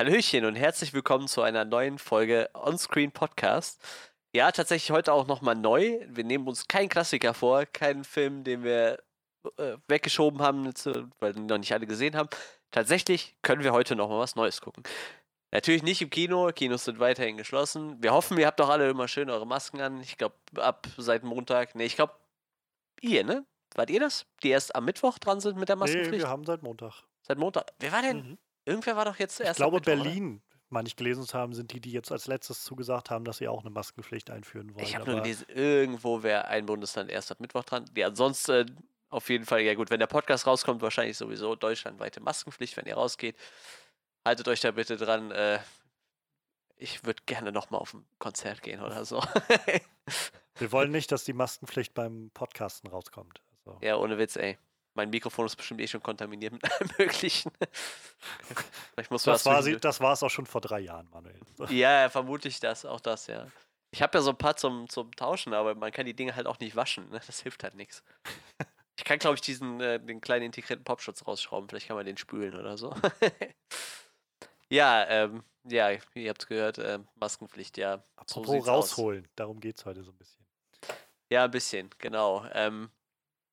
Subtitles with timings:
[0.00, 3.82] Hallöchen und herzlich willkommen zu einer neuen Folge Onscreen Podcast.
[4.34, 5.98] Ja, tatsächlich heute auch nochmal neu.
[6.08, 9.02] Wir nehmen uns keinen Klassiker vor, keinen Film, den wir
[9.58, 10.64] äh, weggeschoben haben,
[11.18, 12.30] weil wir noch nicht alle gesehen haben.
[12.70, 14.84] Tatsächlich können wir heute nochmal was Neues gucken.
[15.50, 18.02] Natürlich nicht im Kino, Kinos sind weiterhin geschlossen.
[18.02, 20.00] Wir hoffen, ihr habt doch alle immer schön eure Masken an.
[20.00, 22.14] Ich glaube, ab seit Montag, ne, ich glaube,
[23.02, 23.44] ihr, ne?
[23.74, 24.24] Wart ihr das?
[24.42, 26.12] Die erst am Mittwoch dran sind mit der Maskenpflicht?
[26.12, 27.02] Nee, wir haben seit Montag.
[27.20, 27.66] Seit Montag.
[27.78, 28.16] Wer war denn?
[28.16, 28.38] Mhm.
[28.64, 29.52] Irgendwer war doch jetzt erst.
[29.52, 33.10] Ich glaube, Berlin, meine ich gelesen zu haben, sind die, die jetzt als letztes zugesagt
[33.10, 34.84] haben, dass sie auch eine Maskenpflicht einführen wollen.
[34.84, 37.84] Ich habe nur gelesen, irgendwo wäre ein Bundesland erst ab Mittwoch dran.
[37.96, 38.66] Ja, ansonsten äh,
[39.08, 42.94] auf jeden Fall, ja gut, wenn der Podcast rauskommt, wahrscheinlich sowieso deutschlandweite Maskenpflicht, wenn ihr
[42.94, 43.36] rausgeht.
[44.24, 45.32] Haltet euch da bitte dran.
[45.32, 45.58] Äh,
[46.76, 49.22] ich würde gerne nochmal auf ein Konzert gehen oder so.
[50.56, 53.42] Wir wollen nicht, dass die Maskenpflicht beim Podcasten rauskommt.
[53.66, 53.78] Also.
[53.82, 54.58] Ja, ohne Witz, ey.
[54.94, 57.52] Mein Mikrofon ist bestimmt eh schon kontaminiert mit allem Möglichen.
[58.96, 61.40] Du das, war sie, das war es auch schon vor drei Jahren, Manuel.
[61.70, 63.46] Ja, vermutlich das, auch das, ja.
[63.92, 66.46] Ich habe ja so ein paar zum, zum Tauschen, aber man kann die Dinge halt
[66.46, 67.08] auch nicht waschen.
[67.08, 67.20] Ne?
[67.26, 68.02] Das hilft halt nichts.
[68.98, 71.70] Ich kann, glaube ich, diesen äh, den kleinen integrierten Popschutz rausschrauben.
[71.70, 72.94] Vielleicht kann man den spülen oder so.
[74.68, 78.04] ja, ähm, ja, ihr habt es gehört, äh, Maskenpflicht, ja.
[78.16, 79.30] Apropos so rausholen, aus.
[79.36, 80.44] darum geht es heute so ein bisschen.
[81.30, 82.44] Ja, ein bisschen, genau.
[82.52, 82.90] Ähm,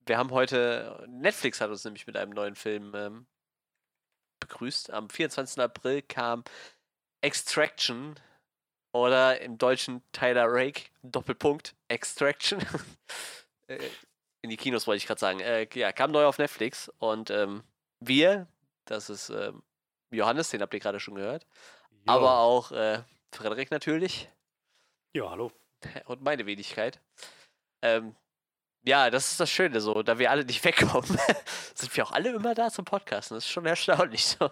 [0.08, 3.28] wir haben heute, Netflix hat uns nämlich mit einem neuen Film ähm,
[4.40, 4.92] begrüßt.
[4.92, 5.62] Am 24.
[5.62, 6.44] April kam
[7.22, 8.16] Extraction
[8.94, 12.60] oder im Deutschen Tyler Rake, Doppelpunkt, Extraction.
[13.70, 13.80] Äh,
[14.42, 15.42] in die Kinos wollte ich gerade sagen.
[15.42, 17.66] Äh, ja, kam neu auf Netflix und ähm,
[18.00, 18.48] wir,
[18.86, 19.62] das ist ähm,
[20.10, 21.46] Johannes, den habt ihr gerade schon gehört,
[21.92, 21.98] jo.
[22.06, 24.30] aber auch äh, Frederik natürlich.
[25.14, 25.52] Ja, hallo.
[26.06, 27.02] Und meine Wenigkeit.
[27.82, 28.16] Ähm,
[28.88, 31.20] ja, das ist das Schöne so, da wir alle nicht wegkommen,
[31.76, 33.36] sind wir auch alle immer da zum Podcasten.
[33.36, 34.50] Das ist schon erstaunlich so.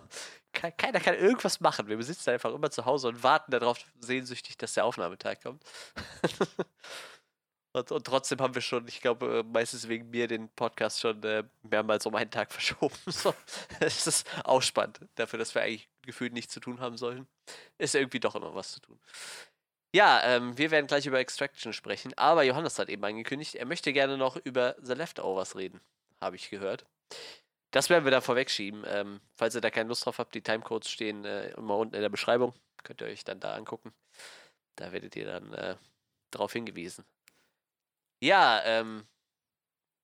[0.51, 1.87] Keiner kann irgendwas machen.
[1.87, 5.63] Wir sitzen einfach immer zu Hause und warten darauf sehnsüchtig, dass der Aufnahmetag kommt.
[7.73, 11.21] und, und, trotzdem haben wir schon, ich glaube, äh, meistens wegen mir den Podcast schon
[11.23, 12.95] äh, mehrmals um einen Tag verschoben.
[13.07, 13.33] So.
[13.79, 17.27] Ist auch spannend, dafür, dass wir eigentlich gefühlt nichts zu tun haben sollen.
[17.77, 18.99] Ist irgendwie doch immer was zu tun.
[19.95, 23.93] Ja, ähm, wir werden gleich über Extraction sprechen, aber Johannes hat eben angekündigt, er möchte
[23.93, 25.79] gerne noch über The Leftovers reden,
[26.19, 26.85] habe ich gehört.
[27.71, 28.83] Das werden wir da vorwegschieben.
[28.89, 32.01] Ähm, falls ihr da keine Lust drauf habt, die Timecodes stehen äh, immer unten in
[32.01, 32.53] der Beschreibung.
[32.83, 33.93] Könnt ihr euch dann da angucken.
[34.75, 35.77] Da werdet ihr dann äh,
[36.29, 37.05] darauf hingewiesen.
[38.19, 39.05] Ja, ähm,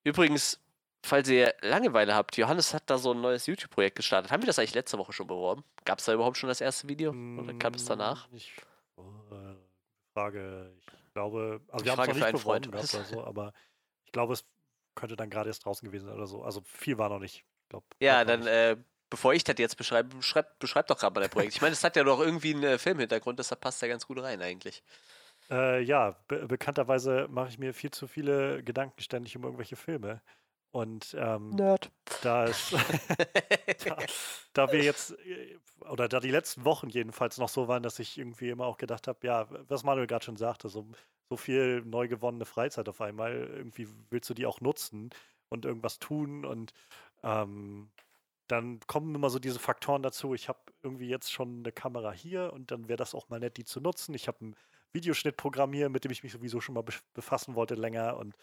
[0.06, 0.58] übrigens,
[1.04, 4.32] falls ihr Langeweile habt, Johannes hat da so ein neues YouTube-Projekt gestartet.
[4.32, 5.66] Haben wir das eigentlich letzte Woche schon beworben?
[5.84, 7.12] Gab es da überhaupt schon das erste Video?
[7.12, 8.30] Oder kam es danach?
[8.32, 8.71] Ich, äh,
[10.14, 10.74] Frage.
[10.78, 13.54] Ich glaube, also wir haben es noch nicht beworben oder so, aber
[14.06, 14.46] ich glaube, es
[14.96, 16.44] könnte dann gerade erst draußen gewesen sein oder so.
[16.44, 17.44] Also viel war noch nicht.
[17.70, 18.78] Glaub, ja, dann, äh,
[19.10, 21.56] bevor ich das jetzt beschreibe, beschreib, beschreib doch gerade mal dein Projekt.
[21.56, 24.22] Ich meine, es hat ja doch irgendwie einen äh, Filmhintergrund, deshalb passt ja ganz gut
[24.22, 24.84] rein eigentlich.
[25.50, 30.22] Äh, ja, be bekannterweise mache ich mir viel zu viele Gedanken ständig um irgendwelche Filme.
[30.72, 31.92] Und ähm, Nerd.
[32.22, 32.74] Da, ist,
[33.86, 33.98] da,
[34.54, 35.58] da, wir jetzt, äh,
[35.90, 39.08] oder da die letzten Wochen jedenfalls noch so waren, dass ich irgendwie immer auch gedacht
[39.08, 40.88] habe, ja, was Manuel gerade schon sagte, so,
[41.30, 45.10] so viel neu gewonnene Freizeit auf einmal, irgendwie willst du die auch nutzen
[45.50, 46.72] und irgendwas tun und
[47.24, 47.92] ähm,
[48.48, 50.34] dann kommen immer so diese Faktoren dazu.
[50.34, 53.58] Ich habe irgendwie jetzt schon eine Kamera hier und dann wäre das auch mal nett,
[53.58, 54.14] die zu nutzen.
[54.14, 54.56] Ich habe ein
[54.94, 56.84] Videoschnittprogramm hier, mit dem ich mich sowieso schon mal
[57.14, 58.36] befassen wollte länger und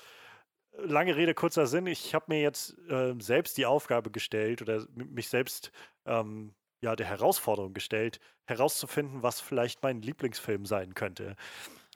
[0.77, 1.87] lange Rede, kurzer Sinn.
[1.87, 5.73] Ich habe mir jetzt äh, selbst die Aufgabe gestellt oder mich selbst
[6.07, 11.37] ähm, ja, der Herausforderung gestellt, herauszufinden, was vielleicht mein Lieblingsfilm sein könnte.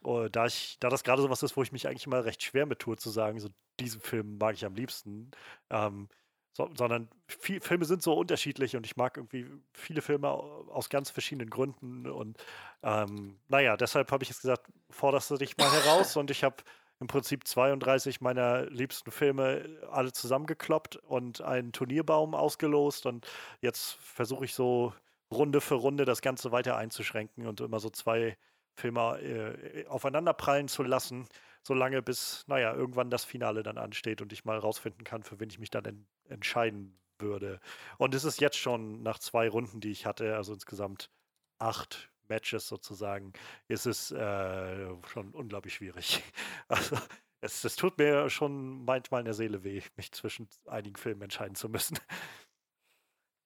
[0.05, 2.43] Uh, da, ich, da das gerade so was ist, wo ich mich eigentlich immer recht
[2.43, 5.31] schwer mit tue, zu sagen, so diesen Film mag ich am liebsten.
[5.71, 6.09] Ähm,
[6.55, 11.11] so, sondern viel, Filme sind so unterschiedlich und ich mag irgendwie viele Filme aus ganz
[11.11, 12.07] verschiedenen Gründen.
[12.07, 12.37] Und
[12.83, 16.57] ähm, naja, deshalb habe ich jetzt gesagt, forderst du dich mal heraus und ich habe
[17.03, 23.07] im Prinzip 32 meiner liebsten Filme alle zusammengekloppt und einen Turnierbaum ausgelost.
[23.07, 23.27] Und
[23.61, 24.95] jetzt versuche ich so
[25.33, 28.39] Runde für Runde das Ganze weiter einzuschränken und immer so zwei
[28.77, 31.27] Filme äh, aufeinander prallen zu lassen,
[31.65, 35.51] solange bis, naja, irgendwann das Finale dann ansteht und ich mal rausfinden kann, für wen
[35.51, 37.61] ich mich dann en entscheiden würde.
[37.99, 41.11] Und es ist jetzt schon nach zwei Runden, die ich hatte, also insgesamt
[41.59, 43.33] acht Matches sozusagen,
[43.69, 46.23] ist es äh, schon unglaublich schwierig.
[46.69, 46.97] Also
[47.43, 51.57] es, es, tut mir schon manchmal in der Seele weh, mich zwischen einigen Filmen entscheiden
[51.57, 51.99] zu müssen.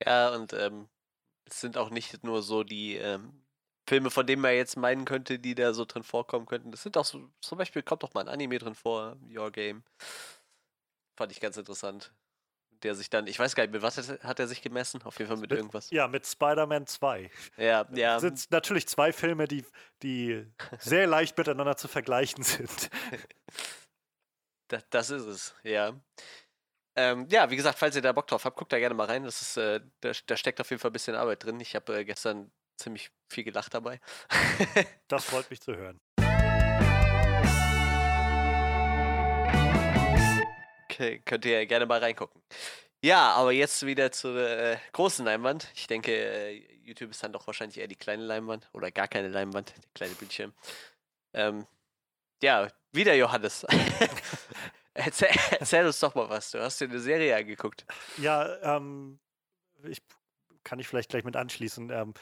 [0.04, 0.88] Ja, und ähm,
[1.46, 3.42] es sind auch nicht nur so die ähm,
[3.88, 6.70] Filme, von denen man jetzt meinen könnte, die da so drin vorkommen könnten.
[6.70, 9.82] Das sind auch so, zum Beispiel kommt doch mal ein Anime drin vor, Your Game.
[11.16, 12.12] Fand ich ganz interessant.
[12.86, 15.02] Der sich dann, ich weiß gar nicht, mit was hat er sich gemessen?
[15.02, 15.90] Auf jeden Fall mit, mit irgendwas.
[15.90, 17.30] Ja, mit Spider-Man 2.
[17.56, 18.14] Ja, ja.
[18.14, 19.64] Das sind natürlich zwei Filme, die,
[20.02, 20.46] die
[20.78, 22.90] sehr leicht miteinander zu vergleichen sind.
[24.68, 25.98] das, das ist es, ja.
[26.94, 29.24] Ähm, ja, wie gesagt, falls ihr da Bock drauf habt, guckt da gerne mal rein.
[29.24, 31.58] Das ist, äh, da, da, steckt auf jeden Fall ein bisschen Arbeit drin.
[31.60, 34.00] Ich habe äh, gestern ziemlich viel gelacht dabei.
[35.08, 36.00] das freut mich zu hören.
[41.24, 42.40] könnt ihr gerne mal reingucken.
[43.02, 45.68] Ja, aber jetzt wieder zur äh, großen Leinwand.
[45.74, 49.28] Ich denke, äh, YouTube ist dann doch wahrscheinlich eher die kleine Leinwand oder gar keine
[49.28, 50.52] Leinwand, der kleine Bildschirm.
[51.34, 51.66] Ähm,
[52.42, 53.64] ja, wieder Johannes.
[54.94, 55.28] erzähl,
[55.58, 56.50] erzähl, uns doch mal was.
[56.50, 57.84] Du hast dir eine Serie angeguckt.
[58.18, 59.18] Ja, ähm,
[59.84, 60.02] ich
[60.64, 61.90] kann ich vielleicht gleich mit anschließen.
[61.90, 62.14] Ähm,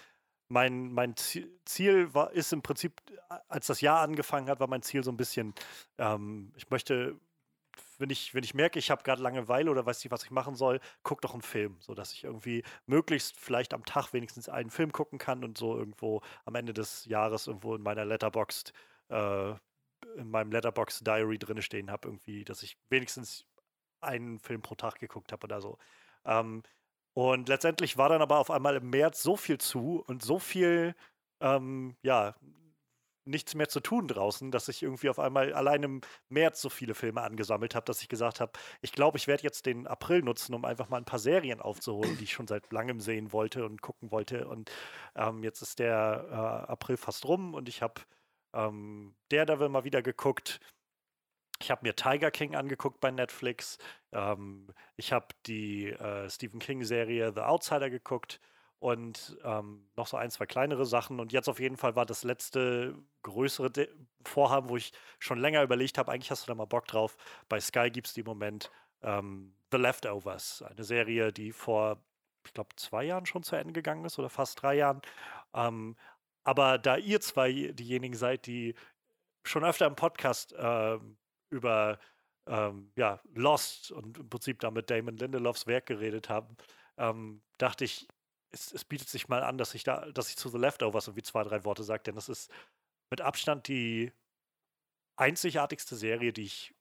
[0.48, 3.00] mein, mein Ziel war, ist im Prinzip,
[3.48, 5.54] als das Jahr angefangen hat, war mein Ziel so ein bisschen,
[5.98, 7.18] ähm, ich möchte
[7.98, 10.54] wenn ich, wenn ich merke, ich habe gerade Langeweile oder weiß nicht, was ich machen
[10.54, 14.92] soll, guck doch einen Film, sodass ich irgendwie möglichst vielleicht am Tag wenigstens einen Film
[14.92, 18.72] gucken kann und so irgendwo am Ende des Jahres irgendwo in meiner Letterboxd,
[19.08, 19.50] äh,
[20.16, 23.46] in meinem Letterbox Diary drin stehen habe, irgendwie, dass ich wenigstens
[24.00, 25.78] einen Film pro Tag geguckt habe oder so.
[26.24, 26.62] Ähm,
[27.14, 30.94] und letztendlich war dann aber auf einmal im März so viel zu und so viel,
[31.40, 32.34] ähm, ja,
[33.24, 36.94] nichts mehr zu tun draußen, dass ich irgendwie auf einmal allein im März so viele
[36.94, 40.54] Filme angesammelt habe, dass ich gesagt habe, ich glaube, ich werde jetzt den April nutzen,
[40.54, 43.82] um einfach mal ein paar Serien aufzuholen, die ich schon seit langem sehen wollte und
[43.82, 44.46] gucken wollte.
[44.48, 44.70] Und
[45.14, 48.00] ähm, jetzt ist der äh, April fast rum und ich habe
[48.52, 50.60] ähm, Daredevil mal wieder geguckt.
[51.60, 53.78] Ich habe mir Tiger King angeguckt bei Netflix.
[54.12, 54.66] Ähm,
[54.96, 58.40] ich habe die äh, Stephen King-Serie The Outsider geguckt
[58.78, 61.20] und ähm, noch so ein, zwei kleinere Sachen.
[61.20, 63.88] Und jetzt auf jeden Fall war das letzte größere De
[64.26, 67.16] Vorhaben, wo ich schon länger überlegt habe, eigentlich hast du da mal Bock drauf.
[67.48, 68.70] Bei Sky gibt es die im Moment
[69.02, 72.02] ähm, The Leftovers, eine Serie, die vor,
[72.46, 75.02] ich glaube, zwei Jahren schon zu Ende gegangen ist oder fast drei Jahren.
[75.54, 75.96] Ähm,
[76.44, 78.74] aber da ihr zwei diejenigen seid, die
[79.44, 80.98] schon öfter im Podcast äh,
[81.50, 81.98] über
[82.46, 86.56] ähm, ja, Lost und im Prinzip damit Damon Lindelofs Werk geredet haben,
[86.96, 88.08] ähm, dachte ich,
[88.54, 91.22] es, es, bietet sich mal an, dass ich da, dass ich zu The Leftovers irgendwie
[91.22, 92.50] zwei, drei Worte sage, denn das ist
[93.10, 94.12] mit Abstand die
[95.16, 96.74] einzigartigste Serie, die ich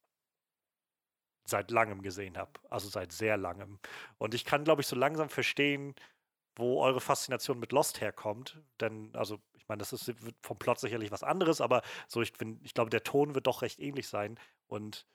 [1.46, 2.52] seit langem gesehen habe.
[2.70, 3.80] Also seit sehr langem.
[4.18, 5.94] Und ich kann, glaube ich, so langsam verstehen,
[6.56, 8.62] wo eure Faszination mit Lost herkommt.
[8.80, 12.74] Denn, also, ich meine, das ist vom Plot sicherlich was anderes, aber so, ich, ich
[12.74, 14.40] glaube, der Ton wird doch recht ähnlich sein.
[14.68, 15.06] Und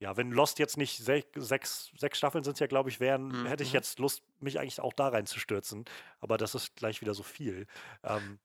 [0.00, 3.46] ja, wenn Lost jetzt nicht sech, sechs, sechs Staffeln sind ja, glaube ich, wären, mhm.
[3.46, 3.76] hätte ich mhm.
[3.76, 5.84] jetzt Lust, mich eigentlich auch da reinzustürzen.
[6.20, 7.66] Aber das ist gleich wieder so viel.
[8.02, 8.38] Ähm,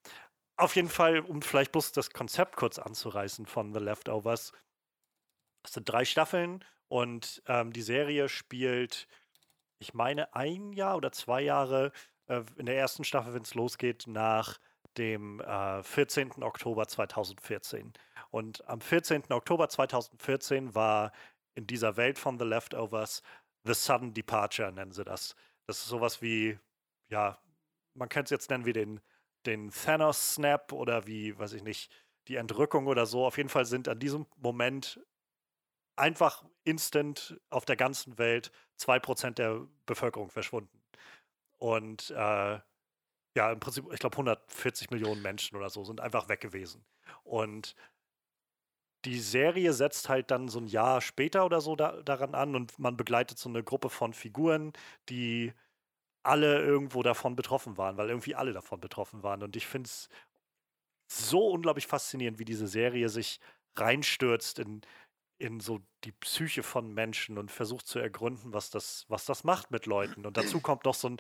[0.57, 4.51] auf jeden Fall, um vielleicht bloß das Konzept kurz anzureißen von The Leftovers.
[5.63, 9.07] Es sind drei Staffeln und ähm, die Serie spielt,
[9.80, 11.92] ich meine, ein Jahr oder zwei Jahre
[12.28, 14.60] äh, in der ersten Staffel, wenn es losgeht, nach
[14.98, 16.44] dem äh, 14.
[16.44, 17.94] Oktober 2014.
[18.31, 19.31] Und am 14.
[19.31, 21.12] Oktober 2014 war
[21.60, 23.22] in dieser Welt von The Leftovers
[23.66, 25.36] The Sudden Departure, nennen sie das.
[25.68, 26.58] Das ist sowas wie,
[27.10, 27.38] ja,
[27.94, 29.02] man könnte es jetzt nennen wie den,
[29.46, 31.92] den Thanos-Snap oder wie, weiß ich nicht,
[32.28, 33.26] die Entrückung oder so.
[33.26, 35.00] Auf jeden Fall sind an diesem Moment
[35.98, 40.81] einfach instant auf der ganzen Welt 2% der Bevölkerung verschwunden.
[41.57, 42.60] Und äh,
[43.36, 46.86] ja, im Prinzip, ich glaube, 140 Millionen Menschen oder so sind einfach weg gewesen.
[47.24, 47.76] Und
[49.06, 52.78] die Serie setzt halt dann so ein Jahr später oder so da, daran an und
[52.80, 54.74] man begleitet so eine Gruppe von Figuren,
[55.10, 55.54] die
[56.24, 59.42] alle irgendwo davon betroffen waren, weil irgendwie alle davon betroffen waren.
[59.42, 60.10] Und ich finde es
[61.08, 63.40] so unglaublich faszinierend, wie diese Serie sich
[63.76, 64.82] reinstürzt in,
[65.38, 69.72] in so die Psyche von Menschen und versucht zu ergründen, was das, was das macht
[69.72, 70.26] mit Leuten.
[70.26, 71.18] Und dazu kommt noch so ein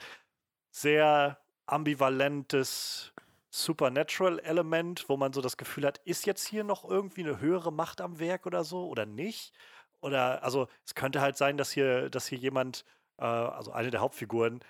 [0.71, 3.13] sehr ambivalentes
[3.51, 8.01] Supernatural-Element, wo man so das Gefühl hat, ist jetzt hier noch irgendwie eine höhere Macht
[8.01, 9.53] am Werk oder so oder nicht?
[10.01, 12.85] Oder also es könnte halt sein, dass hier, dass hier jemand,
[13.17, 14.63] äh, also eine der Hauptfiguren,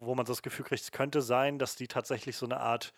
[0.00, 2.92] wo man so das Gefühl kriegt, es könnte sein, dass die tatsächlich so eine Art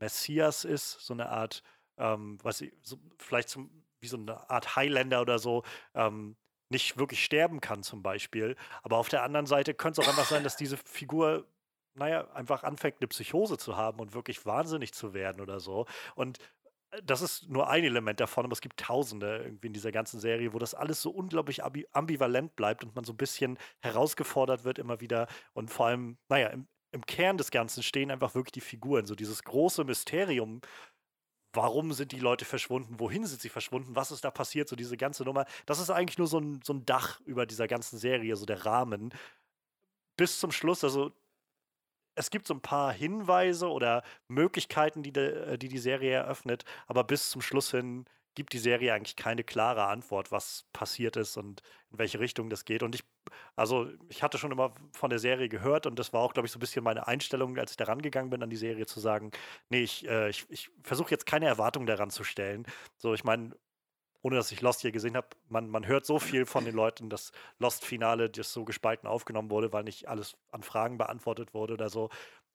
[0.00, 1.62] Messias ist, so eine Art,
[1.98, 5.64] ähm, was so, vielleicht zum, wie so eine Art Highlander oder so,
[5.94, 6.36] ähm,
[6.70, 8.56] nicht wirklich sterben kann zum Beispiel.
[8.82, 11.46] Aber auf der anderen Seite könnte es auch einfach sein, dass diese Figur
[11.98, 15.86] naja, einfach anfängt, eine Psychose zu haben und wirklich wahnsinnig zu werden oder so.
[16.14, 16.38] Und
[16.90, 20.20] äh, das ist nur ein Element davon, aber es gibt tausende irgendwie in dieser ganzen
[20.20, 21.62] Serie, wo das alles so unglaublich
[21.92, 25.26] ambivalent bleibt und man so ein bisschen herausgefordert wird immer wieder.
[25.52, 29.14] Und vor allem, naja, im, im Kern des Ganzen stehen einfach wirklich die Figuren, so
[29.14, 30.60] dieses große Mysterium.
[31.54, 33.00] Warum sind die Leute verschwunden?
[33.00, 33.96] Wohin sind sie verschwunden?
[33.96, 34.68] Was ist da passiert?
[34.68, 35.46] So diese ganze Nummer.
[35.66, 38.66] Das ist eigentlich nur so ein, so ein Dach über dieser ganzen Serie, so der
[38.66, 39.12] Rahmen.
[40.16, 41.12] bis zum Schluss, also
[42.18, 46.64] es gibt so ein paar Hinweise oder Möglichkeiten, die, de, äh, die die Serie eröffnet,
[46.86, 51.36] aber bis zum Schluss hin gibt die Serie eigentlich keine klare Antwort, was passiert ist
[51.36, 51.60] und
[51.90, 52.84] in welche Richtung das geht.
[52.84, 53.02] Und ich,
[53.56, 56.52] also ich hatte schon immer von der Serie gehört und das war auch, glaube ich,
[56.52, 59.32] so ein bisschen meine Einstellung, als ich da rangegangen bin an die Serie, zu sagen,
[59.70, 62.64] nee, ich, äh, ich, ich versuche jetzt keine Erwartungen daran zu stellen.
[62.96, 63.56] So, ich meine,
[64.22, 67.08] ohne dass ich Lost hier gesehen habe, man, man hört so viel von den Leuten,
[67.08, 71.88] dass Lost-Finale, das so gespalten aufgenommen wurde, weil nicht alles an Fragen beantwortet wurde oder
[71.88, 72.10] so.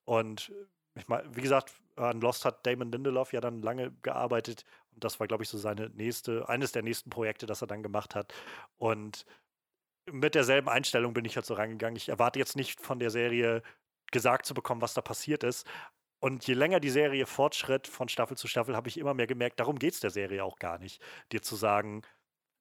[0.05, 0.51] Und
[0.96, 5.20] ich meine, wie gesagt, an Lost hat Damon Lindelof ja dann lange gearbeitet und das
[5.20, 8.34] war, glaube ich, so seine nächste, eines der nächsten Projekte, das er dann gemacht hat.
[8.77, 9.25] Und
[10.12, 11.96] mit derselben Einstellung bin ich halt so reingegangen.
[11.96, 13.63] Ich erwarte jetzt nicht von der Serie
[14.12, 15.67] gesagt zu bekommen, was da passiert ist,
[16.24, 19.60] und je länger die Serie fortschritt von Staffel zu Staffel, habe ich immer mehr gemerkt,
[19.60, 21.01] darum geht es der Serie auch gar nicht.
[21.34, 22.01] Dir zu sagen,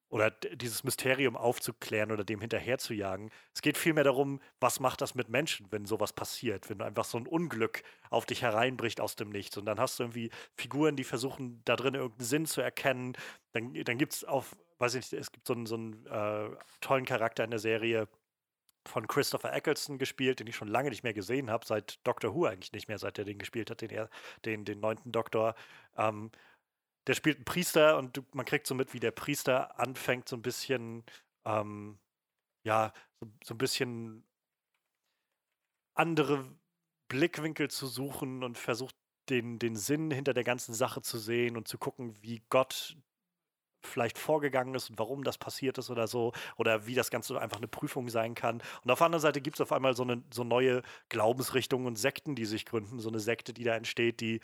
[0.09, 3.31] oder dieses Mysterium aufzuklären oder dem hinterher zu jagen.
[3.53, 7.17] Es geht vielmehr darum, was macht das mit Menschen, wenn sowas passiert, wenn einfach so
[7.17, 9.55] ein Unglück auf dich hereinbricht aus dem Nichts.
[9.55, 13.13] Und dann hast du irgendwie Figuren, die versuchen, da drin irgendeinen Sinn zu erkennen.
[13.53, 16.49] Dann, dann gibt es auf, weiß ich nicht, es gibt so einen, so einen äh,
[16.81, 18.09] tollen Charakter in der Serie,
[18.85, 22.45] von Christopher Eccleston gespielt, den ich schon lange nicht mehr gesehen habe, seit Doctor Who
[22.45, 24.09] eigentlich nicht mehr, seit er den gespielt hat, den, er,
[24.45, 25.55] den, den neunten Doktor.
[25.97, 26.31] Ähm,
[27.07, 30.35] der spielt einen Priester und du, man kriegt so mit, wie der Priester anfängt, so
[30.35, 31.03] ein bisschen,
[31.45, 31.99] ähm,
[32.63, 34.25] ja, so, so ein bisschen
[35.95, 36.45] andere
[37.09, 38.95] Blickwinkel zu suchen und versucht,
[39.29, 42.97] den, den Sinn hinter der ganzen Sache zu sehen und zu gucken, wie Gott
[43.87, 47.57] vielleicht vorgegangen ist und warum das passiert ist oder so, oder wie das Ganze einfach
[47.57, 48.61] eine Prüfung sein kann.
[48.83, 51.95] Und auf der anderen Seite gibt es auf einmal so, eine, so neue Glaubensrichtungen und
[51.97, 54.39] Sekten, die sich gründen, so eine Sekte, die da entsteht, die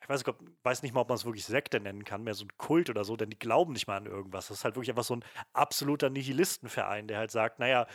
[0.00, 2.44] ich weiß, nicht, weiß nicht mal, ob man es wirklich Sekte nennen kann, mehr so
[2.44, 4.48] ein Kult oder so, denn die glauben nicht mal an irgendwas.
[4.48, 7.86] Das ist halt wirklich einfach so ein absoluter Nihilistenverein, der halt sagt, naja,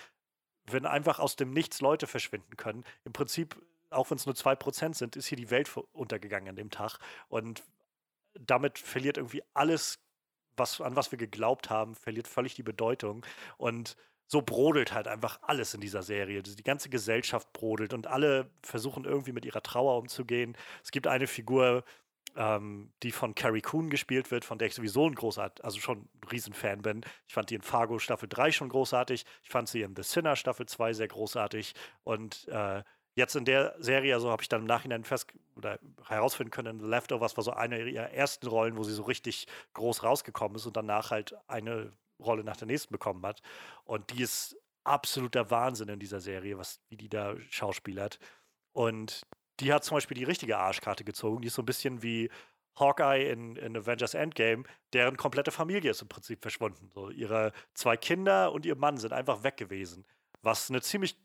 [0.65, 3.55] wenn einfach aus dem Nichts Leute verschwinden können, im Prinzip,
[3.89, 6.99] auch wenn es nur 2% sind, ist hier die Welt untergegangen an dem Tag.
[7.29, 7.63] Und
[8.33, 9.99] damit verliert irgendwie alles
[10.57, 13.25] was, an was wir geglaubt haben, verliert völlig die Bedeutung.
[13.57, 13.95] Und
[14.27, 16.41] so brodelt halt einfach alles in dieser Serie.
[16.41, 20.57] Die ganze Gesellschaft brodelt und alle versuchen irgendwie mit ihrer Trauer umzugehen.
[20.83, 21.83] Es gibt eine Figur,
[22.35, 25.99] ähm, die von Carrie Coon gespielt wird, von der ich sowieso ein großartig, also schon
[25.99, 27.01] ein Riesenfan bin.
[27.27, 29.25] Ich fand die in Fargo Staffel 3 schon großartig.
[29.43, 31.73] Ich fand sie in The Sinner Staffel 2 sehr großartig.
[32.03, 32.83] Und äh,
[33.15, 36.87] Jetzt in der Serie, also habe ich dann im Nachhinein fest oder herausfinden können, The
[36.87, 40.75] Leftovers war so eine ihrer ersten Rollen, wo sie so richtig groß rausgekommen ist und
[40.75, 43.41] danach halt eine Rolle nach der nächsten bekommen hat.
[43.85, 48.19] Und die ist absoluter Wahnsinn in dieser Serie, was, wie die da schauspielert.
[48.71, 49.21] Und
[49.59, 51.41] die hat zum Beispiel die richtige Arschkarte gezogen.
[51.41, 52.29] Die ist so ein bisschen wie
[52.79, 56.89] Hawkeye in, in Avengers Endgame, deren komplette Familie ist im Prinzip verschwunden.
[56.93, 60.05] So, ihre zwei Kinder und ihr Mann sind einfach weg gewesen.
[60.41, 61.15] Was eine ziemlich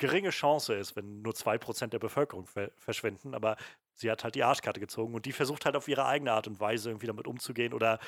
[0.00, 3.56] geringe Chance ist, wenn nur 2% der Bevölkerung ver verschwinden, aber
[3.94, 6.58] sie hat halt die Arschkarte gezogen und die versucht halt auf ihre eigene Art und
[6.58, 8.00] Weise irgendwie damit umzugehen oder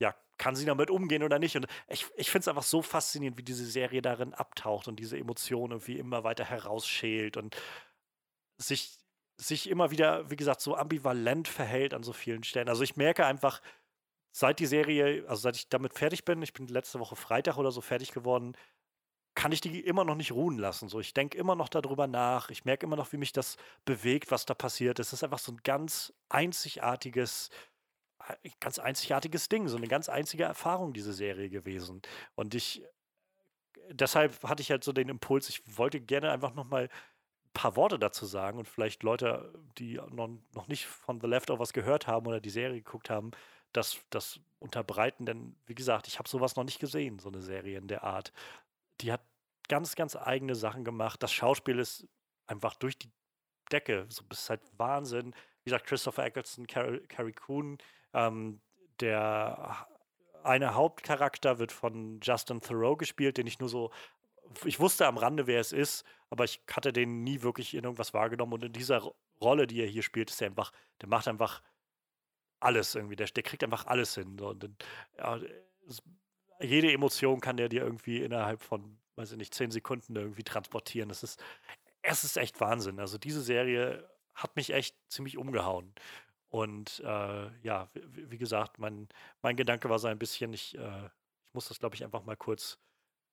[0.00, 1.54] ja, kann sie damit umgehen oder nicht?
[1.54, 5.16] Und ich, ich finde es einfach so faszinierend, wie diese Serie darin abtaucht und diese
[5.16, 7.56] Emotionen irgendwie immer weiter herausschält und
[8.58, 8.98] sich,
[9.36, 12.68] sich immer wieder, wie gesagt, so ambivalent verhält an so vielen Stellen.
[12.68, 13.62] Also ich merke einfach,
[14.32, 17.70] seit die Serie, also seit ich damit fertig bin, ich bin letzte Woche Freitag oder
[17.70, 18.56] so fertig geworden,
[19.34, 20.88] kann ich die immer noch nicht ruhen lassen.
[20.88, 22.50] So, ich denke immer noch darüber nach.
[22.50, 24.98] Ich merke immer noch, wie mich das bewegt, was da passiert.
[24.98, 27.50] Es ist einfach so ein ganz einzigartiges,
[28.28, 32.02] äh, ganz einzigartiges Ding, so eine ganz einzige Erfahrung, diese Serie gewesen.
[32.34, 32.82] Und ich,
[33.90, 37.76] deshalb hatte ich halt so den Impuls, ich wollte gerne einfach noch mal ein paar
[37.76, 42.26] Worte dazu sagen und vielleicht Leute, die noch, noch nicht von The Leftovers gehört haben
[42.26, 43.30] oder die Serie geguckt haben,
[43.72, 47.78] das, das unterbreiten, denn wie gesagt, ich habe sowas noch nicht gesehen, so eine Serie
[47.78, 48.32] in der Art
[49.02, 49.22] die hat
[49.68, 51.22] ganz, ganz eigene Sachen gemacht.
[51.22, 52.06] Das Schauspiel ist
[52.46, 53.10] einfach durch die
[53.70, 54.06] Decke.
[54.08, 55.34] So ist halt Wahnsinn.
[55.64, 57.78] Wie gesagt, Christopher Eccleston, Carrie, Carrie Coon,
[58.12, 58.60] ähm,
[59.00, 59.86] der
[60.42, 63.92] eine Hauptcharakter wird von Justin Thoreau gespielt, den ich nur so,
[64.64, 68.12] ich wusste am Rande, wer es ist, aber ich hatte den nie wirklich in irgendwas
[68.12, 68.54] wahrgenommen.
[68.54, 71.62] Und in dieser Rolle, die er hier spielt, ist er einfach, der macht einfach
[72.60, 73.16] alles irgendwie.
[73.16, 74.38] Der, der kriegt einfach alles hin.
[74.40, 74.84] Und,
[75.16, 75.40] ja,
[76.62, 81.08] jede Emotion kann der dir irgendwie innerhalb von, weiß ich nicht, zehn Sekunden irgendwie transportieren.
[81.08, 81.42] Das ist,
[82.02, 82.98] es ist echt Wahnsinn.
[82.98, 85.94] Also diese Serie hat mich echt ziemlich umgehauen.
[86.48, 89.08] Und äh, ja, wie, wie, gesagt, mein,
[89.40, 92.36] mein Gedanke war so ein bisschen, ich, äh, ich muss das, glaube ich, einfach mal
[92.36, 92.78] kurz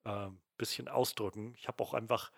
[0.05, 1.53] ein äh, bisschen ausdrücken.
[1.57, 2.31] Ich habe auch einfach,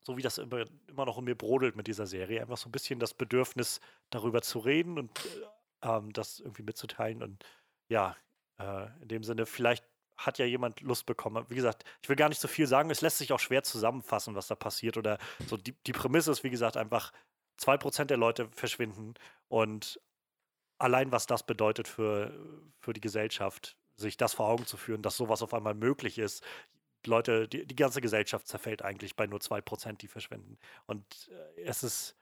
[0.00, 2.72] so wie das immer, immer noch in mir brodelt mit dieser Serie, einfach so ein
[2.72, 3.80] bisschen das Bedürfnis,
[4.10, 7.22] darüber zu reden und äh, ähm, das irgendwie mitzuteilen.
[7.22, 7.44] Und
[7.88, 8.16] ja,
[8.58, 9.84] äh, in dem Sinne, vielleicht
[10.16, 11.44] hat ja jemand Lust bekommen.
[11.48, 14.34] Wie gesagt, ich will gar nicht so viel sagen, es lässt sich auch schwer zusammenfassen,
[14.34, 14.96] was da passiert.
[14.96, 17.12] Oder so die, die Prämisse ist, wie gesagt, einfach
[17.60, 19.14] 2% der Leute verschwinden
[19.48, 20.00] und
[20.78, 22.32] allein was das bedeutet für,
[22.80, 26.44] für die Gesellschaft, sich das vor Augen zu führen, dass sowas auf einmal möglich ist.
[27.06, 30.58] Leute, die, die ganze Gesellschaft zerfällt eigentlich bei nur 2%, die verschwinden.
[30.86, 31.04] Und
[31.56, 32.16] äh, es ist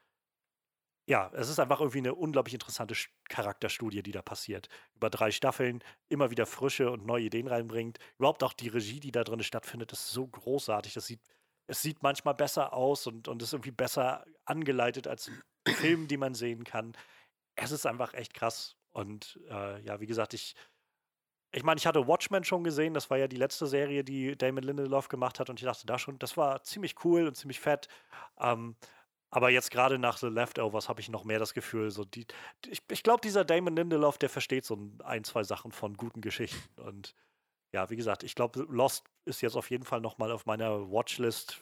[1.07, 2.95] ja, es ist einfach irgendwie eine unglaublich interessante
[3.29, 4.69] Charakterstudie, die da passiert.
[4.95, 7.97] Über drei Staffeln immer wieder frische und neue Ideen reinbringt.
[8.17, 10.93] Überhaupt auch die Regie, die da drin stattfindet, ist so großartig.
[10.93, 11.21] Das sieht,
[11.67, 15.31] es sieht manchmal besser aus und, und ist irgendwie besser angeleitet als
[15.67, 16.93] Filme, die man sehen kann.
[17.55, 18.75] Es ist einfach echt krass.
[18.91, 20.55] Und äh, ja, wie gesagt, ich,
[21.51, 22.93] ich meine, ich hatte Watchmen schon gesehen.
[22.93, 25.49] Das war ja die letzte Serie, die Damon Lindelof gemacht hat.
[25.49, 27.87] Und ich dachte da schon, das war ziemlich cool und ziemlich fett.
[28.39, 28.75] Ähm,
[29.31, 32.27] aber jetzt gerade nach The Leftovers habe ich noch mehr das Gefühl, so die,
[32.67, 36.81] ich, ich glaube, dieser Damon Lindelof, der versteht so ein, zwei Sachen von guten Geschichten.
[36.81, 37.15] Und
[37.71, 41.61] ja, wie gesagt, ich glaube, Lost ist jetzt auf jeden Fall nochmal auf meiner Watchlist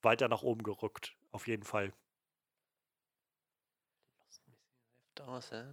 [0.00, 1.14] weiter nach oben gerückt.
[1.32, 1.92] Auf jeden Fall.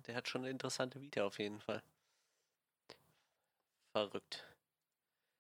[0.08, 1.82] Der hat schon eine interessante Vita auf jeden Fall.
[3.94, 4.49] Verrückt.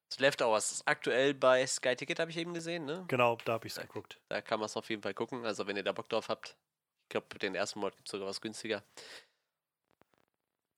[0.10, 3.06] Das Leftovers ist aktuell bei Sky Ticket, habe ich eben gesehen, ne?
[3.08, 4.20] Genau, da habe ich es geguckt.
[4.28, 5.46] Da kann man es auf jeden Fall gucken.
[5.46, 6.58] Also, wenn ihr da Bock drauf habt.
[7.04, 8.84] Ich glaube, den ersten Monat gibt es sogar was günstiger.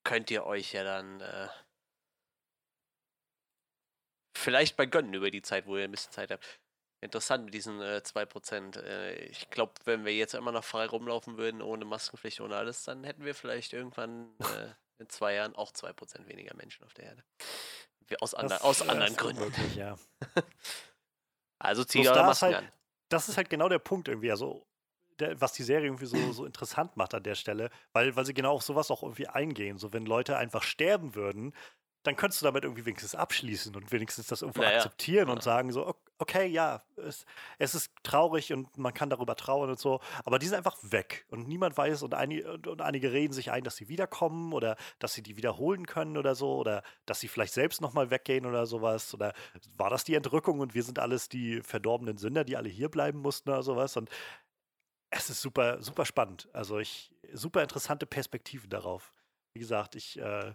[0.04, 1.48] Könnt ihr euch ja dann äh,
[4.36, 6.60] vielleicht mal gönnen über die Zeit, wo ihr ein bisschen Zeit habt.
[7.02, 8.80] Interessant mit diesen äh, 2%.
[8.80, 12.84] Äh, ich glaube, wenn wir jetzt immer noch frei rumlaufen würden, ohne Maskenpflicht, ohne alles,
[12.84, 17.06] dann hätten wir vielleicht irgendwann äh, in zwei Jahren auch 2% weniger Menschen auf der
[17.06, 17.24] Erde.
[18.20, 19.42] Aus, ander, aus anderen Gründen.
[19.42, 19.96] Möglich, ja.
[21.60, 22.72] also zieh eure Masken halt, an.
[23.10, 24.32] Das ist halt genau der Punkt irgendwie.
[24.32, 24.66] Also,
[25.20, 28.34] der, was die Serie irgendwie so, so interessant macht an der Stelle, weil, weil sie
[28.34, 29.78] genau auf sowas auch irgendwie eingehen.
[29.78, 31.54] So, wenn Leute einfach sterben würden,
[32.04, 34.78] dann könntest du damit irgendwie wenigstens abschließen und wenigstens das irgendwo naja.
[34.78, 35.34] akzeptieren ja.
[35.34, 37.26] und sagen so, okay, ja, es,
[37.60, 41.26] es, ist traurig und man kann darüber trauern und so, aber die sind einfach weg
[41.30, 44.78] und niemand weiß und, ein, und, und, einige reden sich ein, dass sie wiederkommen oder
[45.00, 48.66] dass sie die wiederholen können oder so oder dass sie vielleicht selbst nochmal weggehen oder
[48.66, 49.34] sowas oder
[49.78, 53.20] war das die Entrückung und wir sind alles die verdorbenen Sünder, die alle hier bleiben
[53.20, 54.10] mussten oder sowas und
[55.12, 56.50] es ist super, super spannend.
[56.54, 59.14] Also ich, super interessante Perspektiven darauf.
[59.54, 60.54] Wie gesagt, ich äh,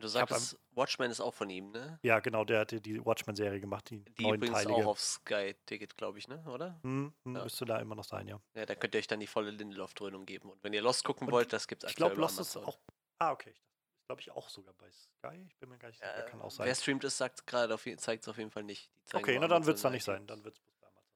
[0.00, 1.98] Du sagst, Watchmen ist auch von ihm, ne?
[2.02, 6.28] Ja, genau, der hat die Watchmen-Serie gemacht, die, die übrigens auch auf Sky-Ticket, glaube ich,
[6.28, 6.42] ne?
[6.48, 6.78] Oder?
[6.82, 7.44] Hm, hm, ja.
[7.44, 8.40] Müsste da immer noch sein, ja.
[8.54, 10.50] Ja, da könnt ihr euch dann die volle Lindelof-Dröhnung geben.
[10.50, 12.78] Und wenn ihr Lost gucken Und wollt, das gibt's Ich glaube, Lost ist auch.
[13.18, 13.54] Ah, okay.
[13.54, 15.46] Ich glaube ich auch sogar bei Sky.
[15.46, 16.66] Ich bin mir gar nicht sicher, äh, kann auch sein.
[16.66, 18.90] Wer streamt es, sagt gerade zeigt es auf jeden Fall nicht.
[19.12, 20.26] Okay, na dann wird es da nicht sein.
[20.26, 21.14] Dann wird es bei Amazon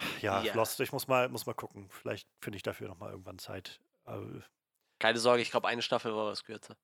[0.00, 0.20] sein.
[0.20, 1.88] Ja, ja, Lost, ich muss mal, muss mal gucken.
[1.90, 3.80] Vielleicht finde ich dafür nochmal irgendwann Zeit.
[4.98, 6.76] Keine Sorge, ich glaube, eine Staffel war was kürzer.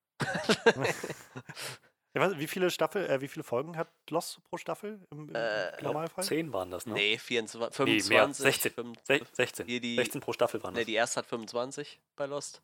[2.14, 5.82] Weiß, wie viele Staffel, äh, wie viele Folgen hat Lost pro Staffel im, im äh,
[5.82, 6.24] Normalfall?
[6.24, 6.94] Zehn waren das, ne?
[6.94, 8.08] Nee, 24, 25.
[8.10, 8.72] Nee, mehr, 16.
[8.72, 9.66] 25, 16.
[9.66, 10.80] Die, 16 pro Staffel waren das.
[10.80, 12.62] Nee, die erste hat 25 bei Lost.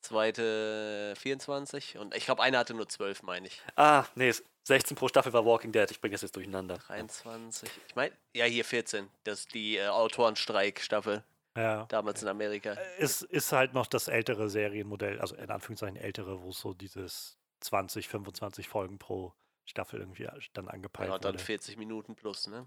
[0.00, 3.60] Zweite 24 und ich glaube, eine hatte nur 12, meine ich.
[3.74, 5.90] Ah, nee, 16 pro Staffel war Walking Dead.
[5.90, 6.78] Ich bringe das jetzt durcheinander.
[6.78, 7.68] 23.
[7.88, 9.08] Ich meine, ja, hier 14.
[9.24, 11.24] Das ist die äh, Autorenstreik-Staffel.
[11.58, 11.86] Ja.
[11.86, 12.76] Damals in Amerika.
[12.98, 18.08] Es ist halt noch das ältere Serienmodell, also in Anführungszeichen ältere, wo so dieses 20,
[18.08, 21.44] 25 Folgen pro Staffel irgendwie dann angepeilt ja, und dann wurde.
[21.44, 22.64] 40 Minuten plus, ne?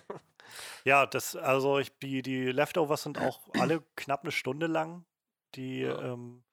[0.84, 5.06] ja, das, also ich, die, die Leftovers sind auch alle knapp eine Stunde lang,
[5.54, 6.12] die, ja.
[6.12, 6.44] ähm,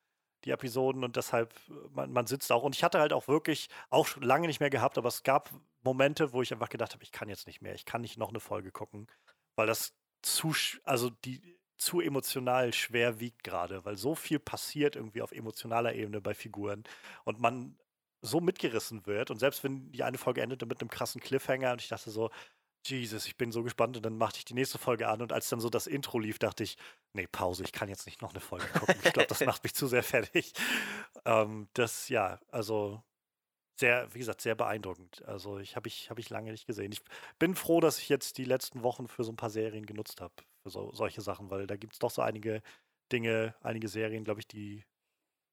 [0.45, 1.54] die Episoden und deshalb,
[1.91, 4.98] man, man sitzt auch und ich hatte halt auch wirklich, auch lange nicht mehr gehabt,
[4.98, 5.52] aber es gab
[5.84, 8.30] Momente, wo ich einfach gedacht habe, ich kann jetzt nicht mehr, ich kann nicht noch
[8.30, 9.08] eine Folge gucken,
[9.56, 10.53] weil das zu,
[10.84, 16.19] also die zu emotional schwer wiegt gerade, weil so viel passiert irgendwie auf emotionaler Ebene
[16.21, 16.84] bei Figuren
[17.23, 17.77] und man
[18.21, 21.82] so mitgerissen wird und selbst wenn die eine Folge endete mit einem krassen Cliffhanger und
[21.82, 22.29] ich dachte so,
[22.86, 25.49] Jesus, ich bin so gespannt und dann machte ich die nächste Folge an und als
[25.49, 26.77] dann so das Intro lief, dachte ich,
[27.13, 28.95] nee, Pause, ich kann jetzt nicht noch eine Folge gucken.
[29.03, 30.53] Ich glaube, das macht mich zu sehr fertig.
[31.25, 33.03] Ähm, das, ja, also
[33.79, 35.23] sehr, wie gesagt, sehr beeindruckend.
[35.25, 36.91] Also ich habe ich, hab ich lange nicht gesehen.
[36.91, 37.01] Ich
[37.39, 40.33] bin froh, dass ich jetzt die letzten Wochen für so ein paar Serien genutzt habe,
[40.61, 42.61] für so, solche Sachen, weil da gibt es doch so einige
[43.11, 44.83] Dinge, einige Serien, glaube ich, die,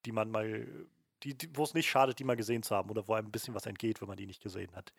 [0.04, 0.66] die man mal,
[1.22, 3.32] die, die wo es nicht schadet, die mal gesehen zu haben oder wo einem ein
[3.32, 4.92] bisschen was entgeht, wenn man die nicht gesehen hat.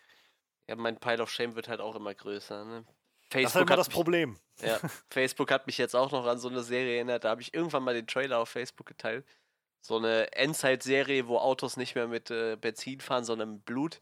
[0.68, 2.66] Ja, mein Pile of Shame wird halt auch immer größer.
[2.66, 2.86] Ne?
[3.30, 4.38] Facebook das ist halt immer das mich, Problem.
[4.62, 7.26] Ja, Facebook hat mich jetzt auch noch an so eine Serie erinnert.
[7.26, 9.26] Da habe ich irgendwann mal den Trailer auf Facebook geteilt
[9.82, 14.02] so eine Endzeit-Serie, wo Autos nicht mehr mit äh, Benzin fahren, sondern mit Blut.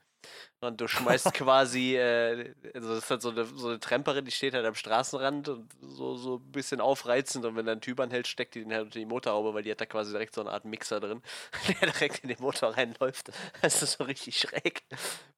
[0.59, 4.31] Und du schmeißt quasi, äh, also das ist halt so eine, so eine Tremperin, die
[4.31, 7.45] steht halt am Straßenrand und so, so ein bisschen aufreizend.
[7.45, 9.71] Und wenn da ein Typ anhält, steckt die den halt unter die Motorhaube, weil die
[9.71, 11.21] hat da quasi direkt so eine Art Mixer drin,
[11.67, 13.31] der direkt in den Motor reinläuft.
[13.61, 14.83] Das ist so richtig schräg.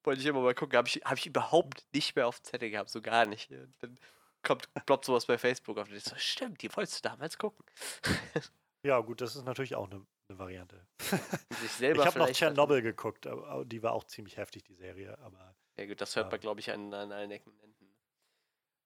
[0.03, 0.77] Wollte ich immer mal gucken.
[0.77, 3.51] Habe ich, hab ich überhaupt nicht mehr auf dem Zettel gehabt, so gar nicht.
[3.79, 3.97] Dann
[4.43, 5.89] kommt, ploppt sowas bei Facebook auf.
[5.89, 7.65] Und ich so, stimmt, die wolltest du damals gucken.
[8.83, 10.85] Ja, gut, das ist natürlich auch eine, eine Variante.
[11.79, 15.17] Ich habe noch Tschernobyl geguckt, aber die war auch ziemlich heftig, die Serie.
[15.19, 17.95] Aber Ja gut, das hört man, glaube ich, an, an allen Ecken und Enden.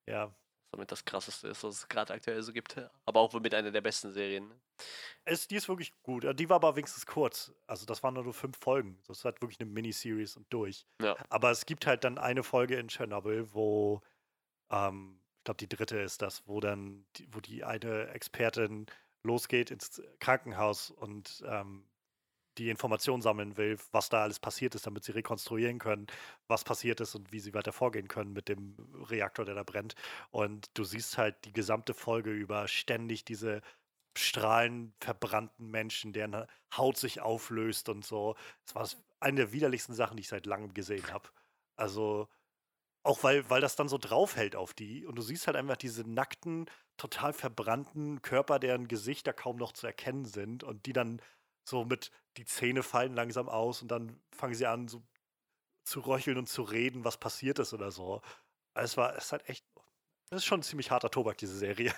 [0.08, 0.34] ja,
[0.72, 2.78] Somit das krasseste ist, was es gerade aktuell so gibt.
[3.04, 4.48] Aber auch mit einer der besten Serien.
[4.48, 4.56] ne?
[5.26, 6.26] es, die ist wirklich gut.
[6.40, 7.52] Die war aber wenigstens kurz.
[7.68, 8.98] Also das waren nur fünf Folgen.
[9.06, 10.88] Das ist halt wirklich eine Miniseries und durch.
[11.02, 11.18] Ja.
[11.30, 14.02] Aber es gibt halt dann eine Folge in Tschernobyl, wo,
[14.70, 18.86] ähm, ich glaube, die dritte ist das, wo dann, die, wo die eine Expertin
[19.24, 21.88] losgeht ins Krankenhaus und ähm,
[22.58, 26.08] die Informationen sammeln will, was da alles passiert ist, damit sie rekonstruieren können,
[26.48, 28.76] was passiert ist und wie sie weiter vorgehen können mit dem
[29.10, 29.96] Reaktor, der da brennt.
[30.32, 33.62] Und du siehst halt die gesamte Folge über ständig diese
[34.18, 38.36] strahlen verbrannten Menschen, deren Haut sich auflöst und so.
[38.66, 38.90] Das war
[39.22, 41.30] eine der widerlichsten Sachen, die ich seit langem gesehen habe.
[41.78, 42.28] Also
[43.04, 46.04] auch weil, weil das dann so draufhält auf die und du siehst halt einfach diese
[46.10, 51.22] nackten, total verbrannten Körper, deren Gesichter kaum noch zu erkennen sind und die dann
[51.64, 55.02] so mit, die Zähne fallen langsam aus und dann fangen sie an so
[55.84, 58.22] zu röcheln und zu reden, was passiert ist oder so.
[58.74, 59.66] Es war, es halt echt,
[60.30, 61.94] das ist schon ein ziemlich harter Tobak, diese Serie.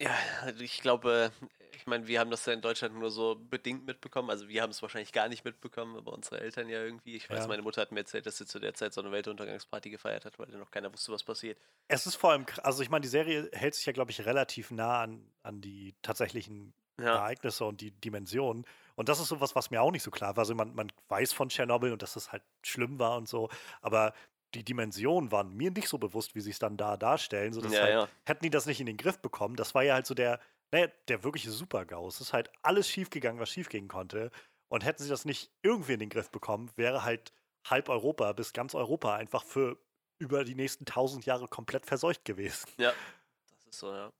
[0.00, 1.32] Ja, also ich glaube,
[1.76, 4.30] ich meine, wir haben das ja in Deutschland nur so bedingt mitbekommen.
[4.30, 7.16] Also wir haben es wahrscheinlich gar nicht mitbekommen, aber unsere Eltern ja irgendwie.
[7.16, 7.48] Ich weiß, Ja.
[7.48, 10.38] meine Mutter hat mir erzählt, dass sie zu der Zeit so eine Weltuntergangsparty gefeiert hat,
[10.38, 11.58] weil noch keiner wusste, was passiert.
[11.88, 14.70] Es ist vor allem, also ich meine, die Serie hält sich ja, glaube ich, relativ
[14.70, 18.64] nah an, an die tatsächlichen Ja, Ereignisse und die Dimensionen.
[18.96, 20.42] Und das ist sowas, was mir auch nicht so klar war.
[20.42, 23.50] Also man, man weiß von Tschernobyl und dass es halt schlimm war und so,
[23.82, 24.14] aber
[24.54, 27.52] die Dimensionen waren mir nicht so bewusst, wie sie es dann da darstellen.
[27.52, 28.08] So, dass ja, halt, ja.
[28.24, 30.40] Hätten die das nicht in den Griff bekommen, das war ja halt so der,
[30.74, 32.08] naja, der wirkliche Super-GAU.
[32.08, 34.32] Es ist halt alles schiefgegangen, was schiefgehen konnte.
[34.68, 37.32] Und hätten sie das nicht irgendwie in den Griff bekommen, wäre halt
[37.64, 39.78] halb Europa bis ganz Europa einfach für
[40.18, 42.66] über die nächsten tausend Jahre komplett verseucht gewesen.
[42.76, 44.12] Das ist so, ja.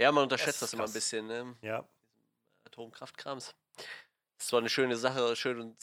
[0.00, 1.54] Ja, man unterschätzt ist das immer ein bisschen, ne?
[1.60, 1.86] Ja,
[2.64, 3.54] Atomkraftkrams.
[4.38, 5.76] Ist zwar eine schöne Sache, schön,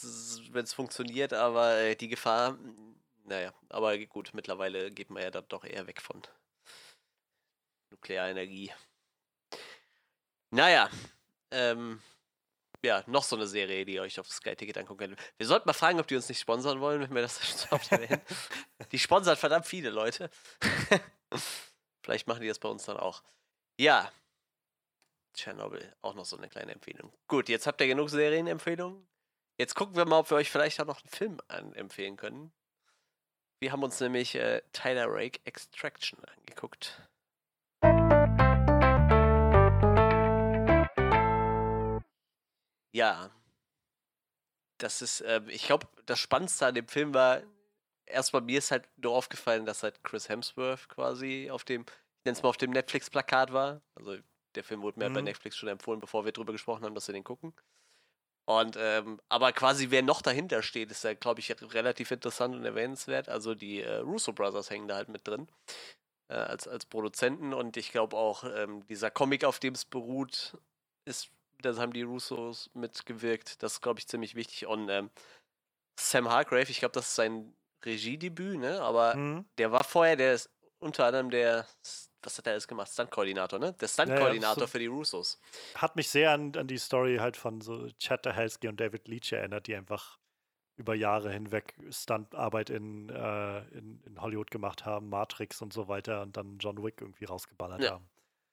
[0.50, 2.58] wenn es funktioniert, aber äh, die Gefahr,
[3.24, 6.20] naja, aber gut, mittlerweile geht man ja dann doch eher weg von
[7.92, 8.72] Nuklearenergie.
[10.50, 10.88] Naja,
[11.50, 12.00] ähm,
[12.84, 15.20] ja, noch so eine Serie, die ihr euch auf Sky Ticket angucken könnt.
[15.36, 17.90] Wir sollten mal fragen, ob die uns nicht sponsern wollen, wenn wir das schon oft
[17.90, 18.20] erwähnen.
[18.92, 20.30] Die sponsern verdammt viele Leute.
[22.02, 23.22] Vielleicht machen die das bei uns dann auch.
[23.78, 24.10] Ja,
[25.34, 27.12] Tschernobyl, auch noch so eine kleine Empfehlung.
[27.28, 29.06] Gut, jetzt habt ihr genug Serienempfehlungen.
[29.56, 31.40] Jetzt gucken wir mal, ob wir euch vielleicht auch noch einen Film
[31.74, 32.52] empfehlen können.
[33.60, 37.07] Wir haben uns nämlich äh, Tyler Rake Extraction angeguckt.
[42.92, 43.30] Ja.
[44.78, 47.42] Das ist, ähm, ich glaube, das Spannendste an dem Film war,
[48.06, 52.36] erstmal mir ist halt nur aufgefallen, dass halt Chris Hemsworth quasi auf dem, ich nenne
[52.36, 53.82] es mal auf dem Netflix-Plakat war.
[53.96, 54.16] Also
[54.54, 55.26] der Film wurde mir bei Mhm.
[55.26, 57.54] Netflix schon empfohlen, bevor wir drüber gesprochen haben, dass wir den gucken.
[58.46, 62.64] Und ähm, aber quasi wer noch dahinter steht, ist ja, glaube ich, relativ interessant und
[62.64, 63.28] erwähnenswert.
[63.28, 65.48] Also die äh, Russo Brothers hängen da halt mit drin
[66.28, 70.56] äh, als, als Produzenten und ich glaube auch ähm, dieser Comic, auf dem es beruht,
[71.04, 71.30] ist,
[71.62, 73.62] da haben die Russos mitgewirkt.
[73.62, 74.66] Das ist, glaube ich, ziemlich wichtig.
[74.66, 75.10] Und ähm,
[75.98, 78.80] Sam Hargrave, ich glaube, das ist sein Regiedebüt, ne?
[78.80, 79.44] Aber Mhm.
[79.58, 81.66] der war vorher, der ist unter anderem der,
[82.22, 82.90] was hat er alles gemacht?
[82.92, 83.72] Stunt-Koordinator, ne?
[83.74, 85.40] Der Stunt-Koordinator so- für die Russos.
[85.74, 89.32] Hat mich sehr an, an die Story halt von so Chad Stahelski und David Leach
[89.32, 90.18] erinnert, die einfach
[90.76, 96.22] über Jahre hinweg Stuntarbeit in, äh, in, in Hollywood gemacht haben, Matrix und so weiter
[96.22, 97.92] und dann John Wick irgendwie rausgeballert Ja.
[97.94, 98.08] haben.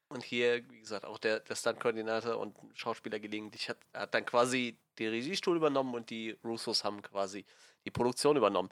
[0.07, 4.77] Und hier, wie gesagt, auch der, der Stunt-Koordinator und Schauspieler gelegentlich hat, hat dann quasi
[4.99, 7.45] die Regiestuhl übernommen und die Russos haben quasi
[7.85, 8.69] die Produktion übernommen.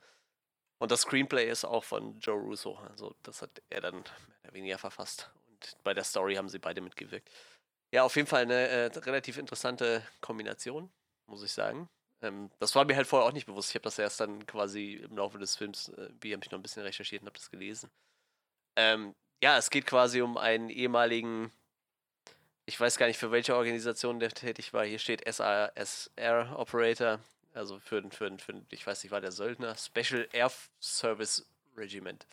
[0.79, 2.75] Und das Screenplay ist auch von Joe Russo.
[2.89, 4.03] Also das hat er dann mehr
[4.43, 5.31] oder weniger verfasst.
[5.47, 7.29] Und bei der Story haben sie beide mitgewirkt.
[7.93, 10.91] Ja, auf jeden Fall eine äh, relativ interessante Kombination,
[11.27, 11.89] muss ich sagen.
[12.21, 13.69] Ähm, das war mir halt vorher auch nicht bewusst.
[13.69, 16.59] Ich habe das erst dann quasi im Laufe des Films, äh, wie habe ich noch
[16.59, 17.91] ein bisschen recherchiert und habe das gelesen.
[18.75, 19.13] Ähm,
[19.43, 21.51] ja, es geht quasi um einen ehemaligen,
[22.65, 24.85] ich weiß gar nicht, für welche Organisation der tätig war.
[24.85, 27.19] Hier steht SASR Operator,
[27.53, 32.25] also für, für, für ich weiß nicht, war der Söldner, Special Air Service Regiment.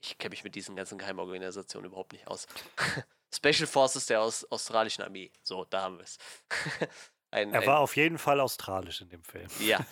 [0.00, 2.46] Ich kenne mich mit diesen ganzen Geheimorganisationen überhaupt nicht aus.
[3.34, 5.30] Special Forces der aus, australischen Armee.
[5.42, 6.16] So, da haben wir es.
[7.30, 9.48] ein, Er ein- war auf jeden Fall australisch in dem Film.
[9.60, 9.84] ja.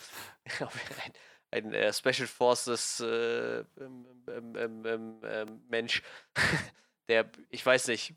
[0.59, 1.13] ein,
[1.51, 4.05] ein äh, Special Forces äh, ähm,
[4.57, 6.03] ähm, ähm, Mensch,
[7.07, 8.13] der, ich weiß nicht,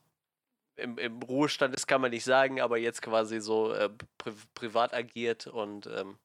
[0.76, 4.94] im, im, Ruhestand ist, kann man nicht sagen, aber jetzt quasi so äh, pri privat
[4.94, 6.18] agiert und ähm,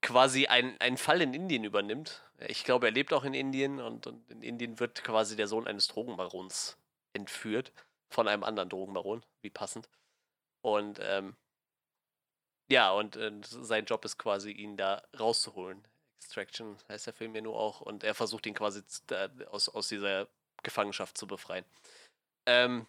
[0.00, 2.24] quasi einen Fall in Indien übernimmt.
[2.48, 5.66] Ich glaube, er lebt auch in Indien und, und in Indien wird quasi der Sohn
[5.66, 6.78] eines Drogenbarons
[7.12, 7.72] entführt
[8.08, 9.88] von einem anderen Drogenbaron, wie passend.
[10.62, 11.36] Und ähm,
[12.70, 15.84] ja, und äh, sein Job ist quasi, ihn da rauszuholen.
[16.20, 17.80] Extraction heißt der Film ja nur auch.
[17.80, 18.82] Und er versucht ihn quasi
[19.50, 20.28] aus, aus dieser
[20.62, 21.64] Gefangenschaft zu befreien.
[22.46, 22.86] Ähm,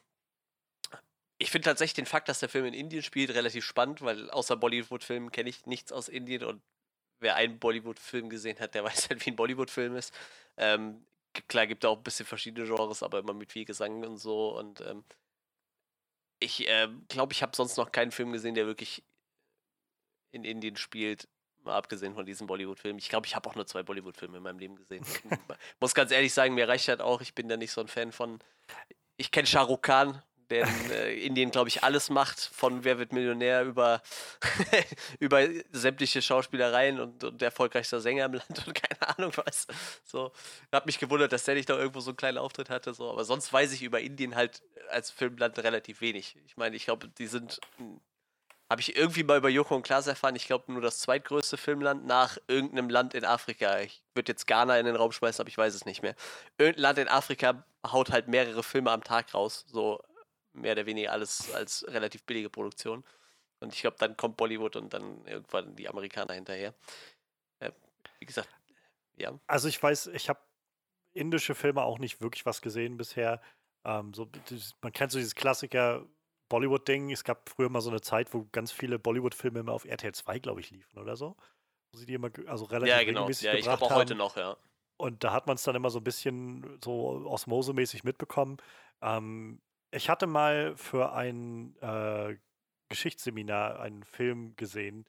[1.40, 4.56] ich finde tatsächlich den Fakt, dass der Film in Indien spielt, relativ spannend, weil außer
[4.56, 6.62] Bollywood-Filmen kenne ich nichts aus Indien und
[7.20, 10.14] wer einen Bollywood-Film gesehen hat, der weiß halt, wie ein Bollywood-Film ist.
[10.58, 11.04] Ähm,
[11.48, 14.56] klar gibt es auch ein bisschen verschiedene Genres, aber immer mit viel Gesang und so.
[14.58, 15.04] Und ähm,
[16.40, 19.04] ich äh, glaube, ich habe sonst noch keinen Film gesehen, der wirklich
[20.32, 21.28] in Indien spielt,
[21.64, 22.98] mal abgesehen von diesem Bollywood-Film.
[22.98, 25.06] Ich glaube, ich habe auch nur zwei Bollywood-Filme in meinem Leben gesehen.
[25.80, 28.12] muss ganz ehrlich sagen, mir reicht halt auch, ich bin da nicht so ein Fan
[28.12, 28.40] von.
[29.18, 33.00] Ich kenne Shah Rukh Khan, der in äh, Indien, glaube ich, alles macht, von Wer
[33.00, 34.02] wird Millionär über,
[35.20, 39.68] über sämtliche Schauspielereien und, und der erfolgreichste Sänger im Land und keine Ahnung was.
[40.04, 40.32] So,
[40.72, 42.94] habe mich gewundert, dass der nicht da irgendwo so einen kleinen Auftritt hatte.
[42.94, 43.10] So.
[43.10, 46.36] Aber sonst weiß ich über Indien halt als Filmland relativ wenig.
[46.46, 47.60] Ich meine, ich glaube, die sind
[48.72, 52.06] habe ich irgendwie mal über Joko und Klaas erfahren, ich glaube nur das zweitgrößte Filmland
[52.06, 53.82] nach irgendeinem Land in Afrika.
[53.82, 56.16] Ich würde jetzt Ghana in den Raum schmeißen, aber ich weiß es nicht mehr.
[56.58, 59.66] Irgendein Land in Afrika haut halt mehrere Filme am Tag raus.
[59.68, 60.02] So
[60.54, 63.04] mehr oder weniger alles als relativ billige Produktion.
[63.60, 66.74] Und ich glaube, dann kommt Bollywood und dann irgendwann die Amerikaner hinterher.
[67.60, 67.72] Äh,
[68.20, 68.48] wie gesagt,
[69.18, 69.38] ja.
[69.48, 70.40] Also ich weiß, ich habe
[71.12, 73.42] indische Filme auch nicht wirklich was gesehen bisher.
[73.84, 74.30] Ähm, so,
[74.82, 76.06] man kennt so dieses Klassiker
[76.52, 77.12] Bollywood-Ding.
[77.12, 80.40] Es gab früher mal so eine Zeit, wo ganz viele Bollywood-Filme immer auf RTL 2,
[80.40, 81.38] glaube ich, liefen oder so.
[81.92, 83.22] Wo sie die immer also relativ ja, genau.
[83.22, 84.58] regelmäßig ja, ich glaube auch heute noch, ja.
[84.98, 88.58] Und da hat man es dann immer so ein bisschen so osmosemäßig mitbekommen.
[89.02, 89.62] Ähm,
[89.92, 92.36] ich hatte mal für ein äh,
[92.90, 95.06] Geschichtsseminar einen Film gesehen,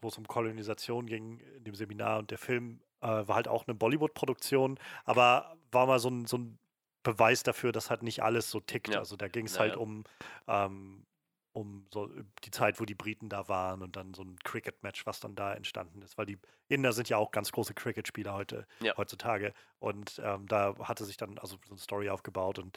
[0.00, 3.66] wo es um Kolonisation ging in dem Seminar und der Film äh, war halt auch
[3.66, 6.58] eine Bollywood-Produktion, aber war mal so ein, so ein
[7.04, 8.92] Beweis dafür, dass halt nicht alles so tickt.
[8.92, 8.98] Ja.
[8.98, 10.02] Also da ging es halt um,
[10.48, 11.06] ähm,
[11.52, 12.10] um so
[12.42, 15.54] die Zeit, wo die Briten da waren und dann so ein Cricket-Match, was dann da
[15.54, 16.18] entstanden ist.
[16.18, 19.54] Weil die Inder sind ja auch ganz große Cricket-Spieler heute, heutzutage.
[19.78, 22.76] Und ähm, da hatte sich dann also so eine Story aufgebaut und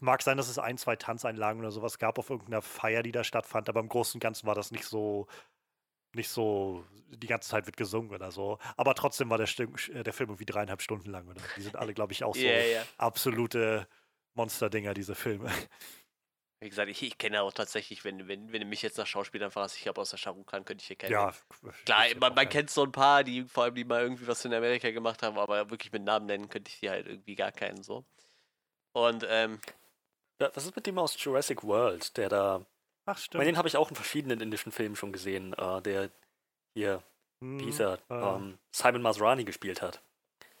[0.00, 3.24] mag sein, dass es ein, zwei Tanzeinlagen oder sowas gab auf irgendeiner Feier, die da
[3.24, 5.26] stattfand, aber im Großen und Ganzen war das nicht so,
[6.14, 8.58] nicht so, die ganze Zeit wird gesungen oder so.
[8.76, 11.28] Aber trotzdem war der, Stim äh, der Film irgendwie dreieinhalb Stunden lang.
[11.28, 11.40] Oder?
[11.56, 12.86] Die sind alle, glaube ich, auch so yeah, yeah.
[12.98, 13.86] absolute
[14.34, 15.50] Monster-Dinger, diese Filme.
[16.60, 19.50] Wie gesagt, ich, ich kenne auch tatsächlich, wenn, wenn, wenn du mich jetzt nach Schauspielern
[19.50, 21.12] fragst, ich glaube, aus der Shahrukh Khan könnte ich hier kennen.
[21.12, 21.34] Ja,
[21.84, 24.54] klar, man, man kennt so ein paar, die vor allem die mal irgendwie was in
[24.54, 27.82] Amerika gemacht haben, aber wirklich mit Namen nennen könnte ich die halt irgendwie gar keinen
[27.82, 28.06] so.
[28.92, 29.60] Und, ähm.
[30.40, 32.66] Ja, was ist mit dem aus Jurassic World, der da.
[33.06, 33.42] Ach, stimmt.
[33.42, 36.10] Ich den habe ich auch in verschiedenen indischen Filmen schon gesehen, äh, der
[36.74, 37.02] hier,
[37.40, 38.14] hm, Pisa, äh.
[38.14, 40.02] ähm, Simon Masrani gespielt hat.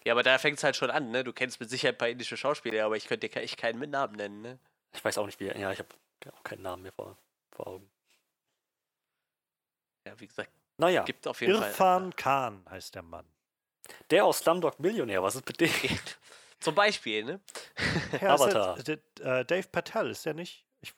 [0.04, 1.24] Ja, aber da fängt es halt schon an, ne?
[1.24, 3.90] Du kennst mit Sicherheit ein paar indische Schauspieler, aber ich könnte dir echt keinen mit
[3.90, 4.58] Namen nennen, ne?
[4.92, 5.46] Ich weiß auch nicht, wie.
[5.46, 5.88] Ja, ich habe
[6.32, 7.16] auch keinen Namen mehr vor,
[7.52, 7.90] vor Augen.
[10.06, 11.02] Ja, wie gesagt, naja.
[11.04, 12.02] gibt auf jeden Irfan Fall.
[12.02, 13.26] Irfan Khan heißt der Mann.
[14.10, 15.70] Der aus Slumdog Millionär, was ist mit dem?
[16.60, 17.40] Zum Beispiel, ne?
[18.20, 18.76] Ja, Avatar.
[18.76, 20.63] Der, der, äh, Dave Patel, ist der nicht?
[20.84, 20.94] Ich,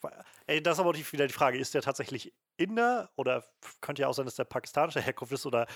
[0.48, 3.44] ey, das ist aber wieder die Frage, ist der tatsächlich Inder oder
[3.80, 5.66] könnte ja auch sein, dass der pakistanischer Herkunft ist oder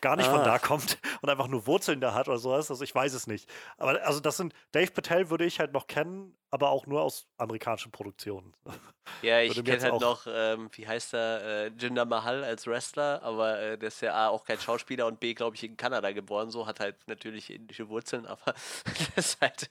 [0.00, 0.34] gar nicht ah.
[0.34, 2.70] von da kommt und einfach nur Wurzeln da hat oder sowas.
[2.70, 3.48] Also ich weiß es nicht.
[3.78, 7.28] Aber also das sind, Dave Patel würde ich halt noch kennen, aber auch nur aus
[7.38, 8.54] amerikanischen Produktionen.
[9.20, 13.58] Ja, ich kenne halt noch, ähm, wie heißt er, äh, Jinder Mahal als Wrestler, aber
[13.58, 16.50] äh, der ist ja A, auch kein Schauspieler und B, glaube ich, in Kanada geboren,
[16.50, 18.54] so, hat halt natürlich indische Wurzeln, aber
[19.16, 19.68] das ist halt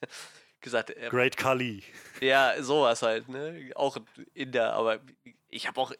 [0.62, 0.94] gesagt.
[0.96, 1.84] Ähm, Great Kali.
[2.20, 3.72] Ja, sowas halt, ne?
[3.76, 3.98] Auch
[4.34, 5.00] Inder, aber
[5.50, 5.92] ich habe auch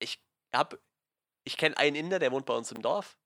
[0.00, 0.20] ich
[0.52, 0.80] habe,
[1.44, 3.16] ich kenne einen Inder, der wohnt bei uns im Dorf.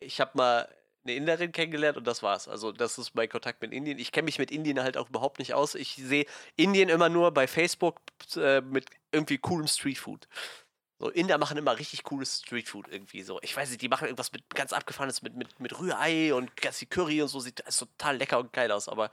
[0.00, 0.68] Ich habe mal
[1.04, 2.48] eine Inderin kennengelernt und das war's.
[2.48, 3.98] Also das ist mein Kontakt mit Indien.
[3.98, 5.74] Ich kenne mich mit Indien halt auch überhaupt nicht aus.
[5.74, 6.26] Ich sehe
[6.56, 8.00] Indien immer nur bei Facebook
[8.36, 10.28] äh, mit irgendwie coolem Streetfood.
[10.98, 13.40] So, Inder machen immer richtig cooles Streetfood irgendwie so.
[13.42, 16.78] Ich weiß nicht, die machen irgendwas mit ganz abgefahrenes mit, mit, mit Rührei und ganz
[16.78, 17.40] viel Curry und so.
[17.40, 19.10] Sieht ist total lecker und geil aus, aber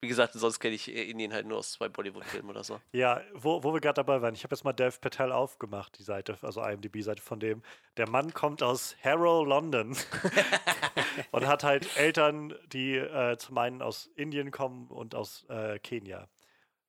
[0.00, 2.80] wie gesagt, sonst kenne ich Indien halt nur aus zwei Bollywood-Filmen oder so.
[2.92, 6.02] Ja, wo, wo wir gerade dabei waren, ich habe jetzt mal Dev Patel aufgemacht, die
[6.02, 7.62] Seite, also IMDb-Seite von dem.
[7.98, 9.96] Der Mann kommt aus Harrow, London
[11.32, 16.28] und hat halt Eltern, die äh, zum einen aus Indien kommen und aus äh, Kenia.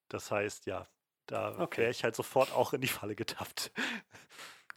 [0.08, 0.88] Das heißt, ja,
[1.26, 1.82] da okay.
[1.82, 3.72] wäre ich halt sofort auch in die Falle getappt.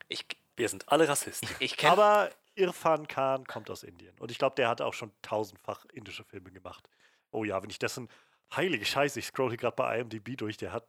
[0.09, 1.49] Ich, wir sind alle Rassisten.
[1.61, 4.17] Ich, ich Aber Irfan Khan kommt aus Indien.
[4.19, 6.89] Und ich glaube, der hat auch schon tausendfach indische Filme gemacht.
[7.35, 8.09] Oh ja, wenn ich dessen
[8.55, 10.87] heilige Scheiße, ich scroll hier gerade bei IMDb durch, der hat.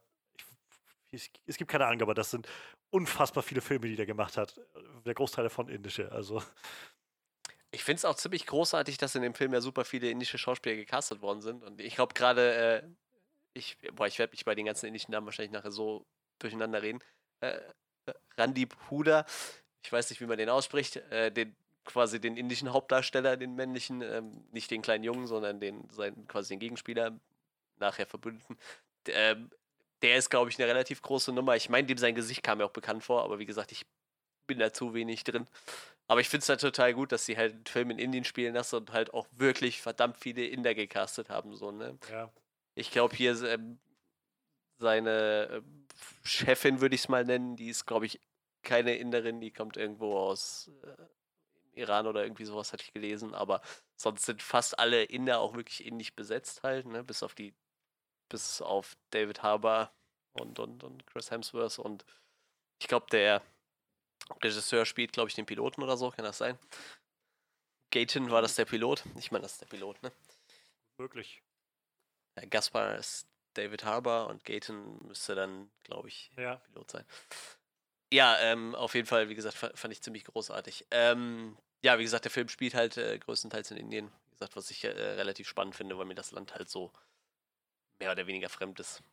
[1.12, 2.48] Ich, es gibt keine Ahnung, aber das sind
[2.92, 4.62] unfassbar viele Filme, die der gemacht hat.
[5.06, 6.12] Der Großteil davon indische.
[6.12, 6.44] Also.
[7.72, 10.76] Ich finde es auch ziemlich großartig, dass in dem Film ja super viele indische Schauspieler
[10.76, 11.64] gecastet worden sind.
[11.64, 12.88] Und ich glaube gerade, äh,
[13.54, 16.06] ich, boah, ich werde mich bei den ganzen indischen Namen wahrscheinlich nachher so
[16.40, 17.00] durcheinander reden.
[17.40, 17.60] Äh,
[18.38, 19.26] Randip Huda,
[19.84, 21.56] ich weiß nicht, wie man den ausspricht, äh, den
[21.86, 26.54] quasi den indischen Hauptdarsteller, den männlichen, ähm, nicht den kleinen Jungen, sondern den, seinen, quasi
[26.54, 27.20] den Gegenspieler,
[27.78, 28.58] nachher verbündeten.
[29.08, 29.50] Ähm,
[30.02, 31.56] der ist, glaube ich, eine relativ große Nummer.
[31.56, 33.86] Ich meine, dem sein Gesicht kam mir auch bekannt vor, aber wie gesagt, ich
[34.48, 35.48] bin da zu wenig drin.
[36.08, 38.54] Aber ich finde es halt total gut, dass sie halt einen Film in Indien spielen
[38.54, 41.56] lassen und halt auch wirklich verdammt viele Inder gecastet haben.
[41.56, 41.98] So, ne?
[42.12, 42.32] Ja.
[42.76, 43.80] Ich glaube, hier ähm,
[44.78, 45.62] seine äh,
[46.24, 48.20] Chefin, würde ich es mal nennen, die ist, glaube ich,
[48.62, 51.04] keine Inderin, die kommt irgendwo aus äh,
[51.76, 53.34] Iran oder irgendwie sowas, hatte ich gelesen.
[53.34, 53.62] Aber
[53.96, 57.04] sonst sind fast alle Inder auch wirklich indisch besetzt halt, ne?
[57.04, 57.54] bis auf die,
[58.30, 59.92] bis auf David Harbour
[60.34, 62.06] und, und, und Chris Hemsworth und
[62.80, 63.42] ich glaube, der
[64.44, 66.58] Regisseur spielt, glaube ich, den Piloten oder so, kann das sein?
[67.92, 69.04] Gaten war das der Pilot?
[69.18, 70.12] Ich meine, das ist der Pilot, ne?
[70.98, 71.42] Möglich.
[72.36, 76.58] Ja, Gaspar ist David Harbour und Gaten müsste dann, glaube ich, ja.
[76.58, 77.06] Pilot sein.
[78.16, 80.88] Ja, ähm, auf jeden Fall, wie gesagt, fand ich ziemlich großartig.
[80.90, 84.08] Ähm, ja, wie gesagt, der Film spielt halt äh, größtenteils in Indien.
[84.28, 86.94] Wie gesagt, was ich äh, relativ spannend finde, weil mir das Land halt so
[88.00, 89.04] mehr oder weniger fremd ist.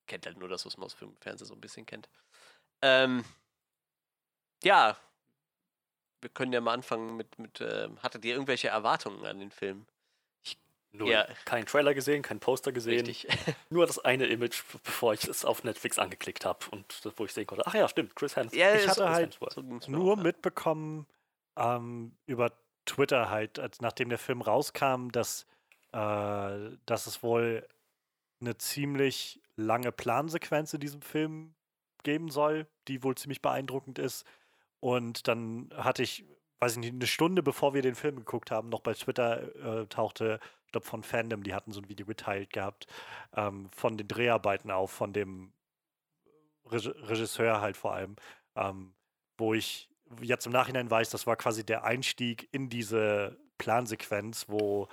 [0.00, 2.08] Ich kennt halt nur das, was man aus Film und Fernsehen so ein bisschen kennt.
[2.82, 3.24] Ähm,
[4.64, 4.96] ja,
[6.20, 9.86] wir können ja mal anfangen mit, mit äh, hattet ihr irgendwelche Erwartungen an den Film?
[10.96, 11.26] Nur ja.
[11.44, 13.04] keinen Trailer gesehen, kein Poster gesehen.
[13.04, 13.26] Richtig.
[13.68, 17.48] Nur das eine Image, bevor ich es auf Netflix angeklickt habe und wo ich sehen
[17.48, 18.60] konnte, ach ja, stimmt, Chris Hemsworth.
[18.60, 21.06] Ja, ich hatte halt so nur mitbekommen
[21.56, 22.52] ähm, über
[22.84, 25.46] Twitter halt, als nachdem der Film rauskam, dass,
[25.90, 27.66] äh, dass es wohl
[28.40, 31.54] eine ziemlich lange Plansequenz in diesem Film
[32.04, 34.24] geben soll, die wohl ziemlich beeindruckend ist.
[34.78, 36.24] Und dann hatte ich,
[36.60, 39.86] weiß ich nicht, eine Stunde bevor wir den Film geguckt haben, noch bei Twitter äh,
[39.86, 40.38] tauchte,
[40.74, 42.86] glaube von Fandom, die hatten so ein Video geteilt gehabt,
[43.36, 45.52] ähm, von den Dreharbeiten auf, von dem
[46.66, 48.16] Regisseur halt vor allem,
[48.56, 48.94] ähm,
[49.36, 49.88] wo ich
[50.20, 54.88] jetzt im Nachhinein weiß, das war quasi der Einstieg in diese Plansequenz, wo,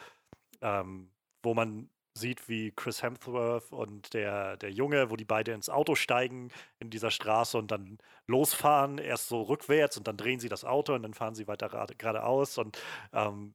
[0.62, 1.10] ähm,
[1.44, 5.96] wo man sieht, wie Chris Hemsworth und der, der Junge, wo die beide ins Auto
[5.96, 10.65] steigen in dieser Straße und dann losfahren, erst so rückwärts und dann drehen sie das
[10.65, 12.78] Auto und dann fahren sie weiter geradeaus und
[13.13, 13.54] ähm,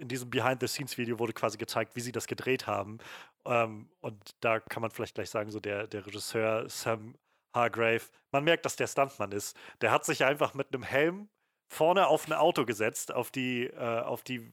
[0.00, 2.98] in diesem Behind-the-Scenes-Video wurde quasi gezeigt, wie sie das gedreht haben.
[3.44, 7.14] Ähm, und da kann man vielleicht gleich sagen, so der, der Regisseur Sam
[7.54, 9.56] Hargrave, man merkt, dass der Stuntmann ist.
[9.80, 11.28] Der hat sich einfach mit einem Helm
[11.68, 14.50] vorne auf ein Auto gesetzt, auf die, äh, auf die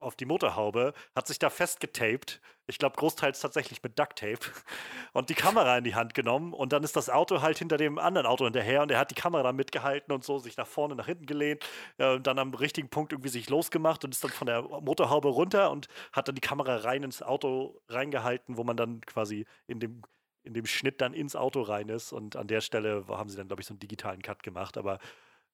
[0.00, 2.40] auf die Motorhaube, hat sich da festgetaped.
[2.66, 4.38] Ich glaube, großteils tatsächlich mit Ducktape.
[5.12, 6.52] Und die Kamera in die Hand genommen.
[6.52, 8.82] Und dann ist das Auto halt hinter dem anderen Auto hinterher.
[8.82, 11.64] Und er hat die Kamera mitgehalten und so, sich nach vorne, nach hinten gelehnt.
[11.96, 15.70] Äh, dann am richtigen Punkt irgendwie sich losgemacht und ist dann von der Motorhaube runter
[15.70, 20.02] und hat dann die Kamera rein ins Auto reingehalten, wo man dann quasi in dem,
[20.42, 22.12] in dem Schnitt dann ins Auto rein ist.
[22.12, 24.76] Und an der Stelle haben sie dann, glaube ich, so einen digitalen Cut gemacht.
[24.76, 24.98] Aber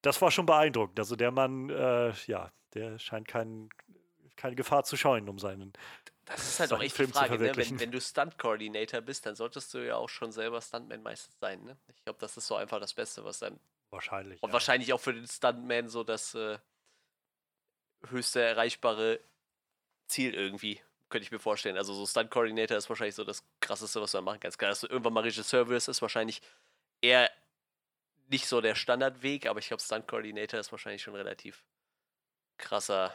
[0.02, 0.98] das war schon beeindruckend.
[0.98, 3.68] Also der Mann, äh, ja, der scheint kein
[4.36, 5.72] keine Gefahr zu scheuen, um seinen.
[6.26, 7.54] Das ist halt auch echt Film die Frage, ne?
[7.54, 11.62] wenn, wenn du Stunt-Coordinator bist, dann solltest du ja auch schon selber Stuntman meistens sein.
[11.64, 11.76] Ne?
[11.94, 13.60] Ich glaube, das ist so einfach das Beste, was dann.
[13.90, 14.42] Wahrscheinlich.
[14.42, 14.52] Und ja.
[14.54, 16.58] wahrscheinlich auch für den Stuntman so das äh,
[18.08, 19.20] höchste erreichbare
[20.06, 21.76] Ziel irgendwie, könnte ich mir vorstellen.
[21.76, 24.58] Also so Stunt-Coordinator ist wahrscheinlich so das krasseste, was du machen kannst.
[24.58, 26.40] Klar, dass du irgendwann mal Regisseur wirst, ist wahrscheinlich
[27.02, 27.30] eher
[28.28, 31.64] nicht so der Standardweg, aber ich glaube, Stunt-Coordinator ist wahrscheinlich schon relativ
[32.56, 33.14] krasser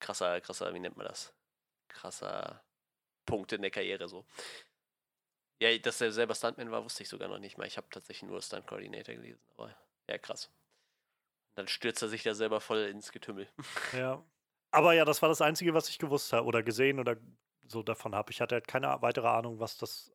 [0.00, 1.32] krasser, krasser, wie nennt man das?
[1.88, 2.62] Krasser
[3.26, 4.26] Punkt in der Karriere so.
[5.60, 7.66] Ja, dass er selber Stuntman war, wusste ich sogar noch nicht mal.
[7.66, 9.76] Ich habe tatsächlich nur Stunt Coordinator gelesen, aber
[10.08, 10.50] ja, krass.
[11.54, 13.48] Dann stürzt er sich da selber voll ins Getümmel.
[13.92, 14.24] Ja.
[14.72, 17.16] Aber ja, das war das Einzige, was ich gewusst habe oder gesehen oder
[17.66, 18.30] so davon habe.
[18.30, 20.12] Ich hatte halt keine weitere Ahnung, was das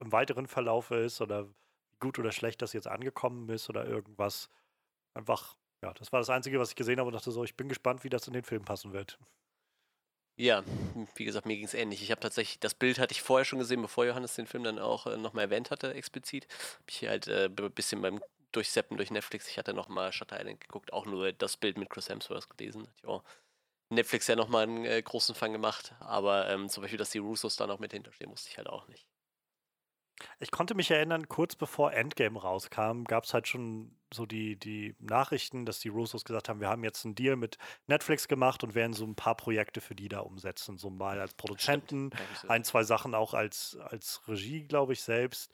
[0.00, 4.48] im weiteren Verlauf ist oder wie gut oder schlecht das jetzt angekommen ist oder irgendwas.
[5.12, 7.68] Einfach ja, das war das Einzige, was ich gesehen habe und dachte so, ich bin
[7.68, 9.18] gespannt, wie das in den Film passen wird.
[10.36, 10.62] Ja,
[11.16, 12.00] wie gesagt, mir ging es ähnlich.
[12.00, 14.78] Ich habe tatsächlich, das Bild hatte ich vorher schon gesehen, bevor Johannes den Film dann
[14.78, 16.46] auch äh, nochmal erwähnt hatte, explizit.
[16.74, 18.20] Habe ich halt äh, ein bisschen beim
[18.52, 22.08] Durchseppen durch Netflix, ich hatte nochmal Shutter Island geguckt, auch nur das Bild mit Chris
[22.08, 22.88] Hemsworth gelesen.
[23.02, 23.22] Ja,
[23.90, 27.56] Netflix ja nochmal einen äh, großen Fang gemacht, aber ähm, zum Beispiel, dass die Russos
[27.56, 29.06] da noch mit hinterstehen, wusste ich halt auch nicht.
[30.40, 34.94] Ich konnte mich erinnern, kurz bevor Endgame rauskam, gab es halt schon so die, die
[34.98, 38.74] Nachrichten, dass die Russos gesagt haben, wir haben jetzt einen Deal mit Netflix gemacht und
[38.74, 40.78] werden so ein paar Projekte für die da umsetzen.
[40.78, 42.10] So mal als Produzenten,
[42.48, 45.52] ein, zwei Sachen auch als, als Regie, glaube ich, selbst.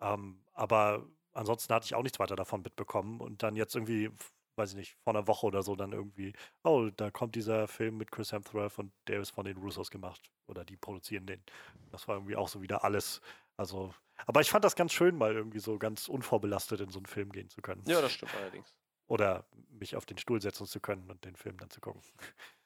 [0.00, 3.20] Ähm, aber ansonsten hatte ich auch nichts weiter davon mitbekommen.
[3.20, 4.10] Und dann jetzt irgendwie,
[4.56, 7.96] weiß ich nicht, vor einer Woche oder so dann irgendwie, oh, da kommt dieser Film
[7.98, 10.30] mit Chris Hemsworth und der ist von den Russos gemacht.
[10.46, 11.42] Oder die produzieren den.
[11.90, 13.20] Das war irgendwie auch so wieder alles.
[13.56, 13.94] Also,
[14.26, 17.32] aber ich fand das ganz schön, mal irgendwie so ganz unvorbelastet in so einen Film
[17.32, 17.82] gehen zu können.
[17.86, 18.74] Ja, das stimmt allerdings.
[19.08, 22.02] Oder mich auf den Stuhl setzen zu können und den Film dann zu gucken.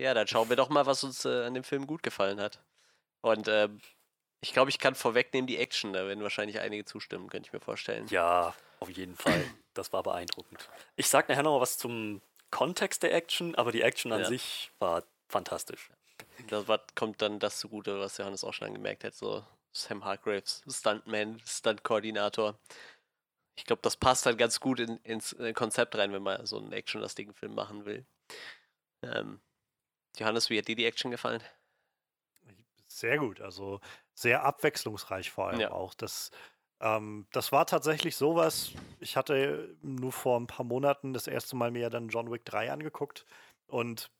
[0.00, 2.60] Ja, dann schauen wir doch mal, was uns äh, an dem Film gut gefallen hat.
[3.20, 3.80] Und ähm,
[4.40, 5.92] ich glaube, ich kann vorwegnehmen die Action.
[5.92, 8.08] Da werden wahrscheinlich einige zustimmen, könnte ich mir vorstellen.
[8.08, 9.44] Ja, auf jeden Fall.
[9.74, 10.68] Das war beeindruckend.
[10.96, 12.20] Ich sage nachher noch was zum
[12.50, 14.26] Kontext der Action, aber die Action an ja.
[14.26, 15.90] sich war fantastisch.
[16.48, 16.64] Da
[16.96, 22.58] kommt dann das zugute, was Johannes auch schon angemerkt hat, so Sam Hargraves, Stuntman, Stunt-Koordinator.
[23.54, 26.58] Ich glaube, das passt halt ganz gut in, ins äh, Konzept rein, wenn man so
[26.58, 28.06] einen actionlastigen Film machen will.
[29.02, 29.40] Ähm,
[30.18, 31.42] Johannes, wie hat dir die Action gefallen?
[32.86, 33.80] Sehr gut, also
[34.14, 35.70] sehr abwechslungsreich vor allem ja.
[35.70, 35.94] auch.
[35.94, 36.30] Das,
[36.80, 41.70] ähm, das war tatsächlich sowas, ich hatte nur vor ein paar Monaten das erste Mal
[41.70, 43.24] mir dann John Wick 3 angeguckt
[43.66, 44.10] und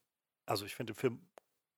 [0.47, 1.29] also ich finde den Film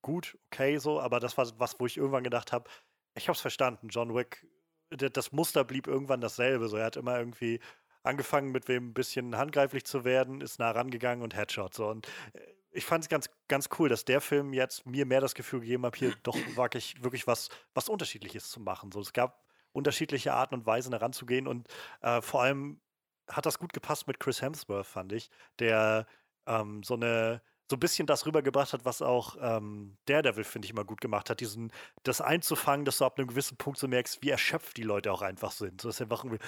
[0.03, 2.71] gut, okay so, aber das war was, wo ich irgendwann gedacht habe,
[3.15, 4.47] ich habe es verstanden, John Wick,
[4.91, 6.69] das Muster blieb irgendwann dasselbe.
[6.69, 7.61] So, er hat immer irgendwie
[8.03, 11.75] angefangen, mit wem ein bisschen handgreiflich zu werden, ist nah rangegangen und Headshot.
[11.75, 11.89] So.
[11.89, 12.41] Und äh,
[12.71, 15.87] ich fand es ganz, ganz cool, dass der Film jetzt mir mehr das Gefühl gegeben
[15.87, 18.93] hat, hier doch wirklich, wirklich was, was Unterschiedliches zu machen.
[18.93, 21.69] So, es gab unterschiedliche Arten und Weisen heranzugehen und
[22.01, 22.81] äh, vor allem
[23.29, 26.07] hat das gut gepasst mit Chris Hemsworth, fand ich, der
[26.47, 27.41] ähm, so eine
[27.71, 31.31] so ein bisschen das rübergebracht hat, was auch ähm, Daredevil, finde ich, immer gut gemacht
[31.31, 31.41] hat.
[31.41, 35.13] Diesen, das einzufangen, dass du ab einem gewissen Punkt so merkst, wie erschöpft die Leute
[35.13, 35.81] auch einfach sind.
[35.81, 36.45] So ist einfach irgendwie,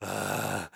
[0.00, 0.68] äh,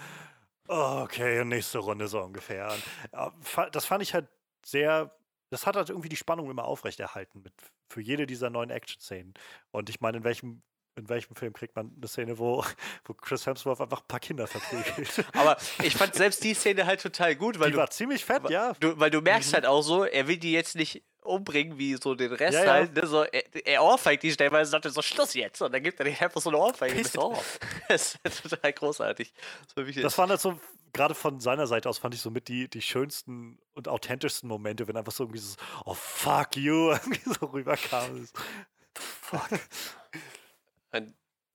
[0.69, 2.73] okay, nächste Runde so ungefähr.
[2.73, 2.83] Und,
[3.13, 4.29] äh, das fand ich halt
[4.65, 5.15] sehr,
[5.51, 7.53] das hat halt irgendwie die Spannung immer aufrechterhalten mit,
[7.89, 9.35] für jede dieser neuen Action-Szenen.
[9.71, 10.63] Und ich meine, in welchem
[10.97, 12.65] in welchem Film kriegt man eine Szene, wo,
[13.05, 15.25] wo Chris Hemsworth einfach ein paar Kinder verprügelt?
[15.33, 18.49] Aber ich fand selbst die Szene halt total gut, weil die du, war ziemlich fett,
[18.51, 18.75] ja.
[18.81, 19.55] Du, weil du merkst mhm.
[19.55, 22.95] halt auch so, er will die jetzt nicht umbringen wie so den Rest ja, halt.
[22.95, 23.07] Ne?
[23.07, 25.61] So, er, er ohrfeigt die stellenweise und sagt so, Schluss jetzt.
[25.63, 26.95] Und dann gibt er den einfach so eine Ohrfeige.
[27.89, 29.33] Das ist total großartig.
[29.75, 30.59] Das, das waren halt so,
[30.93, 34.87] gerade von seiner Seite aus fand ich so mit die, die schönsten und authentischsten Momente,
[34.87, 38.27] wenn einfach so irgendwie so, oh fuck you, irgendwie so rüberkam.
[38.95, 39.49] fuck.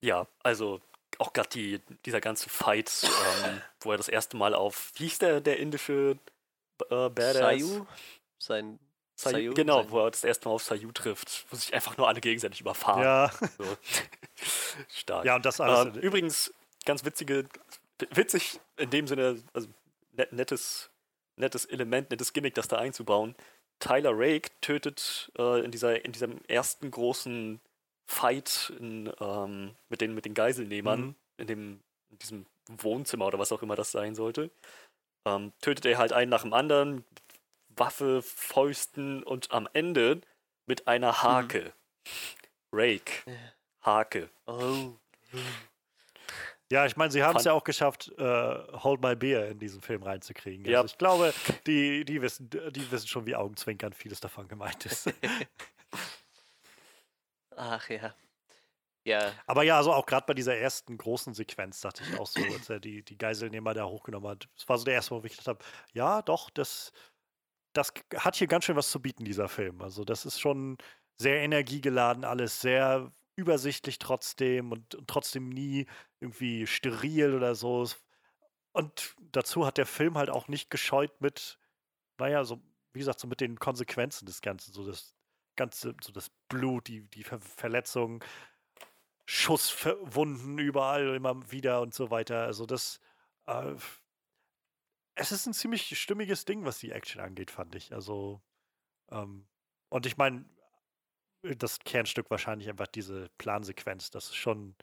[0.02, 0.82] Ja, also
[1.18, 5.20] auch gerade die, dieser ganze Fight, ähm, wo er das erste Mal auf, wie hieß
[5.20, 6.18] der, der indische
[6.90, 7.38] äh, Badass?
[7.38, 7.86] Sayu?
[8.38, 8.80] Sein
[9.16, 12.08] Sayu, genau, sein wo er das erste Mal auf Sayu trifft, wo sich einfach nur
[12.08, 13.04] alle gegenseitig überfahren.
[13.04, 13.32] Ja.
[13.58, 13.66] So.
[14.88, 15.26] Stark.
[15.26, 15.96] Ja, und das alles.
[15.96, 16.54] Ähm, übrigens,
[16.86, 17.50] ganz witzige,
[18.12, 19.68] witzig in dem Sinne, also
[20.32, 20.90] nettes,
[21.36, 23.36] nettes Element, nettes Gimmick, das da einzubauen.
[23.80, 27.60] Tyler Rake tötet äh, in, dieser, in diesem ersten großen
[28.10, 31.16] Fight in, ähm, mit, den, mit den Geiselnehmern mhm.
[31.38, 31.80] in, dem,
[32.10, 34.50] in diesem Wohnzimmer oder was auch immer das sein sollte.
[35.26, 37.06] Ähm, tötet er halt einen nach dem anderen,
[37.70, 40.22] Waffe, Fäusten und am Ende
[40.66, 41.22] mit einer.
[41.22, 41.66] Hake.
[41.66, 42.10] Mhm.
[42.74, 43.12] Rake.
[43.84, 44.30] Hake.
[44.48, 44.96] Oh.
[46.72, 49.82] Ja, ich meine, sie haben es ja auch geschafft, uh, Hold My Beer in diesen
[49.82, 50.66] Film reinzukriegen.
[50.66, 50.84] Also ja.
[50.84, 51.34] ich glaube,
[51.68, 55.12] die, die, wissen, die wissen schon, wie Augenzwinkern vieles davon gemeint ist.
[57.60, 58.16] Ach ja.
[59.04, 59.34] Ja.
[59.48, 62.70] Aber ja, also auch gerade bei dieser ersten großen Sequenz dachte ich auch so, als
[62.70, 64.48] er die, die Geiselnehmer da hochgenommen hat.
[64.56, 66.94] Das war so der erste, wo ich gedacht habe, ja, doch, das,
[67.74, 69.82] das hat hier ganz schön was zu bieten, dieser Film.
[69.82, 70.78] Also das ist schon
[71.18, 75.86] sehr energiegeladen, alles sehr übersichtlich trotzdem und, und trotzdem nie
[76.22, 77.88] irgendwie steril oder so.
[78.72, 81.60] Und dazu hat der Film halt auch nicht gescheut mit,
[82.20, 82.62] naja, so,
[82.94, 84.74] wie gesagt, so mit den Konsequenzen des Ganzen.
[84.74, 85.14] So das,
[85.60, 88.22] ganze, so das Blut, die, die Ver Verletzungen,
[89.26, 92.46] Schusswunden überall immer wieder und so weiter.
[92.46, 93.00] Also das,
[93.46, 93.76] äh,
[95.16, 97.94] es ist ein ziemlich stimmiges Ding, was die Action angeht, fand ich.
[97.94, 98.42] Also,
[99.12, 99.46] ähm,
[99.90, 100.46] und ich meine,
[101.44, 104.76] das Kernstück wahrscheinlich einfach diese Plansequenz, das ist schon,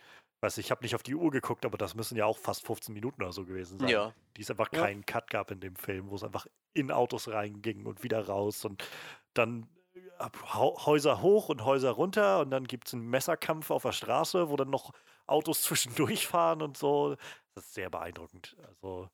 [0.42, 2.64] weiß ich, ich habe nicht auf die Uhr geguckt, aber das müssen ja auch fast
[2.66, 3.88] 15 Minuten oder so gewesen sein.
[3.88, 4.14] Ja.
[4.36, 5.06] Die es einfach keinen ja.
[5.06, 8.84] Cut gab in dem Film, wo es einfach in Autos reinging und wieder raus und
[9.34, 9.66] dann
[10.54, 14.56] Häuser hoch und Häuser runter und dann gibt es einen Messerkampf auf der Straße, wo
[14.56, 14.92] dann noch
[15.26, 17.16] Autos zwischendurch fahren und so.
[17.54, 18.56] Das ist sehr beeindruckend.
[18.66, 19.08] Also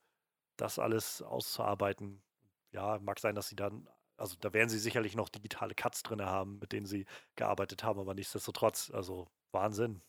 [0.57, 2.23] das alles auszuarbeiten,
[2.73, 6.23] ja, mag sein, dass sie dann, also da werden sie sicherlich noch digitale Cuts drin
[6.23, 10.03] haben, mit denen sie gearbeitet haben, aber nichtsdestotrotz, also Wahnsinn.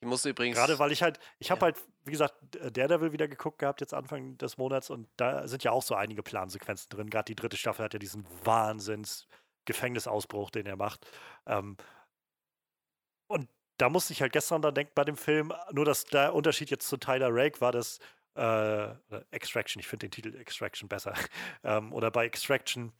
[0.00, 0.56] Ich muss übrigens.
[0.56, 1.64] Gerade weil ich halt, ich habe Ja.
[1.66, 5.72] halt, wie gesagt, Daredevil wieder geguckt gehabt, jetzt Anfang des Monats und da sind ja
[5.72, 7.10] auch so einige Plansequenzen drin.
[7.10, 8.26] Gerade die dritte Staffel hat ja diesen
[9.60, 11.06] Wahnsinns-Gefängnisausbruch, den er macht.
[11.46, 11.76] Ähm,
[13.26, 13.48] und
[13.78, 16.88] da musste ich halt gestern dann denken bei dem Film, nur dass der Unterschied jetzt
[16.88, 17.98] zu Tyler Rake war, dass
[18.34, 18.90] äh,
[19.30, 21.14] Extraction, ich finde den Titel Extraction besser,
[21.64, 22.92] ähm, oder bei Extraction,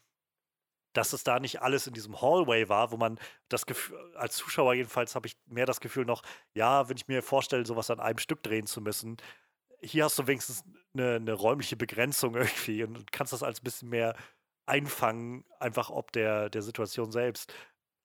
[0.92, 4.74] dass es da nicht alles in diesem Hallway war, wo man das Gefühl, als Zuschauer
[4.74, 8.18] jedenfalls habe ich mehr das Gefühl noch, ja, wenn ich mir vorstelle, sowas an einem
[8.18, 9.16] Stück drehen zu müssen,
[9.82, 13.64] hier hast du wenigstens eine, eine räumliche Begrenzung irgendwie und, und kannst das als ein
[13.64, 14.16] bisschen mehr
[14.66, 17.52] einfangen, einfach ob der, der Situation selbst.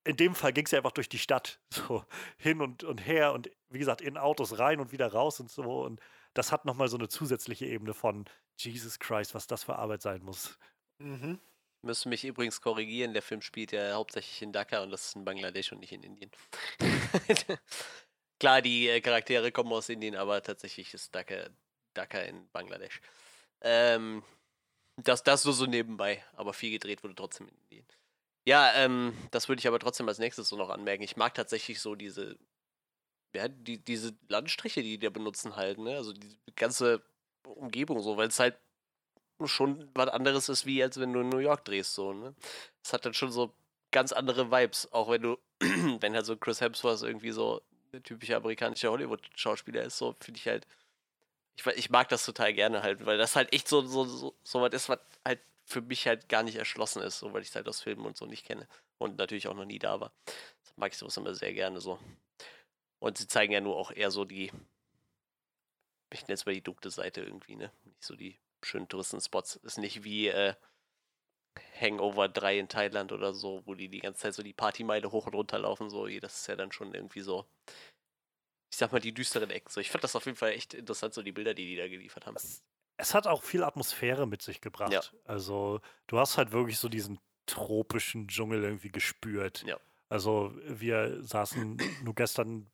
[0.04, 2.04] In dem Fall ging es ja einfach durch die Stadt, so
[2.38, 5.84] hin und, und her und wie gesagt, in Autos rein und wieder raus und so.
[5.84, 6.00] Und
[6.34, 8.26] das hat nochmal so eine zusätzliche Ebene von
[8.58, 10.58] Jesus Christ, was das für Arbeit sein muss.
[11.00, 11.40] Mhm.
[11.82, 15.24] Müssen mich übrigens korrigieren, der Film spielt ja hauptsächlich in Dhaka und das ist in
[15.24, 16.32] Bangladesch und nicht in Indien.
[18.40, 21.50] Klar, die äh, Charaktere kommen aus Indien, aber tatsächlich ist Dhaka,
[21.94, 23.02] Dhaka in Bangladesch.
[23.62, 24.24] Ähm,
[24.98, 27.86] das, das nur so nebenbei, aber viel gedreht wurde trotzdem in Indien.
[28.48, 31.04] Ja, ähm, das würde ich aber trotzdem als nächstes so noch anmerken.
[31.04, 32.38] Ich mag tatsächlich so diese,
[33.36, 35.96] ja, die, diese Landstriche, die die da benutzen halt, ne?
[35.96, 37.02] Also die ganze
[37.44, 38.56] Umgebung so, weil es halt
[39.44, 42.36] schon was anderes ist, wie als wenn du in New York drehst, so, ne?
[42.84, 43.54] Es hat dann schon so
[43.92, 45.38] ganz andere Vibes, auch wenn du,
[46.00, 50.48] wenn halt so Chris Hemsworth irgendwie so eine typische amerikanische Hollywood-Schauspieler ist, so finde ich
[50.48, 50.68] halt,
[51.56, 54.62] ich, ich mag das total gerne halt, weil das halt echt so, so, so, so
[54.62, 57.56] was ist, was halt für mich halt gar nicht erschlossen ist, so weil ich es
[57.56, 60.12] halt aus Filmen und so nicht kenne und natürlich auch noch nie da war.
[60.26, 62.00] Das mag ich sowas immer sehr gerne so.
[63.00, 64.52] Und sie zeigen ja nur auch eher so die,
[66.12, 67.72] ich nenne es mal die dunkle Seite irgendwie, ne?
[67.84, 69.58] Nicht so die schönen Touristenspots.
[69.58, 70.56] Ist nicht wie äh,
[71.80, 75.28] Hangover 3 in Thailand oder so, wo die die ganze Zeit so die Partymeile hoch
[75.28, 75.90] und runter laufen.
[75.90, 77.46] So, das ist ja dann schon irgendwie so,
[78.76, 79.70] ich sag mal, die düsteren Ecken.
[79.72, 81.88] So, ich fand das auf jeden Fall echt interessant, so die Bilder, die die da
[81.88, 82.36] geliefert haben.
[82.36, 82.62] Es,
[82.98, 84.92] es hat auch viel Atmosphäre mit sich gebracht.
[84.92, 85.02] Ja.
[85.24, 89.64] Also du hast halt wirklich so diesen tropischen Dschungel irgendwie gespürt.
[89.66, 89.78] Ja.
[90.10, 92.68] Also wir saßen nur gestern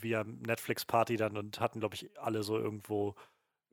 [0.00, 3.14] via Netflix-Party dann und hatten, glaube ich, alle so irgendwo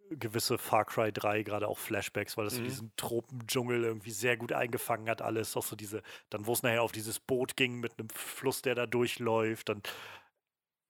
[0.09, 2.65] gewisse Far Cry 3, gerade auch Flashbacks, weil das so Mhm.
[2.65, 5.55] diesen Tropendschungel irgendwie sehr gut eingefangen hat, alles.
[5.55, 8.75] Auch so diese, dann wo es nachher auf dieses Boot ging mit einem Fluss, der
[8.75, 9.69] da durchläuft.
[9.69, 9.87] Und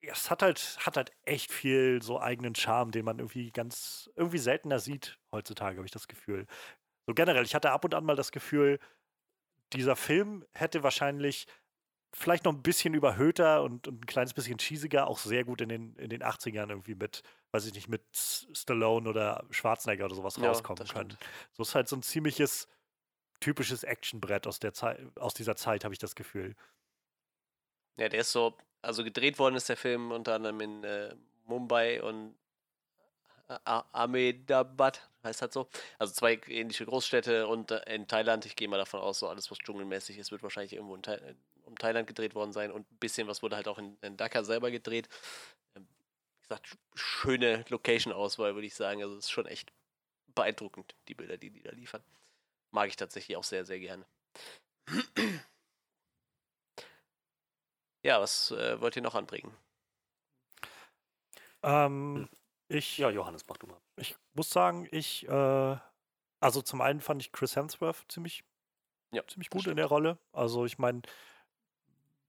[0.02, 4.10] ja, es hat halt, hat halt echt viel so eigenen Charme, den man irgendwie ganz,
[4.16, 6.48] irgendwie seltener sieht heutzutage, habe ich das Gefühl.
[7.08, 8.80] So generell, ich hatte ab und an mal das Gefühl,
[9.74, 11.48] dieser Film hätte wahrscheinlich
[12.14, 15.70] vielleicht noch ein bisschen überhöhter und, und ein kleines bisschen cheesiger auch sehr gut in
[15.70, 20.42] den, in den 80ern irgendwie mit, weiß ich nicht, mit Stallone oder Schwarzenegger oder sowas
[20.42, 21.18] Ja, rauskommen können.
[21.54, 22.68] So ist halt so ein ziemliches
[23.42, 26.56] typisches Actionbrett aus der Zeit, aus dieser Zeit, habe ich das Gefühl.
[27.98, 31.16] Ja, der ist so, also gedreht worden ist der Film unter anderem in äh,
[31.46, 32.36] Mumbai und
[33.66, 35.70] Ahmedabad, heißt das so.
[35.98, 39.50] Also zwei ähnliche Großstädte und äh, in Thailand, ich gehe mal davon aus, so alles,
[39.50, 42.92] was dschungelmäßig ist, wird wahrscheinlich irgendwo in Thai äh, um Thailand gedreht worden sein und
[42.92, 45.08] ein bisschen was wurde halt auch in, in Dhaka selber gedreht.
[45.76, 45.88] Ähm,
[46.38, 49.04] wie gesagt, sch- schöne Location-Auswahl, würde ich sagen.
[49.04, 49.72] Also es ist schon echt
[50.36, 52.04] beeindruckend, die Bilder, die die da liefern.
[52.72, 54.06] Mag ich tatsächlich auch sehr, sehr gerne.
[58.04, 59.56] Ja, was äh, wollt ihr noch anbringen?
[61.64, 62.30] Ähm,
[62.68, 63.80] ich, Ja, Johannes, mach du mal.
[63.98, 65.78] ich muss sagen, ich, äh,
[66.40, 68.44] also zum einen fand ich Chris Hemsworth ziemlich,
[69.12, 70.20] Ja, ziemlich gut in der Rolle.
[70.32, 71.02] Also ich meine,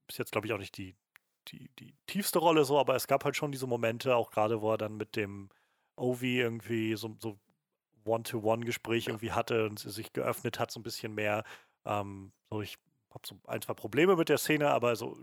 [0.07, 0.95] ist jetzt glaube ich auch nicht die,
[1.47, 4.71] die, die tiefste Rolle so, aber es gab halt schon diese Momente, auch gerade wo
[4.71, 5.49] er dann mit dem
[5.95, 7.39] Ovi irgendwie so, so
[8.05, 9.13] One-to-One-Gespräch Ja.
[9.13, 11.43] irgendwie hatte und sie sich geöffnet hat, so ein bisschen mehr.
[11.85, 12.77] Ähm, so ich
[13.11, 15.17] habe so ein, zwei Probleme mit der Szene, aber so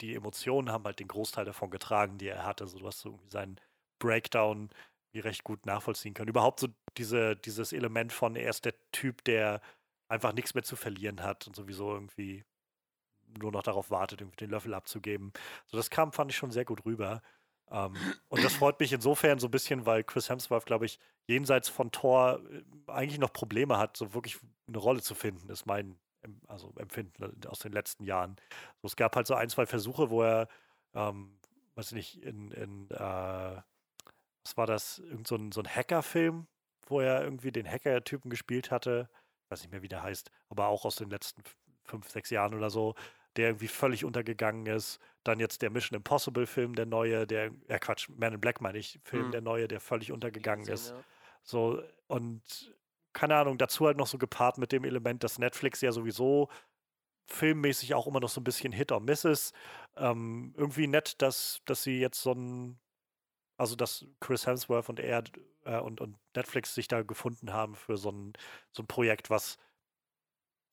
[0.00, 2.66] die Emotionen haben halt den Großteil davon getragen, die er hatte.
[2.66, 3.60] So, du hast so seinen
[3.98, 4.70] Breakdown
[5.12, 6.28] wie recht gut nachvollziehen können.
[6.28, 9.60] Überhaupt so diese, dieses Element von, er ist der Typ, der
[10.08, 12.44] einfach nichts mehr zu verlieren hat und sowieso irgendwie
[13.38, 15.32] nur noch darauf wartet, irgendwie den Löffel abzugeben.
[15.66, 17.22] So, das kam, fand ich schon sehr gut rüber.
[17.70, 17.94] Ähm,
[18.28, 21.90] und das freut mich insofern so ein bisschen, weil Chris Hemsworth, glaube ich, jenseits von
[21.90, 25.98] Thor äh, eigentlich noch Probleme hat, so wirklich eine Rolle zu finden, ist mein
[26.46, 28.36] also Empfinden aus den letzten Jahren.
[28.82, 30.48] So, es gab halt so ein, zwei Versuche, wo er,
[30.94, 31.38] ähm,
[31.74, 32.96] weiß ich nicht, in, in äh,
[34.44, 36.46] was war das, irgend so ein, so ein Hacker-Film,
[36.86, 39.08] wo er irgendwie den Hacker-Typen gespielt hatte.
[39.44, 41.42] Ich weiß nicht mehr, wie der heißt, aber auch aus den letzten
[41.84, 42.94] fünf, sechs Jahren oder so,
[43.36, 44.98] der irgendwie völlig untergegangen ist.
[45.24, 48.98] Dann jetzt der Mission Impossible-Film, der neue, der, ja Quatsch, Man in Black meine ich,
[49.04, 49.30] Film, Hm.
[49.32, 50.90] der neue, der völlig untergegangen ist.
[50.90, 51.04] ja.
[51.42, 52.74] So, und
[53.18, 56.48] keine Ahnung, dazu halt noch so gepaart mit dem Element, dass Netflix ja sowieso
[57.26, 59.54] filmmäßig auch immer noch so ein bisschen Hit or Miss ist.
[59.96, 62.80] Ähm, irgendwie nett, dass, dass sie jetzt so einen
[63.58, 65.24] also dass Chris Hemsworth und er
[65.64, 68.32] äh, und, und Netflix sich da gefunden haben für so ein,
[68.70, 69.58] so ein Projekt, was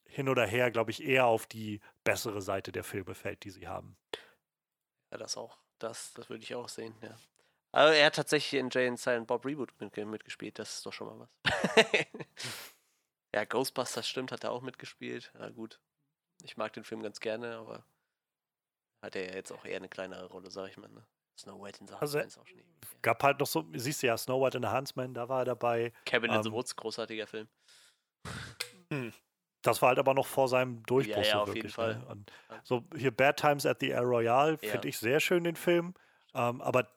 [0.05, 3.67] hin oder her, glaube ich, eher auf die bessere Seite der Filme fällt, die sie
[3.67, 3.97] haben.
[5.11, 5.57] Ja, das auch.
[5.79, 7.17] Das, das würde ich auch sehen, ja.
[7.75, 11.07] Aber er hat tatsächlich in Jay and Silent Bob Reboot mitgespielt, das ist doch schon
[11.07, 11.85] mal was.
[13.35, 15.33] ja, Ghostbusters stimmt, hat er auch mitgespielt.
[15.37, 15.81] Ja, gut.
[16.41, 17.85] Ich mag den Film ganz gerne, aber
[19.01, 20.89] hat er ja jetzt auch eher eine kleinere Rolle, sag ich mal.
[20.89, 21.05] Ne?
[21.37, 23.01] Snow White in the Also, Huntsman ist auch schon ewig.
[23.01, 25.45] Gab halt noch so, siehst du ja, Snow White and the Huntsman, da war er
[25.45, 25.91] dabei.
[26.05, 27.49] Cabin in the ähm, Woods, großartiger Film.
[29.63, 31.17] Das war halt aber noch vor seinem Durchbruch.
[31.17, 31.95] Ja, ja, so auf wirklich, jeden Fall.
[31.97, 32.25] Ne?
[32.63, 34.71] So hier Bad Times at the El Royale Ja.
[34.71, 35.93] finde ich sehr schön, den Film.
[36.33, 36.94] Ähm, aber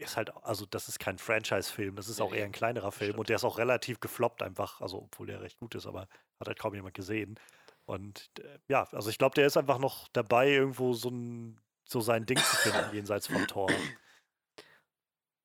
[0.00, 3.18] ist halt, also das ist kein Franchise-Film, das ist auch eher ein kleinerer Film stimmt.
[3.20, 6.48] und der ist auch relativ gefloppt einfach, also obwohl der recht gut ist, aber hat
[6.48, 7.38] halt kaum jemand gesehen.
[7.86, 12.00] Und äh, ja, also ich glaube, der ist einfach noch dabei, irgendwo so ein so
[12.00, 13.70] sein Ding zu finden, jenseits von Tor.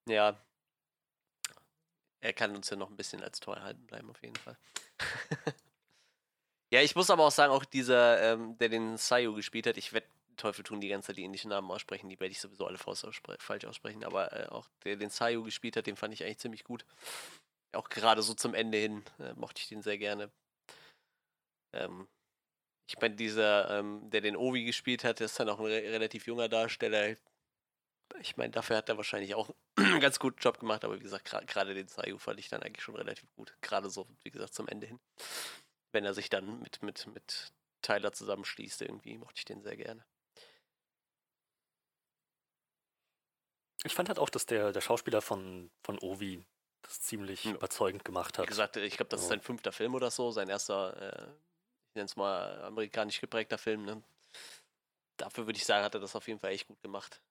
[0.08, 0.39] Ja.
[2.20, 4.58] Er kann uns ja noch ein bisschen als Tor erhalten bleiben, auf jeden Fall.
[6.72, 9.93] ja, ich muss aber auch sagen, auch dieser, ähm, der den Sayu gespielt hat, ich
[9.93, 12.78] werde Teufel tun die ganze Zeit die ähnlichen Namen aussprechen, die werde ich sowieso alle
[12.78, 16.24] falsch, ausspre falsch aussprechen, aber äh, auch der den Sayu gespielt hat, den fand ich
[16.24, 16.86] eigentlich ziemlich gut.
[17.74, 20.32] Auch gerade so zum Ende hin äh, mochte ich den sehr gerne.
[21.74, 22.08] Ähm,
[22.88, 25.82] ich meine, dieser, ähm, der den Ovi gespielt hat, der ist dann auch ein re
[25.84, 27.16] relativ junger Darsteller.
[28.20, 31.26] Ich meine, dafür hat er wahrscheinlich auch einen ganz guten Job gemacht, aber wie gesagt,
[31.48, 33.56] gerade den Sayu fand ich dann eigentlich schon relativ gut.
[33.62, 35.00] Gerade so, wie gesagt, zum Ende hin.
[35.92, 40.06] Wenn er sich dann mit, mit, mit Tyler zusammenschließt, irgendwie, mochte ich den sehr gerne.
[43.86, 46.44] Ich fand halt auch, dass der, der Schauspieler von, von Ovi
[46.82, 47.54] das ziemlich Ja.
[47.54, 48.48] überzeugend gemacht Wie hat.
[48.48, 49.30] gesagt, ich glaube, das ist Ja.
[49.36, 51.32] sein fünfter Film oder so, sein erster, äh,
[51.90, 53.86] ich nenne es mal amerikanisch geprägter Film.
[53.86, 54.04] Ne?
[55.18, 57.22] Dafür würde ich sagen, hat er das auf jeden Fall echt gut gemacht.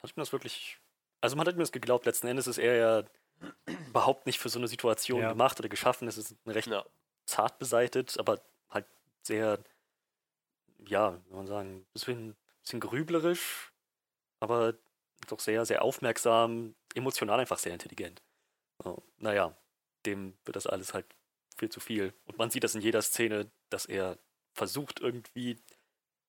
[0.00, 0.78] Hat mir das wirklich.
[1.20, 3.04] Also man hat mir das geglaubt, letzten Endes ist er ja
[3.88, 5.28] überhaupt nicht für so eine Situation Ja.
[5.28, 6.08] gemacht oder geschaffen.
[6.08, 6.84] Es ist recht Ja.
[7.26, 8.86] zart beseitet, aber halt
[9.22, 9.58] sehr,
[10.78, 13.72] ja, wie soll man sagen, ein bisschen, bisschen grüblerisch,
[14.40, 14.74] aber
[15.28, 18.22] doch sehr, sehr aufmerksam, emotional einfach sehr intelligent.
[18.82, 19.56] So, naja,
[20.04, 21.06] dem wird das alles halt
[21.56, 22.14] viel zu viel.
[22.26, 24.18] Und man sieht das in jeder Szene, dass er
[24.54, 25.58] versucht, irgendwie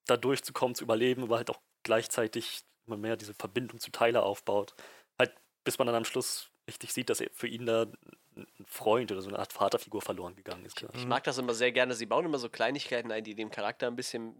[0.05, 4.73] da durchzukommen, zu überleben, aber halt auch gleichzeitig immer mehr diese Verbindung zu Tyler aufbaut.
[5.19, 5.33] Halt,
[5.63, 7.87] bis man dann am Schluss richtig sieht, dass für ihn da
[8.35, 10.81] ein Freund oder so eine Art Vaterfigur verloren gegangen ist.
[10.93, 11.09] Ich Mhm.
[11.09, 11.93] mag das immer sehr gerne.
[11.93, 14.35] Sie bauen immer so Kleinigkeiten ein, die dem Charakter ein bisschen,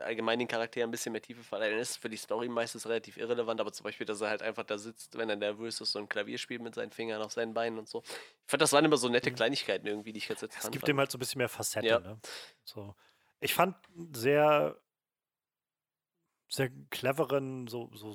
[0.00, 1.78] allgemein den Charakter ein bisschen mehr Tiefe verleihen.
[1.78, 4.78] Ist für die Story meistens relativ irrelevant, aber zum Beispiel, dass er halt einfach da
[4.78, 7.78] sitzt, wenn er nervös ist, so ein Klavier spielt mit seinen Fingern auf seinen Beinen
[7.78, 8.02] und so.
[8.06, 9.32] Ich fand, das waren immer so nette Mhm.
[9.32, 10.88] Kleinigkeiten irgendwie, die ich ganz Es interessant gibt fand.
[10.88, 12.00] dem halt so ein bisschen mehr Facette, Ja.
[12.00, 12.20] ne?
[12.64, 12.94] So.
[13.40, 14.80] Ich fand einen sehr,
[16.48, 18.14] sehr cleveren, so, so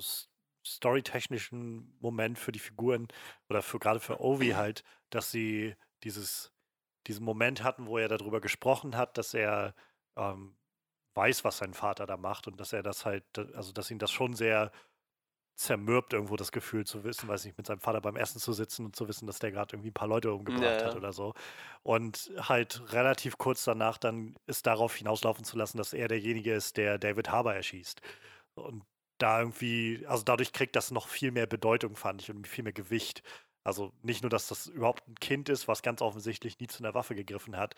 [0.66, 3.08] storytechnischen Moment für die Figuren
[3.48, 5.74] oder für gerade für Ovi halt, dass sie
[6.04, 6.52] dieses,
[7.06, 9.74] diesen Moment hatten, wo er darüber gesprochen hat, dass er
[10.16, 10.57] ähm,
[11.18, 14.12] weiß, was sein Vater da macht und dass er das halt, also dass ihn das
[14.12, 14.72] schon sehr
[15.56, 18.86] zermürbt, irgendwo das Gefühl zu wissen, weiß nicht, mit seinem Vater beim Essen zu sitzen
[18.86, 21.34] und zu wissen, dass der gerade irgendwie ein paar Leute umgebracht Ja, hat oder so.
[21.82, 26.76] Und halt relativ kurz danach dann es darauf hinauslaufen zu lassen, dass er derjenige ist,
[26.76, 28.00] der David Harbour erschießt.
[28.54, 28.84] Und
[29.18, 32.72] da irgendwie, also dadurch kriegt das noch viel mehr Bedeutung, fand ich, und viel mehr
[32.72, 33.22] Gewicht.
[33.64, 36.94] Also nicht nur, dass das überhaupt ein Kind ist, was ganz offensichtlich nie zu einer
[36.94, 37.74] Waffe gegriffen hat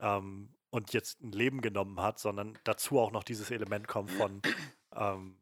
[0.00, 4.40] ähm, und jetzt ein Leben genommen hat, sondern dazu auch noch dieses Element kommt von,
[4.96, 5.38] ähm,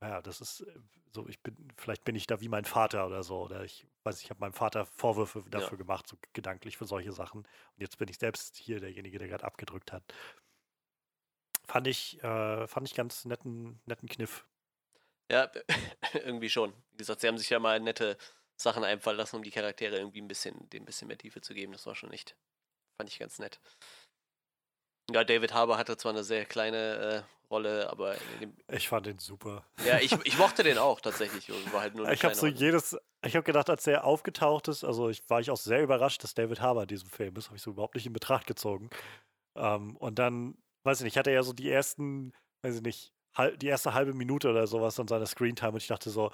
[0.00, 0.78] ja, das ist äh,
[1.10, 4.22] so, ich bin, vielleicht bin ich da wie mein Vater oder so, oder ich weiß,
[4.22, 7.40] ich habe meinem Vater Vorwürfe dafür gemacht, so gedanklich für solche Sachen.
[7.40, 10.04] Und jetzt bin ich selbst hier derjenige, der gerade abgedrückt hat.
[11.66, 14.46] Fand ich, äh, fand ich ganz netten, netten Kniff.
[15.28, 15.50] Ja,
[16.14, 16.72] irgendwie schon.
[16.92, 18.16] Wie gesagt, sie haben sich ja mal nette
[18.56, 21.52] Sachen einfallen lassen, um die Charaktere irgendwie ein bisschen, dem ein bisschen mehr Tiefe zu
[21.52, 21.72] geben.
[21.72, 22.36] Das war schon echt,
[22.96, 23.60] fand ich ganz nett.
[25.10, 29.06] Ja, David Harbour hatte zwar eine sehr kleine äh, Rolle, aber in dem, Ich fand
[29.06, 29.64] den super.
[29.84, 31.48] ja, ich, ich mochte den auch tatsächlich.
[31.48, 32.56] Es War halt nur Ich habe so Rolle.
[32.58, 36.22] jedes, ich habe gedacht, als der aufgetaucht ist, also ich war ich auch sehr überrascht,
[36.24, 38.88] dass David Harbour in diesem Film ist, habe ich so überhaupt nicht in Betracht gezogen.
[39.56, 42.32] Ähm, und dann, weiß ich nicht, hatte er ja so die ersten,
[42.62, 45.88] weiß ich nicht, hal- die erste halbe Minute oder sowas an seiner Screentime und ich
[45.88, 46.30] dachte so,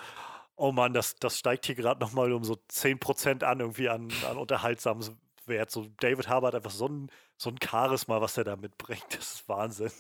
[0.57, 4.37] oh Mann, das, das steigt hier gerade nochmal um so 10% an, irgendwie an, an
[4.39, 5.03] unterhaltsamen
[5.49, 5.70] Wert.
[5.70, 9.05] So David Harbour hat einfach so ein, so ein Charisma, was er da mitbringt.
[9.11, 9.92] Das ist Wahnsinn.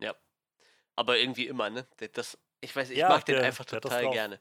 [0.00, 0.14] Ja.
[0.96, 1.86] Aber irgendwie immer, ne?
[2.14, 4.40] Das, ich weiß, ich Ja, mag den der- einfach hat das total gerne.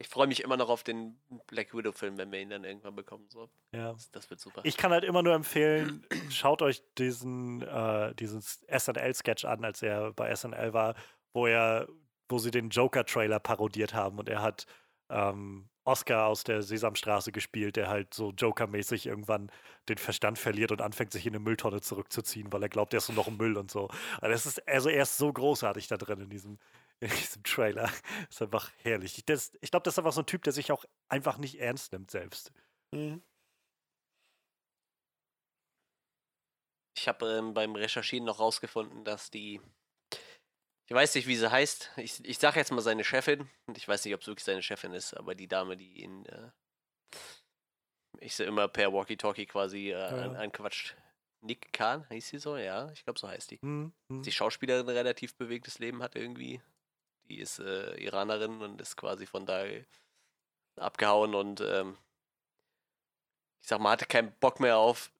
[0.00, 3.28] Ich freue mich immer noch auf den Black Widow-Film, wenn wir ihn dann irgendwann bekommen.
[3.30, 3.50] So.
[3.72, 3.92] Ja.
[3.92, 4.60] Das, das wird super.
[4.64, 10.12] Ich kann halt immer nur empfehlen, schaut euch diesen, äh, diesen SNL-Sketch an, als er
[10.12, 10.94] bei SNL war,
[11.32, 11.88] wo er
[12.30, 14.66] wo sie den Joker-Trailer parodiert haben und er hat
[15.08, 19.50] ähm, Oscar aus der Sesamstraße gespielt, der halt so Joker-mäßig irgendwann
[19.88, 23.08] den Verstand verliert und anfängt, sich in eine Mülltonne zurückzuziehen, weil er glaubt, er ist
[23.08, 23.88] nur noch Müll und so.
[24.20, 26.58] Also, das ist, also er ist so großartig da drin in diesem,
[27.00, 27.84] in diesem Trailer.
[27.84, 29.16] Das ist einfach herrlich.
[29.16, 29.24] Ich,
[29.60, 32.10] ich glaube, das ist einfach so ein Typ, der sich auch einfach nicht ernst nimmt
[32.10, 32.52] selbst.
[32.92, 33.22] Mhm.
[36.96, 39.60] Ich habe ähm, beim Recherchieren noch rausgefunden, dass die
[40.88, 41.90] ich weiß nicht, wie sie heißt.
[41.96, 43.48] Ich, ich sage jetzt mal seine Chefin.
[43.66, 46.24] Und ich weiß nicht, ob es wirklich seine Chefin ist, aber die Dame, die ihn,
[46.24, 46.48] äh,
[48.20, 50.32] ich sehe immer per Walkie-Talkie quasi äh, ja.
[50.32, 50.96] anquatscht.
[51.42, 52.56] Nick Khan, hieß sie so?
[52.56, 53.58] Ja, ich glaube, so heißt die.
[53.60, 53.92] Mhm.
[54.08, 56.62] Die Schauspielerin ein relativ bewegtes Leben hat irgendwie.
[57.28, 59.66] Die ist äh, Iranerin und ist quasi von da
[60.76, 61.98] abgehauen und ähm,
[63.60, 65.10] ich sag mal, hatte keinen Bock mehr auf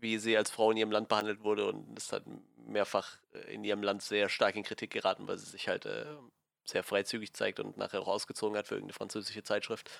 [0.00, 2.24] wie sie als Frau in ihrem Land behandelt wurde und ist halt
[2.56, 6.16] mehrfach äh, in ihrem Land sehr stark in Kritik geraten, weil sie sich halt äh,
[6.64, 9.90] sehr freizügig zeigt und nachher auch ausgezogen hat für irgendeine französische Zeitschrift.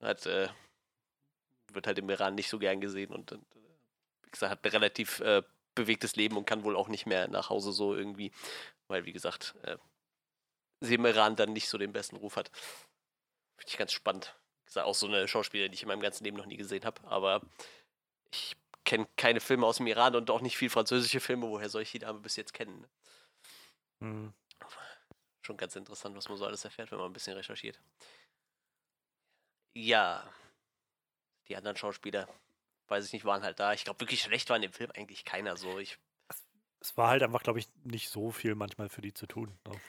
[0.00, 0.48] Hat, äh,
[1.72, 3.44] wird halt im Iran nicht so gern gesehen und, und
[4.22, 5.42] wie gesagt, hat ein relativ äh,
[5.74, 8.32] bewegtes Leben und kann wohl auch nicht mehr nach Hause so irgendwie,
[8.88, 9.76] weil wie gesagt, äh,
[10.80, 12.50] sie im Iran dann nicht so den besten Ruf hat.
[13.56, 14.34] Finde ich ganz spannend.
[14.62, 16.84] Wie gesagt, auch so eine Schauspielerin, die ich in meinem ganzen Leben noch nie gesehen
[16.84, 17.42] habe, aber
[18.30, 21.48] ich kenne keine Filme aus dem Iran und auch nicht viel französische Filme.
[21.48, 22.86] Woher soll ich die Dame bis jetzt kennen?
[24.00, 24.32] Mhm.
[25.42, 27.80] Schon ganz interessant, was man so alles erfährt, wenn man ein bisschen recherchiert.
[29.74, 30.24] Ja,
[31.48, 32.28] die anderen Schauspieler,
[32.88, 33.72] weiß ich nicht, waren halt da.
[33.72, 35.78] Ich glaube, wirklich schlecht war in dem Film eigentlich keiner so.
[35.78, 35.98] Ich
[36.84, 39.58] es war halt einfach, glaube ich, nicht so viel manchmal für die zu tun.
[39.66, 39.80] Ne?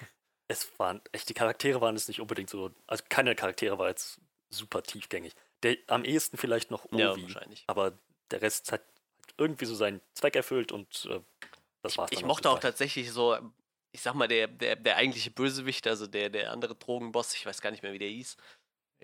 [0.47, 2.71] Es waren echt, die Charaktere waren es nicht unbedingt so.
[2.87, 5.35] Also keine Charaktere war jetzt super tiefgängig.
[5.63, 7.65] Der am ehesten vielleicht noch Ovi, ja, wahrscheinlich.
[7.67, 7.97] aber
[8.31, 8.81] der Rest hat
[9.37, 11.19] irgendwie so seinen Zweck erfüllt und äh,
[11.81, 12.11] das war's.
[12.11, 13.37] Ich, ich mochte auch tatsächlich so,
[13.91, 17.61] ich sag mal, der, der, der eigentliche Bösewicht, also der, der andere Drogenboss, ich weiß
[17.61, 18.37] gar nicht mehr, wie der hieß.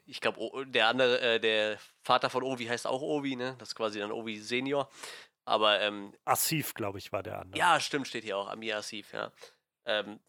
[0.05, 3.55] Ich glaube, der andere, äh, der Vater von Ovi heißt auch Ovi, ne?
[3.59, 4.89] Das ist quasi dann Ovi Senior.
[5.45, 7.59] Aber ähm, Asif, glaube ich, war der andere.
[7.59, 8.47] Ja, stimmt, steht hier auch.
[8.47, 9.31] Amir Asif, ja.
[9.85, 10.19] Ähm,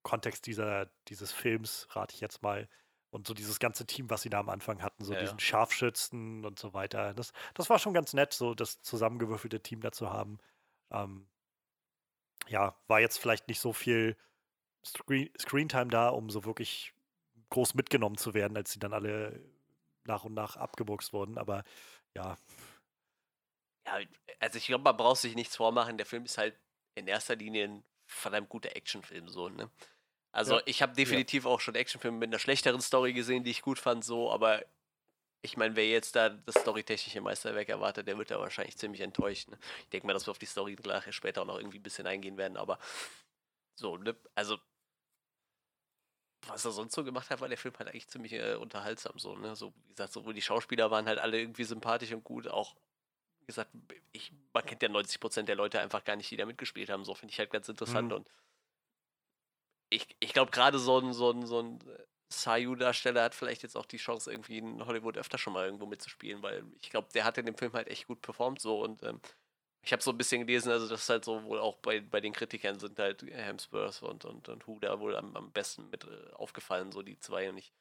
[0.02, 2.68] Kontext dieser, dieses Films, rate ich jetzt mal,
[3.10, 5.44] und so dieses ganze Team, was sie da am Anfang hatten, so ja, diesen ja.
[5.44, 7.14] Scharfschützen und so weiter.
[7.14, 10.38] Das, das war schon ganz nett, so das zusammengewürfelte Team da zu haben.
[10.90, 11.26] Ähm,
[12.48, 14.16] ja, war jetzt vielleicht nicht so viel
[14.84, 16.94] Screen Screentime da, um so wirklich
[17.50, 19.42] groß mitgenommen zu werden, als sie dann alle
[20.04, 21.64] nach und nach abgebuchst wurden, aber
[22.14, 22.36] ja.
[23.86, 24.00] Ja,
[24.40, 25.96] also ich glaube, man braucht sich nichts vormachen.
[25.96, 26.58] Der Film ist halt
[26.94, 29.70] in erster Linie ein verdammt guter Actionfilm, so, ne?
[30.38, 30.62] Also ja.
[30.66, 31.50] ich habe definitiv ja.
[31.50, 34.64] auch schon Actionfilme mit einer schlechteren Story gesehen, die ich gut fand, so, aber
[35.42, 39.48] ich meine, wer jetzt da das storytechnische Meisterwerk erwartet, der wird da wahrscheinlich ziemlich enttäuscht.
[39.48, 39.58] Ne?
[39.82, 42.06] Ich denke mal, dass wir auf die Story gleich später auch noch irgendwie ein bisschen
[42.06, 42.78] eingehen werden, aber
[43.74, 44.14] so, ne?
[44.36, 44.58] Also,
[46.46, 49.34] was er sonst so gemacht hat, war der Film halt eigentlich ziemlich äh, unterhaltsam, so,
[49.34, 49.56] ne?
[49.56, 52.76] So, wie gesagt, sowohl die Schauspieler waren halt alle irgendwie sympathisch und gut, auch
[53.40, 53.70] wie gesagt,
[54.12, 57.04] ich, man kennt ja 90% der Leute einfach gar nicht, die da mitgespielt haben.
[57.04, 58.18] So finde ich halt ganz interessant mhm.
[58.18, 58.28] und
[59.90, 61.78] ich, ich glaube, gerade so ein, so ein, so ein
[62.30, 66.42] Sayu-Darsteller hat vielleicht jetzt auch die Chance, irgendwie in Hollywood öfter schon mal irgendwo mitzuspielen,
[66.42, 69.20] weil ich glaube, der hat in dem Film halt echt gut performt so und ähm,
[69.82, 72.20] ich habe so ein bisschen gelesen, also das ist halt so wohl auch bei, bei
[72.20, 76.04] den Kritikern sind halt Hemsworth und, und, und Hu da wohl am, am besten mit
[76.04, 77.72] äh, aufgefallen, so die zwei und ich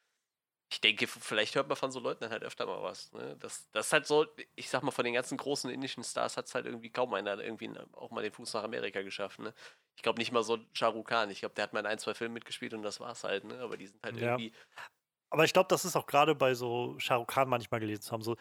[0.69, 3.11] ich denke, vielleicht hört man von so Leuten dann halt öfter mal was.
[3.13, 3.37] Ne?
[3.39, 6.47] Das, das ist halt so, ich sag mal, von den ganzen großen indischen Stars hat
[6.47, 9.39] es halt irgendwie kaum einer irgendwie auch mal den Fuß nach Amerika geschafft.
[9.39, 9.53] Ne?
[9.97, 11.31] Ich glaube nicht mal so Shah Rukh Khan.
[11.31, 13.43] Ich glaube, der hat mal in ein, zwei Filmen mitgespielt und das war's halt.
[13.43, 13.59] Ne?
[13.59, 14.37] Aber die sind halt ja.
[14.37, 14.53] irgendwie.
[15.31, 18.11] Aber ich glaube, das ist auch gerade bei so Shah Rukh Khan manchmal gelesen zu
[18.11, 18.37] haben, so,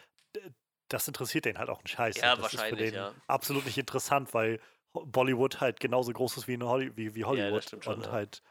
[0.89, 2.19] das interessiert den halt auch einen Scheiß.
[2.19, 3.15] Ja, das wahrscheinlich, ist für den ja.
[3.27, 4.61] absolut nicht interessant, weil
[4.93, 7.73] Bollywood halt genauso groß ist wie, Holly wie, wie Hollywood.
[7.73, 8.13] Ja, schon, und ja.
[8.13, 8.43] halt.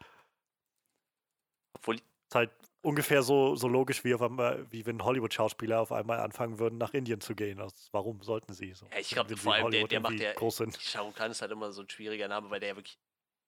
[1.74, 1.94] Obwohl.
[1.96, 2.50] Ist halt
[2.86, 6.94] ungefähr so, so logisch, wie, auf einmal, wie wenn Hollywood-Schauspieler auf einmal anfangen würden, nach
[6.94, 7.60] Indien zu gehen.
[7.60, 8.86] Also, warum sollten sie so?
[8.92, 10.32] Ja, ich glaube, vor allem der, der macht ja.
[10.32, 10.76] groß sind.
[10.80, 12.98] Shah Rukh Khan ist halt immer so ein schwieriger Name, weil der ja wirklich.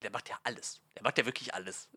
[0.01, 0.81] Der macht ja alles.
[0.95, 1.89] Der macht ja wirklich alles.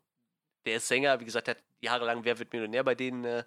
[0.65, 3.43] Der ist Sänger, wie gesagt, der hat jahrelang Wer wird Millionär bei denen äh,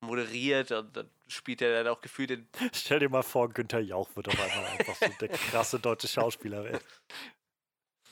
[0.00, 2.48] moderiert und dann spielt er dann auch gefühlt in.
[2.72, 6.64] Stell dir mal vor, Günther Jauch wird auf einmal einfach so der krasse deutsche Schauspieler
[6.64, 6.80] werden.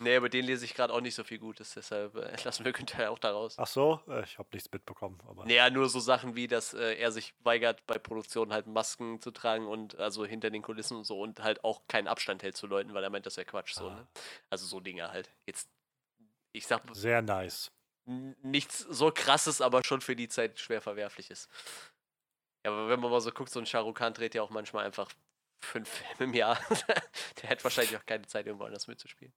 [0.00, 2.72] Nee, aber den lese ich gerade auch nicht so viel Gutes, deshalb äh, lassen wir
[2.72, 3.54] Günther auch da raus.
[3.58, 5.18] Ach so, äh, ich habe nichts mitbekommen.
[5.26, 9.20] Aber Naja, nur so Sachen wie, dass äh, er sich weigert, bei Produktionen halt Masken
[9.20, 12.56] zu tragen und also hinter den Kulissen und so und halt auch keinen Abstand hält
[12.56, 13.74] zu Leuten, weil er meint, das wäre Quatsch.
[13.74, 13.94] So, Ah.
[13.94, 14.06] ne?
[14.50, 15.30] Also so Dinge halt.
[15.46, 15.68] Jetzt,
[16.52, 17.70] ich sag Sehr nice.
[18.06, 21.48] nichts so krasses, aber schon für die Zeit schwer verwerfliches.
[22.64, 24.50] Ja, aber wenn man mal so guckt, so ein Shah Rukh Khan dreht ja auch
[24.50, 25.10] manchmal einfach
[25.60, 26.58] fünf Filme im Jahr.
[27.42, 29.32] Der hätte wahrscheinlich auch keine Zeit, irgendwo anders mitzuspielen.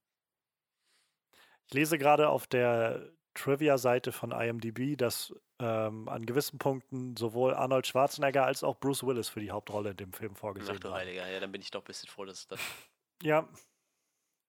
[1.72, 3.00] Ich lese gerade auf der
[3.32, 9.30] Trivia-Seite von IMDb, dass ähm, an gewissen Punkten sowohl Arnold Schwarzenegger als auch Bruce Willis
[9.30, 10.98] für die Hauptrolle in dem Film Ach vorgesehen du waren.
[10.98, 12.58] Heiliger, ja, dann bin ich doch ein bisschen froh, dass dann
[13.22, 13.48] Ja,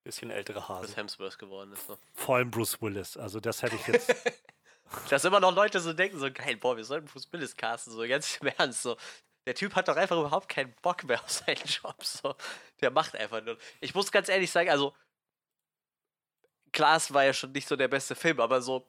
[0.02, 0.94] Bisschen ältere Hase.
[0.94, 1.88] Hemsworth geworden ist.
[1.88, 1.96] Ne?
[2.12, 3.16] vor allem Bruce Willis.
[3.16, 4.14] Also das hätte ich jetzt.
[5.08, 8.06] Dass immer noch Leute so denken, so geil, boah, wir sollten Bruce Willis casten, so
[8.06, 8.98] ganz im Ernst, so.
[9.46, 12.34] Der Typ hat doch einfach überhaupt keinen Bock mehr auf seinen Job, so.
[12.82, 13.56] Der macht einfach nur.
[13.80, 14.94] Ich muss ganz ehrlich sagen, also,
[16.74, 18.86] klar, es war ja schon nicht so der beste Film, aber so,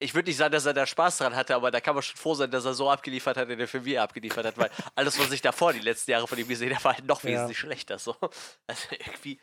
[0.00, 2.16] ich würde nicht sagen, dass er da Spaß dran hatte, aber da kann man schon
[2.16, 4.70] froh sein, dass er so abgeliefert hat, in der Film, wie er abgeliefert hat, weil
[4.96, 7.28] alles, was ich davor die letzten Jahre von ihm gesehen habe, war halt noch Ja.
[7.30, 8.16] wesentlich schlechter, so.
[8.66, 9.40] Also irgendwie,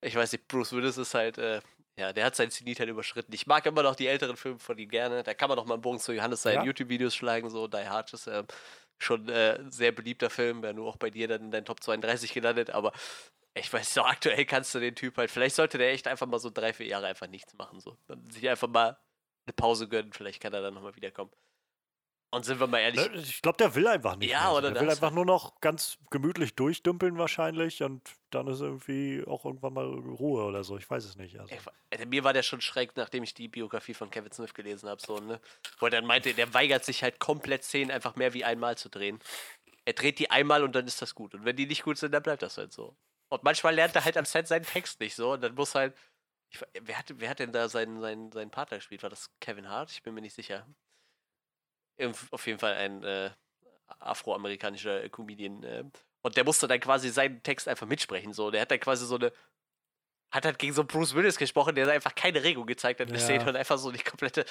[0.00, 1.60] ich weiß nicht, Bruce Willis ist halt, äh,
[1.98, 3.32] ja, der hat seinen Zenit halt überschritten.
[3.34, 5.24] Ich mag immer noch die älteren Filme von ihm gerne.
[5.24, 6.62] Da kann man noch mal einen Bogen zu Johannes seinen Ja.
[6.62, 7.50] YouTube-Videos schlagen.
[7.50, 8.46] So, Die Hard ist ähm,
[8.98, 10.62] schon äh, ein sehr beliebter Film.
[10.62, 12.70] Wäre nur auch bei dir dann in deinen Top 32 gelandet.
[12.70, 12.92] Aber
[13.58, 16.38] ich weiß so, aktuell kannst du den Typ halt, vielleicht sollte der echt einfach mal
[16.38, 17.80] so drei, vier Jahre einfach nichts machen.
[17.80, 17.96] So.
[18.06, 18.98] Dann sich einfach mal
[19.46, 20.12] eine Pause gönnen.
[20.12, 21.30] Vielleicht kann er dann nochmal wiederkommen.
[22.30, 24.30] Und sind wir mal ehrlich, Ne, Ich glaube, der will einfach nicht.
[24.30, 24.52] Ja, mehr.
[24.52, 29.46] oder Der will einfach nur noch ganz gemütlich durchdümpeln wahrscheinlich und dann ist irgendwie auch
[29.46, 30.76] irgendwann mal Ruhe oder so.
[30.76, 31.40] Ich weiß es nicht.
[31.40, 31.54] Also.
[31.88, 35.00] Ey, mir war der schon schräg, nachdem ich die Biografie von Kevin Smith gelesen habe,
[35.00, 35.40] so, ne?
[35.78, 38.90] Wo er dann meinte, der weigert sich halt komplett Szenen einfach mehr wie einmal zu
[38.90, 39.20] drehen.
[39.86, 41.34] Er dreht die einmal und dann ist das gut.
[41.34, 42.94] Und wenn die nicht gut sind, dann bleibt das halt so.
[43.30, 45.96] Und manchmal lernt er halt am Set seinen Text nicht so und dann muss halt.
[46.50, 49.02] Ich, we- wer, hat, wer hat denn da seinen, seinen, seinen Partner gespielt?
[49.02, 49.90] War das Kevin Hart?
[49.90, 50.66] Ich bin mir nicht sicher.
[52.30, 53.30] Auf jeden Fall ein äh,
[53.98, 55.62] afroamerikanischer äh, Comedian.
[55.62, 55.84] Äh,
[56.22, 58.32] und der musste dann quasi seinen Text einfach mitsprechen.
[58.32, 58.50] So.
[58.50, 59.32] Der hat dann quasi so eine
[60.30, 63.08] hat halt gegen so Bruce Willis gesprochen, der einfach keine Regung gezeigt hat.
[63.08, 63.24] Wir Ja.
[63.26, 64.44] sehen und einfach so die komplette.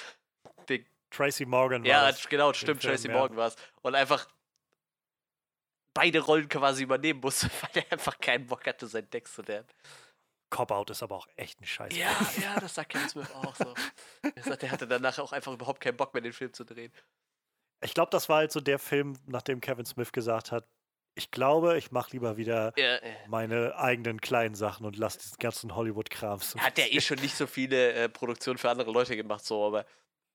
[0.68, 3.14] Die, Tracy Morgan war ja, genau, im stimmt, Film, Tracy ja.
[3.14, 3.56] Morgan war es.
[3.80, 4.28] Und einfach
[5.98, 9.66] beide Rollen quasi übernehmen musste, weil er einfach keinen Bock hatte, seinen Text zu lernen.
[10.50, 11.94] Cop-Out ist aber auch echt ein Scheiß.
[11.96, 13.74] Ja, ja, das sagt Kevin Smith auch so.
[14.34, 16.92] Er sagt, er hatte danach auch einfach überhaupt keinen Bock mehr, den Film zu drehen.
[17.84, 20.64] Ich glaube, das war halt so der Film, nachdem Kevin Smith gesagt hat,
[21.16, 25.36] ich glaube, ich mache lieber wieder Ja, äh, meine eigenen kleinen Sachen und lasse diesen
[25.38, 26.38] ganzen Hollywood-Kram.
[26.38, 29.66] so hat ja eh schon nicht so viele äh, Produktionen für andere Leute gemacht, so,
[29.66, 29.84] aber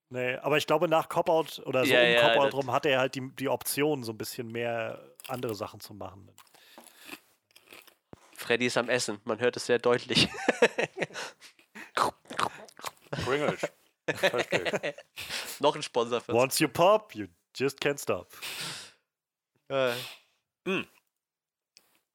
[0.10, 3.00] Nee, aber ich glaube, nach Cop-Out oder so Ja, um ja, Cop-Out rum hatte er
[3.00, 6.30] halt die, die Option, so ein bisschen mehr andere Sachen zu machen.
[8.36, 9.20] Freddy ist am Essen.
[9.24, 10.28] Man hört es sehr deutlich.
[13.24, 13.62] Pringles.
[15.60, 18.28] Noch ein Sponsor für Once you pop, you just can't stop.
[19.70, 19.94] Äh,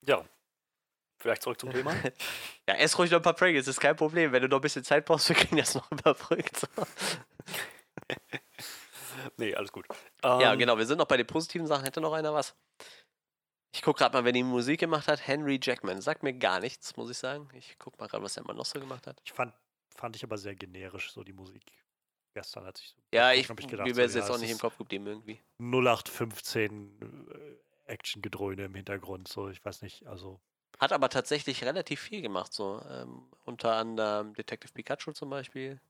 [0.06, 0.24] Ja.
[1.20, 1.94] Vielleicht zurück zum Thema.
[2.68, 4.30] Ja, ess ruhig noch ein paar Pringles, ist kein Problem.
[4.30, 6.58] Wenn du noch ein bisschen Zeit brauchst, wir kriegen das noch überbrückt.
[6.58, 6.66] So.
[9.38, 9.86] nee, alles gut.
[10.22, 11.84] ja, Ähm, genau, wir sind noch bei den positiven Sachen.
[11.84, 12.54] Hätte noch einer was?
[13.78, 15.24] Ich gucke gerade mal, wer die Musik gemacht hat.
[15.24, 16.00] Henry Jackman.
[16.00, 17.48] Sagt mir gar nichts, muss ich sagen.
[17.54, 19.20] Ich gucke mal gerade, was er mal noch so gemacht hat.
[19.24, 19.54] Ich fand,
[19.94, 21.62] fand ich aber sehr generisch, so die Musik.
[22.34, 22.96] Gestern hat sich so.
[23.14, 24.76] Ja, hab ich, gedacht, mir so, wäre es ja, jetzt auch es nicht im Kopf
[24.78, 25.40] geblieben irgendwie.
[25.60, 26.98] 0815
[27.86, 30.40] äh, Action-Gedröhne im Hintergrund, so, ich weiß nicht, also.
[30.80, 32.82] Hat aber tatsächlich relativ viel gemacht, so.
[32.90, 35.80] Ähm, unter anderem Detective Pikachu zum Beispiel.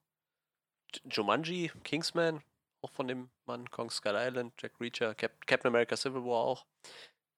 [0.95, 2.43] J- Jumanji, Kingsman,
[2.83, 6.67] auch von dem Mann, Kong Skull Island, Jack Reacher, Cap Captain America Civil War auch.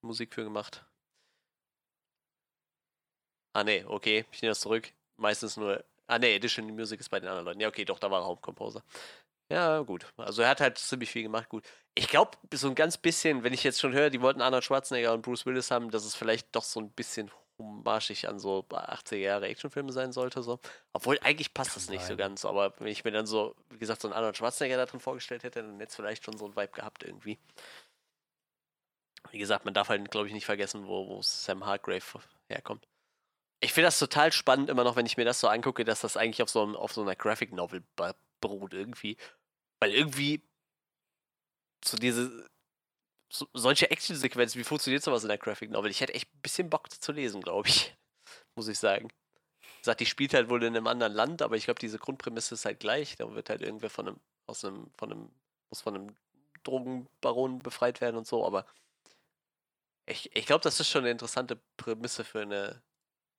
[0.02, 0.84] Musik für gemacht.
[3.52, 4.92] Ah, nee, okay, ich nehme das zurück.
[5.16, 5.84] Meistens nur.
[6.06, 7.60] Ah, nee, Additional Music ist bei den anderen Leuten.
[7.60, 8.82] Ja, okay, doch, da war er Hauptcomposer.
[9.50, 10.06] Ja, gut.
[10.16, 11.64] Also er hat halt ziemlich viel gemacht, gut.
[11.94, 15.12] Ich glaube, so ein ganz bisschen, wenn ich jetzt schon höre, die wollten Arnold Schwarzenegger
[15.12, 19.16] und Bruce Willis haben, dass es vielleicht doch so ein bisschen hommagig an so 80er
[19.16, 20.42] Jahre Actionfilme sein sollte.
[20.42, 20.60] So.
[20.92, 22.44] Obwohl, eigentlich passt das nicht so ganz.
[22.44, 25.42] Aber wenn ich mir dann so, wie gesagt, so einen Arnold Schwarzenegger da drin vorgestellt
[25.42, 27.38] hätte, dann hätte es vielleicht schon so ein Vibe gehabt irgendwie.
[29.30, 32.86] Wie gesagt, man darf halt, glaube ich, nicht vergessen, wo, wo Sam Hargrave herkommt.
[33.60, 36.16] Ich finde das total spannend immer noch, wenn ich mir das so angucke, dass das
[36.16, 37.82] eigentlich auf so, ein, auf so einer Graphic Novel
[38.40, 39.18] beruht irgendwie.
[39.80, 40.42] Weil irgendwie
[41.84, 42.48] so diese
[43.32, 45.90] so, solche Action-Sequenzen, wie funktioniert sowas in der Graphic Novel?
[45.90, 47.94] Ich hätte echt ein bisschen Bock zu lesen, glaube ich.
[48.56, 49.08] Muss ich sagen.
[49.82, 52.64] Sagt, die spielt halt wohl in einem anderen Land, aber ich glaube, diese Grundprämisse ist
[52.64, 53.16] halt gleich.
[53.16, 55.30] Da wird halt irgendwer von einem, aus einem, von einem,
[55.70, 56.16] muss von einem
[56.64, 58.66] Drogenbaron befreit werden und so, aber
[60.06, 62.82] ich, ich glaube, das ist schon eine interessante Prämisse für eine,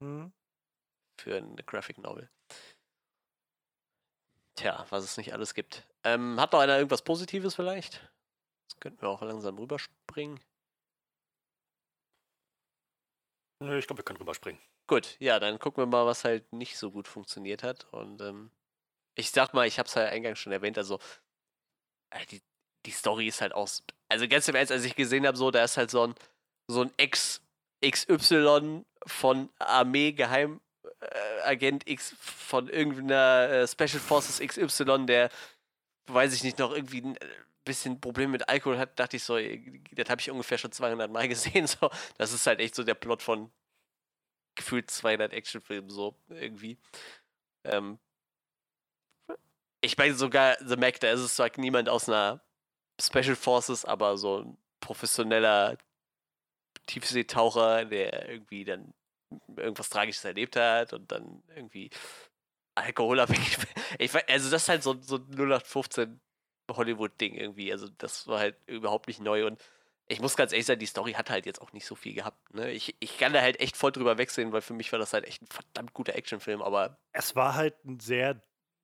[0.01, 0.31] hm.
[1.19, 2.29] für eine Graphic Novel.
[4.55, 5.87] Tja, was es nicht alles gibt.
[6.03, 8.11] Ähm, hat noch einer irgendwas Positives vielleicht?
[8.69, 10.39] Das könnten wir auch langsam rüberspringen.
[13.61, 14.61] Nö, ich glaube, wir können rüberspringen.
[14.87, 17.85] Gut, ja, dann gucken wir mal, was halt nicht so gut funktioniert hat.
[17.93, 18.51] Und ähm,
[19.15, 20.99] ich sag mal, ich habe es ja eingangs schon erwähnt, also
[22.11, 22.41] äh, die,
[22.85, 23.83] die Story ist halt aus.
[24.09, 26.15] Also ganz im Ernst, als ich gesehen habe, so, da ist halt so ein,
[26.71, 27.41] so ein Ex
[27.83, 35.29] XY von Armee Geheimagent äh, X von irgendeiner äh, Special Forces XY, der
[36.07, 37.17] weiß ich nicht noch irgendwie ein
[37.63, 41.27] bisschen Probleme mit Alkohol hat, dachte ich so, das habe ich ungefähr schon 200 Mal
[41.29, 41.67] gesehen.
[41.67, 43.51] So, das ist halt echt so der Plot von
[44.55, 46.77] gefühlt 200 Actionfilmen so irgendwie.
[47.63, 47.99] Ähm,
[49.81, 52.41] ich meine sogar The Mac, da ist es zwar niemand aus einer
[52.99, 55.77] Special Forces, aber so ein professioneller
[56.87, 58.93] Tiefseetaucher, der irgendwie dann
[59.55, 61.89] irgendwas Tragisches erlebt hat und dann irgendwie
[62.75, 63.57] alkoholabhängig.
[63.99, 66.19] Ich weiß, also das ist halt so, so 0815
[66.71, 67.71] Hollywood-Ding irgendwie.
[67.71, 69.61] Also das war halt überhaupt nicht neu und
[70.07, 72.53] ich muss ganz ehrlich sein, die Story hat halt jetzt auch nicht so viel gehabt.
[72.53, 72.71] Ne?
[72.71, 75.25] Ich, ich kann da halt echt voll drüber wegsehen, weil für mich war das halt
[75.25, 76.97] echt ein verdammt guter Actionfilm, aber.
[77.13, 78.41] Es war halt ein sehr,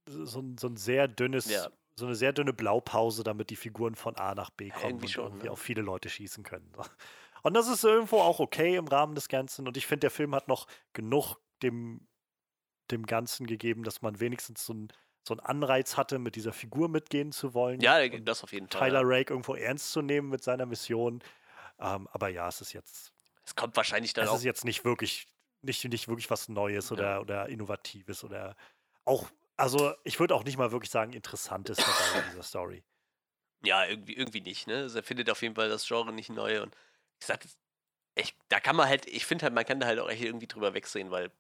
[0.08, 1.68] so ein, so ein sehr dünnes, ja.
[1.96, 5.12] so eine sehr dünne Blaupause, damit die Figuren von A nach B kommen irgendwie und
[5.12, 5.52] schon, irgendwie ne?
[5.52, 6.72] auf viele Leute schießen können.
[7.44, 9.68] Und das ist irgendwo auch okay im Rahmen des Ganzen.
[9.68, 12.08] Und ich finde, der Film hat noch genug dem,
[12.92, 14.94] dem Ganzen gegeben, dass man wenigstens so ein
[15.28, 17.82] so einen Anreiz hatte, mit dieser Figur mitgehen zu wollen.
[17.82, 18.90] Ja, das auf jeden Fall.
[18.90, 19.08] Tyler ja.
[19.08, 21.22] Rake irgendwo ernst zu nehmen mit seiner Mission.
[21.80, 23.14] Ähm, aber ja, es ist jetzt.
[23.46, 24.36] Es kommt wahrscheinlich dann es auch.
[24.36, 25.28] Es ist jetzt nicht wirklich,
[25.62, 27.20] nicht, nicht wirklich was Neues oder, ja.
[27.20, 28.56] oder Innovatives oder
[29.06, 32.84] auch, also ich würde auch nicht mal wirklich sagen, Interessantes dabei in dieser Story.
[33.64, 34.78] Ja, irgendwie, irgendwie nicht, ne?
[34.78, 36.76] Also er findet auf jeden Fall das Genre nicht neu und
[37.20, 37.46] ich sag,
[38.16, 40.48] ich, da kann man halt, ich finde halt, man kann da halt auch echt irgendwie
[40.48, 41.32] drüber wegsehen, weil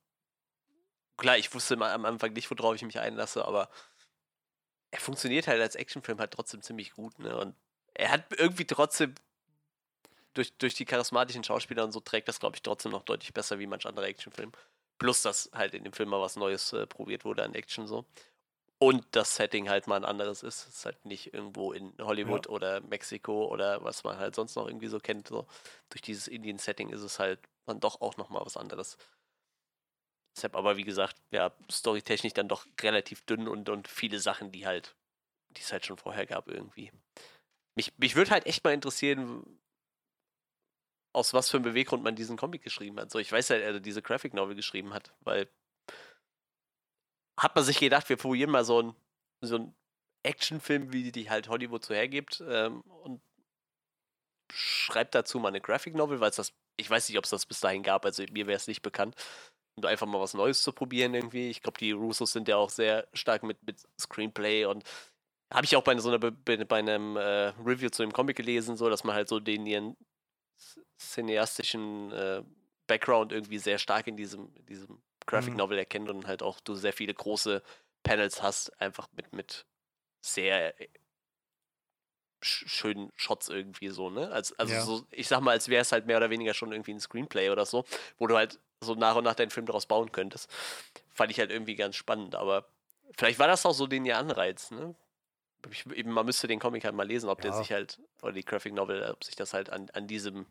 [1.18, 3.70] klar, ich wusste am Anfang nicht, worauf ich mich einlasse, aber
[4.92, 7.38] er funktioniert halt als Actionfilm halt trotzdem ziemlich gut, ne?
[7.38, 7.56] Und
[7.94, 9.16] er hat irgendwie trotzdem
[10.34, 13.60] durch, durch die charismatischen Schauspieler und so trägt das, glaube ich, trotzdem noch deutlich besser
[13.60, 14.52] wie manch anderer Actionfilm.
[15.00, 18.06] Plus, dass halt in dem Film mal was Neues äh, probiert wurde an Action so.
[18.80, 20.68] Und das Setting halt mal ein anderes ist.
[20.68, 22.52] Es ist halt nicht irgendwo in Hollywood ja.
[22.52, 25.28] oder Mexiko oder was man halt sonst noch irgendwie so kennt.
[25.28, 25.48] So.
[25.90, 28.98] Durch dieses Indien-Setting ist es halt dann doch auch nochmal was anderes.
[30.36, 34.68] Deshalb aber, wie gesagt, ja, storytechnisch dann doch relativ dünn und, und viele Sachen, die
[34.68, 34.96] halt,
[35.50, 36.92] die es halt schon vorher gab irgendwie.
[37.76, 39.60] Mich, mich würde halt echt mal interessieren,
[41.14, 43.10] aus was für einem Beweggrund man diesen Comic geschrieben hat.
[43.10, 45.50] So, ich weiß ja, er diese Graphic Novel geschrieben hat, weil
[47.38, 48.96] hat man sich gedacht, wir probieren mal so einen
[49.42, 49.74] so
[50.24, 53.22] Actionfilm, wie die halt Hollywood so hergibt, ähm, und
[54.52, 57.46] schreibt dazu mal eine Graphic Novel, weil es das, ich weiß nicht, ob es das
[57.46, 59.16] bis dahin gab, also mir wäre es nicht bekannt
[59.76, 61.50] und einfach mal was Neues zu probieren irgendwie.
[61.50, 64.84] Ich glaube, die Russos sind ja auch sehr stark mit, mit Screenplay und
[65.54, 68.90] habe ich auch bei so einer bei einem äh, Review zu dem Comic gelesen, so
[68.90, 69.96] dass man halt so den ihren
[71.00, 72.44] cineastischen äh,
[72.88, 75.58] Background irgendwie sehr stark in diesem, in diesem Graphic mhm.
[75.58, 77.62] Novel erkennt und halt auch du sehr viele große
[78.04, 79.66] Panels hast, einfach mit, mit
[80.22, 80.88] sehr äh,
[82.42, 84.32] schönen Shots irgendwie so, ne?
[84.32, 84.82] Also, also ja.
[84.82, 87.50] so, ich sag mal, als wäre es halt mehr oder weniger schon irgendwie ein Screenplay
[87.50, 87.86] oder so,
[88.18, 90.50] wo du halt so nach und nach deinen Film daraus bauen könntest.
[91.10, 92.68] Fand ich halt irgendwie ganz spannend, aber
[93.18, 94.96] vielleicht war das auch so den ihr Anreiz, ne?
[95.72, 97.50] Ich, eben, man müsste den Comic halt mal lesen, ob ja.
[97.50, 100.46] der sich halt, oder die Graphic Novel, ob sich das halt an, an diesem,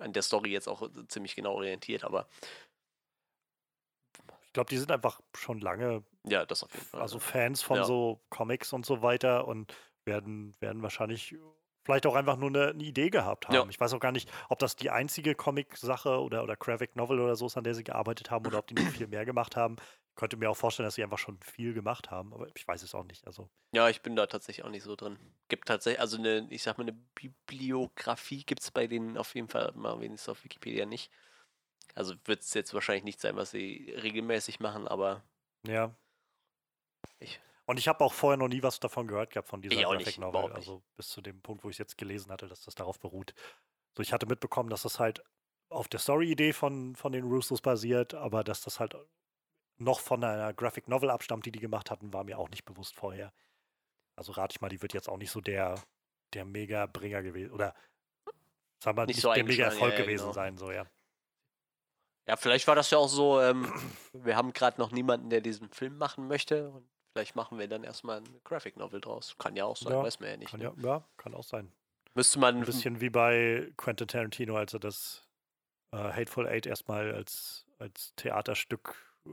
[0.00, 2.28] an der Story jetzt auch ziemlich genau orientiert, aber.
[4.58, 6.02] Ich glaube, die sind einfach schon lange.
[6.24, 7.00] Ja, das auf jeden Fall.
[7.00, 7.84] Also Fans von ja.
[7.84, 9.72] so Comics und so weiter und
[10.04, 11.36] werden, werden wahrscheinlich
[11.84, 13.54] vielleicht auch einfach nur eine, eine Idee gehabt haben.
[13.54, 13.66] Ja.
[13.70, 17.36] Ich weiß auch gar nicht, ob das die einzige Comic-Sache oder, oder Graphic Novel oder
[17.36, 19.76] so ist, an der sie gearbeitet haben oder ob die noch viel mehr gemacht haben.
[20.08, 22.82] Ich könnte mir auch vorstellen, dass sie einfach schon viel gemacht haben, aber ich weiß
[22.82, 23.28] es auch nicht.
[23.28, 25.20] Also, Ja, ich bin da tatsächlich auch nicht so drin.
[25.46, 29.48] Gibt tatsächlich, also eine, ich sag mal, eine Bibliografie gibt es bei denen auf jeden
[29.48, 31.12] Fall, mal wenigstens auf Wikipedia nicht.
[31.94, 35.22] Also wird es jetzt wahrscheinlich nicht sein, was sie regelmäßig machen, aber
[35.66, 35.94] ja.
[37.18, 40.18] Ich- Und ich habe auch vorher noch nie was davon gehört gehabt, von dieser Graphic
[40.18, 40.52] Novel.
[40.52, 43.34] Also bis zu dem Punkt, wo ich es jetzt gelesen hatte, dass das darauf beruht.
[43.96, 45.22] So, ich hatte mitbekommen, dass das halt
[45.68, 48.96] auf der Story-Idee von, von den Russos basiert, aber dass das halt
[49.76, 52.94] noch von einer Graphic Novel abstammt, die die gemacht hatten, war mir auch nicht bewusst
[52.94, 53.32] vorher.
[54.16, 55.74] Also rate ich mal, die wird jetzt auch nicht so der,
[56.32, 57.74] der Mega-Bringer gewesen, oder
[58.82, 60.32] sagen wir Nicht nicht, so der Mega-Erfolg ja, gewesen genau.
[60.32, 60.86] sein, so ja.
[62.28, 63.72] Ja, vielleicht war das ja auch so, ähm,
[64.12, 67.84] wir haben gerade noch niemanden, der diesen Film machen möchte und vielleicht machen wir dann
[67.84, 69.34] erstmal eine Graphic Novel draus.
[69.38, 70.50] Kann ja auch sein, Ja, weiß man ja nicht.
[70.50, 70.74] Kann ne?
[70.76, 71.72] ja, ja, kann auch sein.
[72.14, 75.26] Müsste man Ein bisschen wie bei Quentin Tarantino, als er das
[75.92, 79.30] äh, Hateful Eight erstmal als, als Theaterstück äh,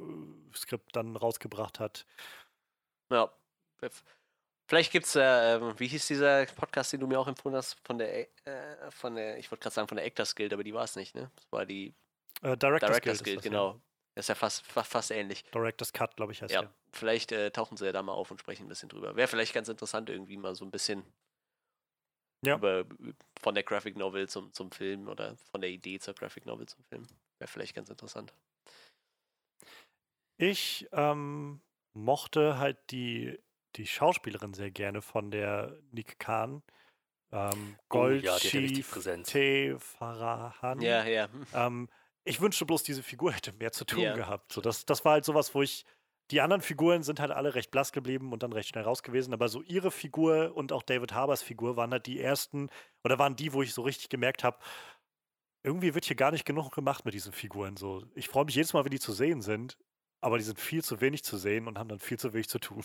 [0.56, 2.06] Skript dann rausgebracht hat.
[3.12, 3.30] Ja.
[4.68, 7.98] Vielleicht gibt es, äh, wie hieß dieser Podcast, den du mir auch empfohlen hast, von
[7.98, 10.86] der, äh, von der, ich wollte gerade sagen von der Actors Guild, aber die war
[10.86, 11.30] es nicht, ne?
[11.36, 11.94] Das war die
[12.42, 13.82] Äh, Directors, Directors Guild, Guild, genau.
[14.16, 15.44] Das ist ja fast, fast, fast ähnlich.
[15.46, 15.52] Ja.
[15.52, 16.74] Directors Cut, glaube ich, heißt Ja, der.
[16.92, 19.16] vielleicht äh, tauchen sie ja da mal auf und sprechen ein bisschen drüber.
[19.16, 21.04] Wäre vielleicht ganz interessant, irgendwie mal so ein bisschen
[22.46, 22.56] Ja.
[22.56, 22.86] über,
[23.42, 26.84] von der Graphic Novel zum, zum Film oder von der Idee zur Graphic Novel zum
[26.86, 27.06] Film.
[27.40, 28.34] Wäre vielleicht ganz interessant.
[30.38, 31.62] Ich ähm,
[31.94, 33.38] mochte halt die,
[33.76, 36.64] die Schauspielerin sehr gerne von der Nick Khan.
[37.32, 39.24] Ähm, Oh ja, ja.
[39.24, 39.76] T.
[39.80, 40.82] Farahan.
[40.82, 41.32] Ja, ja.
[41.32, 41.48] hm.
[41.54, 41.90] Ähm,
[42.26, 44.14] ich wünschte bloß, diese Figur hätte mehr zu tun Ja.
[44.14, 44.52] gehabt.
[44.54, 45.86] So, das, das war halt sowas, wo ich.
[46.32, 49.32] Die anderen Figuren sind halt alle recht blass geblieben und dann recht schnell raus gewesen,
[49.32, 52.72] aber so ihre Figur und auch David Harbers Figur waren halt die ersten,
[53.04, 54.58] oder waren die, wo ich so richtig gemerkt habe,
[55.64, 57.78] irgendwie wird hier gar nicht genug gemacht mit diesen Figuren.
[57.78, 59.78] So, ich freue mich jedes Mal, wenn die zu sehen sind,
[60.22, 62.60] aber die sind viel zu wenig zu sehen und haben dann viel zu wenig zu
[62.60, 62.84] tun.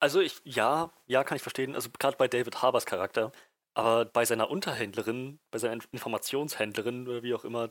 [0.00, 1.74] Also ich, ja, ja, kann ich verstehen.
[1.74, 3.32] Also gerade bei David Harbers Charakter,
[3.74, 7.70] aber bei seiner Unterhändlerin, bei seiner In- Informationshändlerin oder wie auch immer,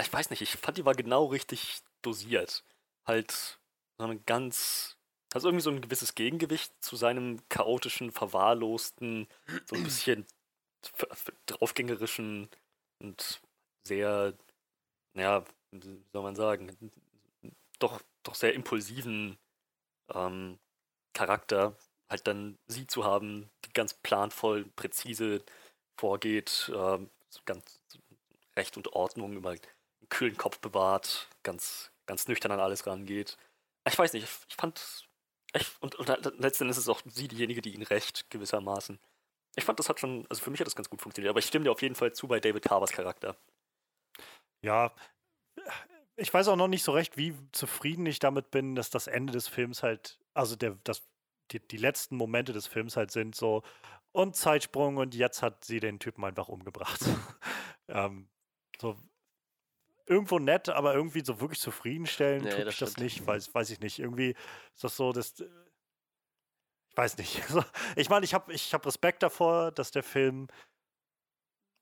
[0.00, 2.64] ich weiß nicht, ich fand die war genau richtig dosiert.
[3.06, 3.60] Halt
[3.98, 4.98] so ein ganz,
[5.32, 9.28] also irgendwie so ein gewisses Gegengewicht zu seinem chaotischen, verwahrlosten,
[9.66, 10.26] so ein bisschen
[11.46, 12.48] draufgängerischen
[13.00, 13.40] und
[13.86, 14.34] sehr,
[15.14, 16.76] naja, wie soll man sagen,
[17.78, 19.38] doch, doch sehr impulsiven
[20.14, 20.58] ähm,
[21.14, 21.76] Charakter,
[22.14, 25.42] halt dann sie zu haben, die ganz planvoll, präzise
[25.96, 27.08] vorgeht, so
[27.44, 27.80] ganz
[28.56, 29.60] Recht und Ordnung, immer einen
[30.08, 33.36] kühlen Kopf bewahrt, ganz, ganz nüchtern an alles rangeht.
[33.86, 35.08] Ich weiß nicht, ich, fand.
[35.54, 36.08] Ich, und, und
[36.38, 38.98] letztendlich ist es auch sie diejenige, die ihn rächt, gewissermaßen.
[39.56, 41.46] Ich fand, das hat schon, also für mich hat das ganz gut funktioniert, aber ich
[41.46, 43.36] stimme dir auf jeden Fall zu bei David Harbers Charakter.
[44.62, 44.92] Ja,
[46.16, 49.32] ich weiß auch noch nicht so recht, wie zufrieden ich damit bin, dass das Ende
[49.32, 51.02] des Films halt, also der, das,
[51.50, 53.62] die, die letzten Momente des Films halt sind so
[54.12, 57.00] und Zeitsprung und jetzt hat sie den Typen einfach umgebracht.
[57.88, 58.28] ähm,
[58.80, 58.96] so
[60.06, 63.80] irgendwo nett, aber irgendwie so wirklich zufriedenstellend Nee, tut das das nicht, weiß, weiß ich
[63.80, 63.98] nicht.
[63.98, 64.34] Irgendwie
[64.74, 65.48] ist das so, dass äh,
[66.90, 67.42] ich weiß nicht.
[67.48, 67.64] Also,
[67.96, 70.48] ich meine, ich habe ich hab Respekt davor, dass der Film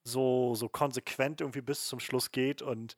[0.04, 2.62] so, so konsequent irgendwie bis zum Schluss geht.
[2.62, 2.96] Und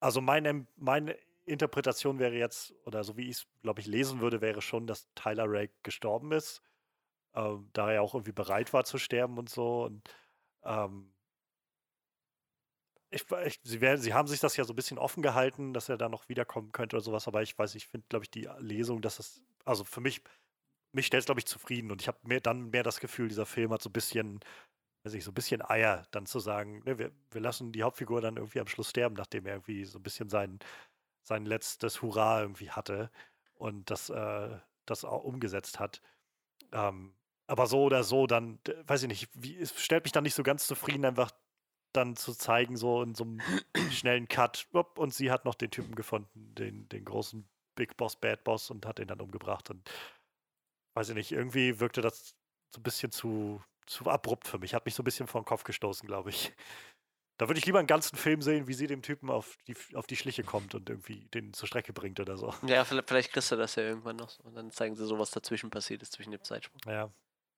[0.00, 1.16] also meine, meine
[1.48, 5.08] Interpretation wäre jetzt, oder so wie ich es, glaube ich, lesen würde, wäre schon, dass
[5.14, 6.62] Tyler Rake gestorben ist.
[7.34, 9.84] Ähm, da er auch irgendwie bereit war zu sterben und so.
[9.84, 10.08] Und
[10.64, 11.12] ähm,
[13.10, 15.88] ich, ich, sie, werden, sie haben sich das ja so ein bisschen offen gehalten, dass
[15.88, 18.48] er da noch wiederkommen könnte oder sowas, aber ich weiß, ich finde, glaube ich, die
[18.58, 20.22] Lesung, dass das, also für mich,
[20.92, 23.46] mich stellt es, glaube ich, zufrieden und ich habe mehr, dann mehr das Gefühl, dieser
[23.46, 24.40] Film hat so ein bisschen,
[25.04, 28.20] weiß ich, so ein bisschen Eier, dann zu sagen, ne, wir, wir lassen die Hauptfigur
[28.22, 30.58] dann irgendwie am Schluss sterben, nachdem er irgendwie so ein bisschen sein,
[31.28, 33.10] sein letztes Hurra irgendwie hatte
[33.54, 36.02] und das, äh, das auch umgesetzt hat.
[36.72, 37.14] Ähm,
[37.46, 40.42] aber so oder so, dann, weiß ich nicht, wie, es stellt mich dann nicht so
[40.42, 41.30] ganz zufrieden, einfach
[41.92, 43.40] dann zu zeigen, so in so einem
[43.90, 48.44] schnellen Cut, und sie hat noch den Typen gefunden, den, den großen Big Boss, Bad
[48.44, 49.70] Boss und hat ihn dann umgebracht.
[49.70, 49.88] Und
[50.94, 52.34] weiß ich nicht, irgendwie wirkte das
[52.74, 54.74] so ein bisschen zu, zu abrupt für mich.
[54.74, 56.52] Hat mich so ein bisschen vor den Kopf gestoßen, glaube ich.
[57.38, 60.06] Da würde ich lieber einen ganzen Film sehen, wie sie dem Typen auf die, auf
[60.06, 62.52] die Schliche kommt und irgendwie den zur Strecke bringt oder so.
[62.66, 64.28] Ja, vielleicht, vielleicht kriegst du das ja irgendwann noch.
[64.28, 64.42] so.
[64.42, 66.80] Und dann zeigen sie so, was dazwischen passiert ist, zwischen dem Zeitsprung.
[66.86, 67.10] Ja.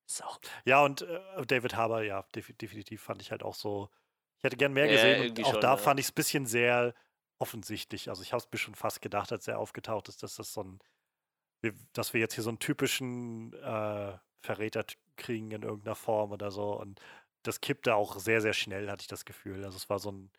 [0.06, 0.38] Ist auch.
[0.64, 3.88] Ja, und äh, David Harbour, ja, defi- definitiv fand ich halt auch so.
[4.38, 5.76] Ich hätte gern mehr Ja, gesehen und auch schon, da ja.
[5.76, 6.94] fand ich es ein bisschen sehr
[7.38, 8.08] offensichtlich.
[8.10, 10.62] Also ich habe es mir schon fast gedacht, als er aufgetaucht ist, dass das so
[10.62, 10.80] ein,
[11.62, 14.84] wir- dass wir jetzt hier so einen typischen äh, Verräter
[15.16, 16.72] kriegen in irgendeiner Form oder so.
[16.78, 17.00] Und
[17.42, 19.64] das kippte auch sehr, sehr schnell, hatte ich das Gefühl.
[19.64, 20.30] Also es war so ein,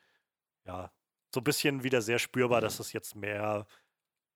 [0.65, 0.91] ja,
[1.33, 3.65] so ein bisschen wieder sehr spürbar, dass es jetzt mehr,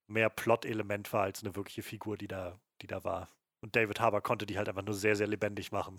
[0.07, 3.29] mehr Plot-Element war als eine wirkliche Figur, die da, die da war.
[3.61, 5.97] Und David Harbour konnte die halt einfach nur sehr, sehr lebendig machen.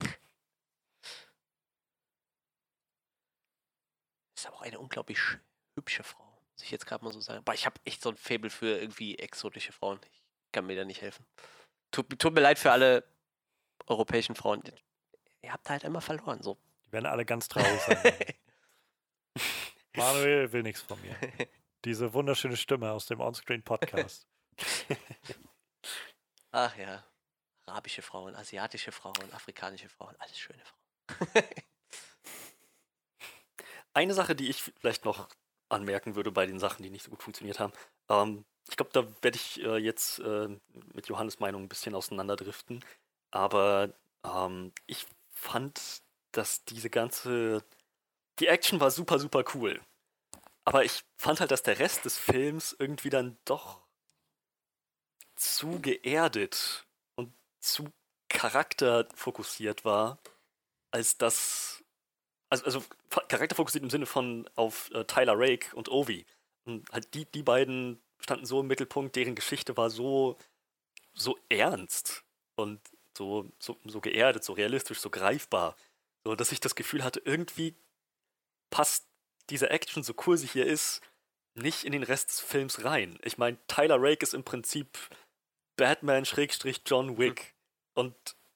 [4.36, 5.18] Ist aber auch eine unglaublich
[5.76, 7.40] hübsche Frau, muss ich jetzt gerade mal so sagen.
[7.40, 10.00] Aber ich habe echt so ein Faible für irgendwie exotische Frauen.
[10.12, 11.26] Ich kann mir da nicht helfen.
[11.90, 13.04] Tut, tut mir leid für alle
[13.86, 14.62] europäischen Frauen.
[15.42, 16.56] Ihr habt halt immer verloren, so.
[16.86, 18.14] Die werden alle ganz traurig sein.
[19.96, 21.16] Manuel will nichts von mir.
[21.84, 24.26] Diese wunderschöne Stimme aus dem Onscreen-Podcast.
[26.50, 27.04] Ach ja.
[27.66, 31.44] Arabische Frauen, asiatische Frauen, afrikanische Frauen, alles schöne Frauen.
[33.94, 35.28] Eine Sache, die ich vielleicht noch
[35.68, 37.72] anmerken würde bei den Sachen, die nicht so gut funktioniert haben.
[38.08, 40.48] Ähm, ich glaube, da werde ich äh, jetzt äh,
[40.94, 42.84] mit Johannes Meinung ein bisschen auseinanderdriften.
[43.30, 43.92] Aber
[44.24, 45.06] ähm, ich
[45.38, 46.02] fand,
[46.32, 47.64] dass diese ganze.
[48.38, 49.80] Die Action war super, super cool.
[50.64, 53.80] Aber ich fand halt, dass der Rest des Films irgendwie dann doch
[55.36, 56.86] zu geerdet
[57.16, 57.88] und zu
[58.28, 60.18] charakterfokussiert war,
[60.90, 61.82] als das.
[62.50, 62.84] Also, also
[63.28, 66.26] charakterfokussiert im Sinne von auf äh, Tyler Rake und Ovi.
[66.64, 70.38] Und halt die, die beiden standen so im Mittelpunkt, deren Geschichte war so,
[71.14, 72.24] so ernst
[72.56, 72.80] und
[73.18, 75.76] so, so, so geerdet, so realistisch, so greifbar.
[76.24, 77.74] So, dass ich das Gefühl hatte, irgendwie
[78.70, 79.06] passt
[79.50, 81.02] diese Action, so cool sie hier ist,
[81.54, 83.18] nicht in den Rest des Films rein.
[83.22, 84.96] Ich meine, Tyler Rake ist im Prinzip
[85.76, 87.54] Batman-John Wick.
[87.94, 88.14] Und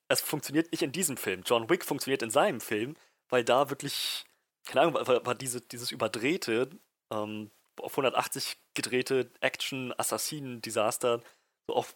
[0.08, 1.42] es funktioniert nicht in diesem Film.
[1.44, 2.96] John Wick funktioniert in seinem Film,
[3.28, 4.24] weil da wirklich,
[4.64, 6.70] keine Ahnung, war, war diese, dieses überdrehte,
[7.10, 11.20] ähm, auf 180 gedrehte Action-Assassinen-Desaster
[11.66, 11.86] so auch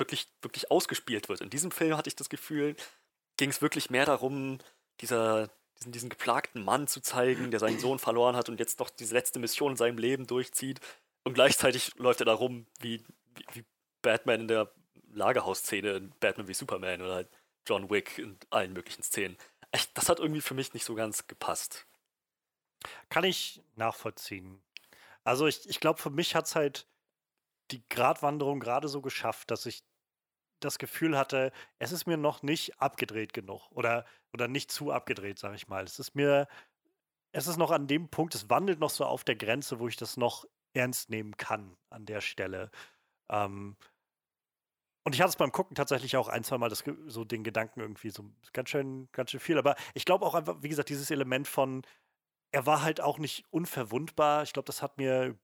[0.00, 1.40] wirklich, wirklich ausgespielt wird.
[1.40, 2.74] In diesem Film hatte ich das Gefühl,
[3.36, 4.58] ging es wirklich mehr darum,
[5.00, 5.48] dieser,
[5.78, 9.14] diesen, diesen geplagten Mann zu zeigen, der seinen Sohn verloren hat und jetzt noch diese
[9.14, 10.80] letzte Mission in seinem Leben durchzieht.
[11.22, 13.04] Und gleichzeitig läuft er da rum wie,
[13.34, 13.64] wie, wie
[14.02, 14.72] Batman in der
[15.12, 17.28] Lagerhausszene in Batman wie Superman oder halt
[17.66, 19.36] John Wick in allen möglichen Szenen.
[19.70, 21.86] Echt, das hat irgendwie für mich nicht so ganz gepasst.
[23.08, 24.62] Kann ich nachvollziehen.
[25.24, 26.86] Also ich, ich glaube, für mich hat es halt
[27.70, 29.84] die Gratwanderung gerade so geschafft, dass ich
[30.60, 35.38] das Gefühl hatte, es ist mir noch nicht abgedreht genug oder, oder nicht zu abgedreht,
[35.38, 35.84] sage ich mal.
[35.84, 36.48] Es ist mir,
[37.32, 39.96] es ist noch an dem Punkt, es wandelt noch so auf der Grenze, wo ich
[39.96, 42.70] das noch ernst nehmen kann an der Stelle.
[43.30, 43.76] Ähm,
[45.04, 46.70] und ich hatte es beim Gucken tatsächlich auch ein, zwei Mal
[47.06, 49.58] so den Gedanken irgendwie so ganz schön, ganz schön viel.
[49.58, 51.82] Aber ich glaube auch einfach, wie gesagt, dieses Element von,
[52.52, 54.42] er war halt auch nicht unverwundbar.
[54.42, 55.38] Ich glaube, das hat mir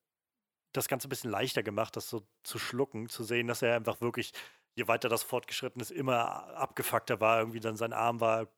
[0.73, 4.01] das Ganze ein bisschen leichter gemacht, das so zu schlucken, zu sehen, dass er einfach
[4.01, 4.33] wirklich,
[4.77, 7.41] je weiter das fortgeschritten ist, immer abgefuckter war.
[7.41, 8.49] Irgendwie dann sein Arm war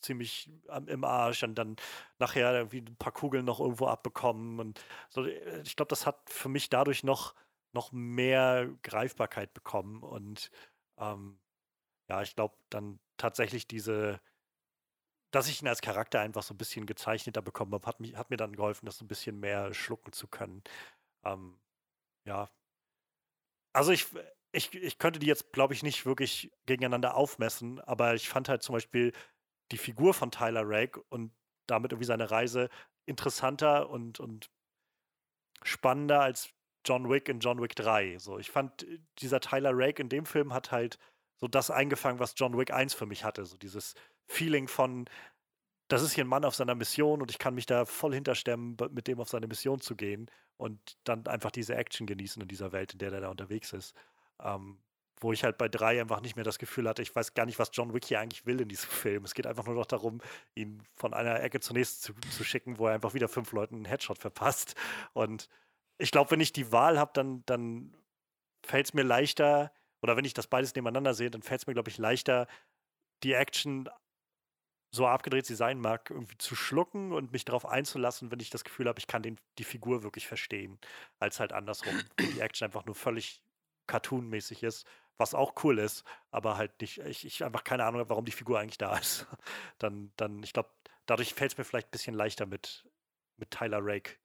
[0.00, 0.50] ziemlich
[0.86, 1.76] im Arsch und dann
[2.18, 4.60] nachher irgendwie ein paar Kugeln noch irgendwo abbekommen.
[4.60, 7.34] Und so, ich glaube, das hat für mich dadurch noch,
[7.72, 10.02] noch mehr Greifbarkeit bekommen.
[10.02, 10.50] Und
[10.98, 11.38] ähm,
[12.10, 14.20] ja, ich glaube dann tatsächlich diese,
[15.30, 18.36] dass ich ihn als Charakter einfach so ein bisschen gezeichneter bekommen habe, hat, hat mir
[18.36, 20.62] dann geholfen, das so ein bisschen mehr schlucken zu können.
[21.24, 21.60] Ähm,
[22.26, 22.50] ja.
[23.72, 24.06] Also ich,
[24.52, 28.62] ich, ich könnte die jetzt, glaube ich, nicht wirklich gegeneinander aufmessen, aber ich fand halt
[28.62, 29.12] zum Beispiel
[29.70, 31.32] die Figur von Tyler Rake und
[31.66, 32.68] damit irgendwie seine Reise
[33.06, 34.50] interessanter und, und
[35.62, 36.50] spannender als
[36.84, 38.18] John Wick in John Wick 3.
[38.18, 40.98] So, ich fand, äh, dieser Tyler Rake in dem Film hat halt
[41.36, 43.44] so das eingefangen, was John Wick 1 für mich hatte.
[43.44, 43.94] So dieses
[44.26, 45.06] Feeling von,
[45.88, 48.76] das ist hier ein Mann auf seiner Mission und ich kann mich da voll hinterstemmen,
[48.90, 52.72] mit dem auf seine Mission zu gehen und dann einfach diese Action genießen in dieser
[52.72, 53.94] Welt, in der der da unterwegs ist.
[54.42, 54.78] Ähm,
[55.20, 57.58] wo ich halt bei drei einfach nicht mehr das Gefühl hatte, ich weiß gar nicht,
[57.58, 59.24] was John Wick hier eigentlich will in diesem Film.
[59.24, 60.20] Es geht einfach nur noch darum,
[60.54, 63.76] ihn von einer Ecke zur nächsten zu, zu schicken, wo er einfach wieder fünf Leuten
[63.76, 64.74] einen Headshot verpasst.
[65.12, 65.48] Und
[65.98, 67.94] ich glaube, wenn ich die Wahl habe, dann, dann
[68.64, 69.72] fällt es mir leichter,
[70.02, 72.46] oder wenn ich das beides nebeneinander sehe, dann fällt es mir, glaube ich, leichter,
[73.22, 73.88] die Action
[74.92, 78.64] so abgedreht sie sein mag, irgendwie zu schlucken und mich darauf einzulassen, wenn ich das
[78.64, 80.80] Gefühl habe, ich kann den, die Figur wirklich verstehen,
[81.20, 83.40] als halt andersrum, wo die Action einfach nur völlig
[83.90, 84.86] cartoonmäßig ist,
[85.18, 88.58] was auch cool ist, aber halt nicht, ich, ich einfach keine Ahnung warum die Figur
[88.60, 89.26] eigentlich da ist.
[89.78, 90.70] Dann, dann, ich glaube,
[91.06, 92.86] dadurch fällt es mir vielleicht ein bisschen leichter mit,
[93.36, 94.18] mit Tyler Rake.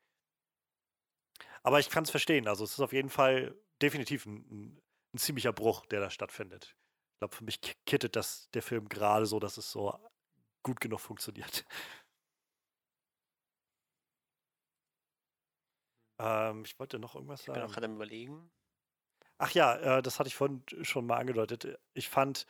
[1.63, 4.81] Aber ich kann es verstehen, also es ist auf jeden Fall definitiv ein,
[5.13, 6.75] ein, ziemlicher Bruch, der da stattfindet.
[7.13, 9.97] Ich glaube, für mich kittet das der Film gerade so, dass es so
[10.61, 11.65] gut genug funktioniert.
[16.17, 17.51] Ähm, ich wollte noch irgendwas sagen.
[17.51, 18.49] Ich bin auch gerade am überlegen.
[19.37, 21.77] Ach ja, äh, das hatte ich vorhin schon mal angedeutet.
[21.93, 22.45] Ich fand,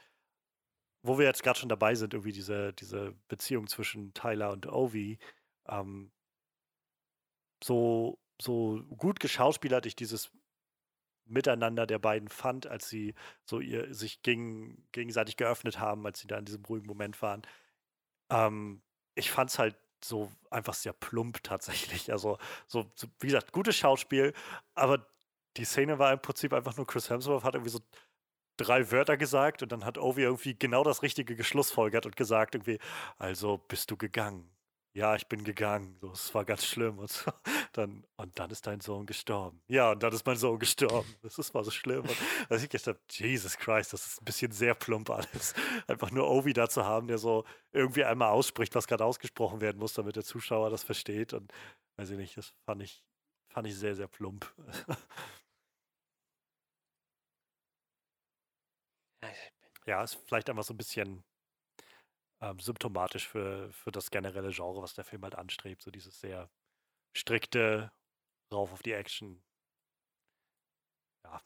[1.03, 5.19] wo wir jetzt gerade schon dabei sind, irgendwie diese, diese Beziehung zwischen Tyler und Ovi,
[5.67, 6.11] ähm,
[7.63, 10.31] so, so gut geschauspielert ich dieses
[11.25, 16.27] Miteinander der beiden fand, als sie so ihr sich gegen, gegenseitig geöffnet haben, als sie
[16.27, 17.41] da in diesem ruhigen Moment waren.
[18.31, 18.83] Ähm,
[19.15, 22.11] ich fand es halt so einfach sehr plump tatsächlich.
[22.11, 22.37] Also,
[22.67, 24.33] so, so, wie gesagt, gutes Schauspiel,
[24.75, 25.07] aber
[25.57, 27.79] die Szene war im Prinzip einfach nur Chris Hemsworth hat irgendwie so
[28.57, 32.79] drei Wörter gesagt und dann hat Ovi irgendwie genau das Richtige geschlussfolgert und gesagt irgendwie,
[33.17, 34.49] also bist du gegangen.
[34.95, 35.97] Ja, ich bin gegangen.
[35.99, 36.99] So, es war ganz schlimm.
[36.99, 37.29] Und, so.
[37.73, 39.61] dann, und dann ist dein Sohn gestorben.
[39.67, 41.13] Ja, und dann ist mein Sohn gestorben.
[41.21, 42.03] Das ist mal so schlimm.
[42.03, 42.15] Und
[42.49, 45.53] also ich gedacht, Jesus Christ, das ist ein bisschen sehr plump alles.
[45.87, 49.79] Einfach nur Ovi da zu haben, der so irgendwie einmal ausspricht, was gerade ausgesprochen werden
[49.79, 51.33] muss, damit der Zuschauer das versteht.
[51.33, 51.51] Und
[51.97, 53.03] weiß ich nicht, das fand ich,
[53.49, 54.49] fand ich sehr, sehr plump.
[59.85, 61.23] Ja, ist vielleicht einfach so ein bisschen
[62.41, 65.83] ähm, symptomatisch für, für das generelle Genre, was der Film halt anstrebt.
[65.83, 66.49] So dieses sehr
[67.15, 67.91] strikte,
[68.51, 69.43] rauf auf die Action.
[71.23, 71.41] Ja.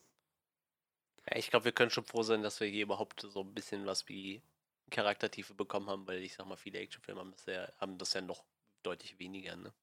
[1.30, 3.85] ja ich glaube, wir können schon froh sein, dass wir hier überhaupt so ein bisschen
[3.85, 4.41] was wie
[4.89, 8.22] Charaktertiefe bekommen haben, weil ich sag mal, viele Actionfilme haben das ja, haben das ja
[8.22, 8.43] noch
[8.84, 9.73] deutlich weniger, ne?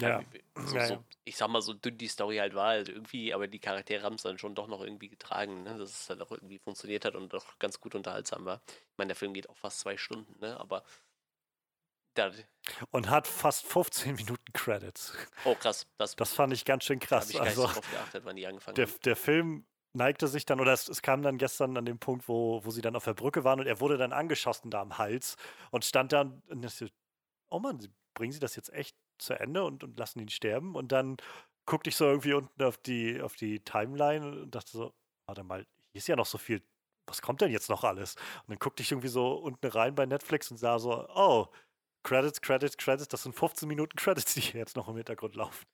[0.00, 0.20] Ja.
[0.56, 1.04] So, ja, so, ja.
[1.24, 4.14] ich sag mal, so dünn die Story halt war, also irgendwie, aber die Charaktere haben
[4.16, 5.78] es dann schon doch noch irgendwie getragen, ne?
[5.78, 8.60] dass es halt auch irgendwie funktioniert hat und doch ganz gut unterhaltsam war.
[8.66, 10.58] Ich meine, der Film geht auch fast zwei Stunden, ne?
[10.58, 10.84] aber
[12.14, 12.32] da,
[12.90, 15.14] Und hat fast 15 Minuten Credits.
[15.44, 17.30] oh krass, das, Das fand ich ganz schön da habe krass.
[17.30, 19.00] ich gar nicht Also, so drauf geachtet, wann die angefangen der, haben.
[19.04, 22.64] der Film neigte sich dann, oder es, es kam dann gestern an den Punkt, wo,
[22.64, 25.36] wo sie dann auf der Brücke waren und er wurde dann angeschossen da am Hals
[25.70, 26.86] und stand dann, und so,
[27.48, 27.78] oh Mann,
[28.14, 30.74] bringen sie das jetzt echt zu Ende und, und lassen ihn sterben?
[30.74, 31.16] Und dann
[31.66, 34.94] guckte ich so irgendwie unten auf die, auf die Timeline und dachte so,
[35.26, 36.62] warte mal, hier ist ja noch so viel,
[37.06, 38.16] was kommt denn jetzt noch alles?
[38.16, 41.46] Und dann guckte ich irgendwie so unten rein bei Netflix und sah so, oh,
[42.02, 45.66] Credits, Credits, Credits, das sind 15 Minuten Credits, die hier jetzt noch im Hintergrund laufen.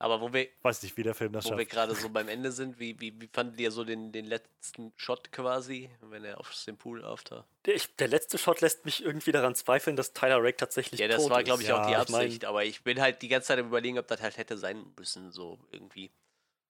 [0.00, 1.70] Aber wo wir, Weiß nicht, wie der Film das wo wir schafft.
[1.70, 5.30] gerade so beim Ende sind, wie, wie, wie fandet ihr so den, den letzten Shot
[5.30, 7.44] quasi, wenn er auf dem Pool auftaucht?
[7.66, 11.06] Der, ich, der letzte Shot lässt mich irgendwie daran zweifeln, dass Tyler Rake tatsächlich Ja,
[11.06, 13.20] das tot war, glaube ich, Ja, auch die ich mein- Absicht, aber ich bin halt
[13.20, 16.10] die ganze Zeit am überlegen, ob das halt hätte sein müssen, so irgendwie.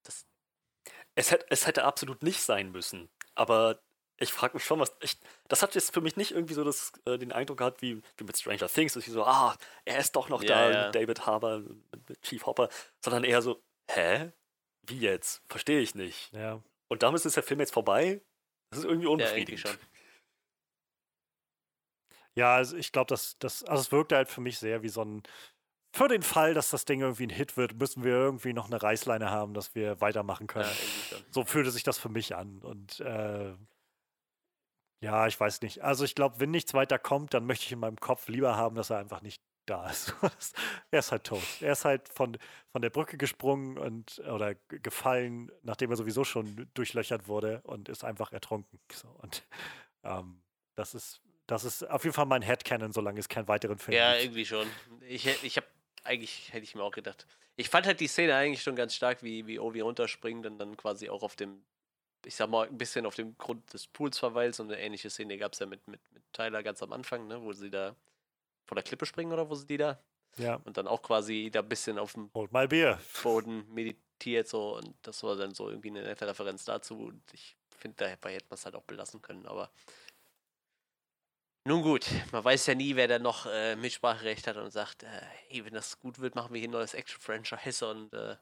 [0.02, 0.26] Das,
[1.14, 3.08] Es hätte, es hätte absolut nicht sein müssen.
[3.36, 3.80] Aber
[4.20, 4.94] ich frage mich schon, was.
[5.00, 5.16] Ich,
[5.48, 8.24] das hat jetzt für mich nicht irgendwie so das, äh, den Eindruck gehabt, wie, wie
[8.24, 9.56] mit Stranger Things, dass ich so, ah,
[9.86, 10.90] er ist doch noch Ja, da, ja.
[10.90, 12.68] David Harbour, mit, Chief Hopper,
[13.02, 14.30] sondern eher so, hä?
[14.86, 15.42] Wie jetzt?
[15.48, 16.32] Verstehe ich nicht.
[16.32, 16.62] Ja.
[16.88, 18.20] Und damit ist der Film jetzt vorbei.
[18.70, 19.60] Das ist irgendwie ja, irgendwie unbefriedigend.
[19.60, 19.78] schon.
[22.34, 25.02] Ja, also ich glaube, dass das, also es wirkte halt für mich sehr wie so
[25.02, 25.22] ein,
[25.92, 28.80] für den Fall, dass das Ding irgendwie ein Hit wird, müssen wir irgendwie noch eine
[28.80, 30.70] Reißleine haben, dass wir weitermachen können.
[31.30, 32.60] So fühlte sich das für mich an.
[32.60, 33.54] Und äh,
[35.02, 35.82] ja, ich weiß nicht.
[35.82, 38.76] Also ich glaube, wenn nichts weiter kommt, dann möchte ich in meinem Kopf lieber haben,
[38.76, 40.14] dass er einfach nicht da ist.
[40.90, 41.42] Er ist halt tot.
[41.60, 42.36] Er ist halt von,
[42.72, 48.04] von der Brücke gesprungen und oder gefallen, nachdem er sowieso schon durchlöchert wurde und ist
[48.04, 48.80] einfach ertrunken.
[48.92, 49.46] So, und
[50.02, 50.42] ähm,
[50.74, 54.12] das ist, das ist auf jeden Fall mein Headcanon, solange es keinen weiteren Film Ja,
[54.12, 54.24] gibt.
[54.24, 54.66] irgendwie schon.
[55.02, 55.66] Ich, ich habe
[56.04, 57.26] eigentlich hätte ich mir auch gedacht.
[57.56, 60.76] Ich fand halt die Szene eigentlich schon ganz stark, wie, wie Ovi runterspringt und dann
[60.76, 61.62] quasi auch auf dem,
[62.26, 64.54] ich sag mal, ein bisschen auf dem Grund des Pools verweilt.
[64.54, 67.40] So eine ähnliche Szene gab es ja mit, mit, mit Tyler ganz am Anfang, ne,
[67.42, 67.94] wo sie da
[68.66, 69.98] von der Klippe springen oder wo sie die da
[70.36, 70.56] Ja.
[70.64, 72.30] und dann auch quasi da ein bisschen auf dem.
[73.22, 77.56] Boden meditiert so und das war dann so irgendwie eine nette Referenz dazu und ich
[77.76, 79.70] finde, dabei hätte man es halt auch belassen können, aber
[81.66, 85.06] nun gut, man weiß ja nie, wer da noch äh, Mitspracherecht hat und sagt, äh,
[85.48, 88.36] hey, wenn das gut wird, machen wir hier ein neues Action-Franchise und äh,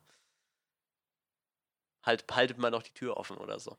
[2.03, 3.77] halt, haltet mal noch die Tür offen oder so.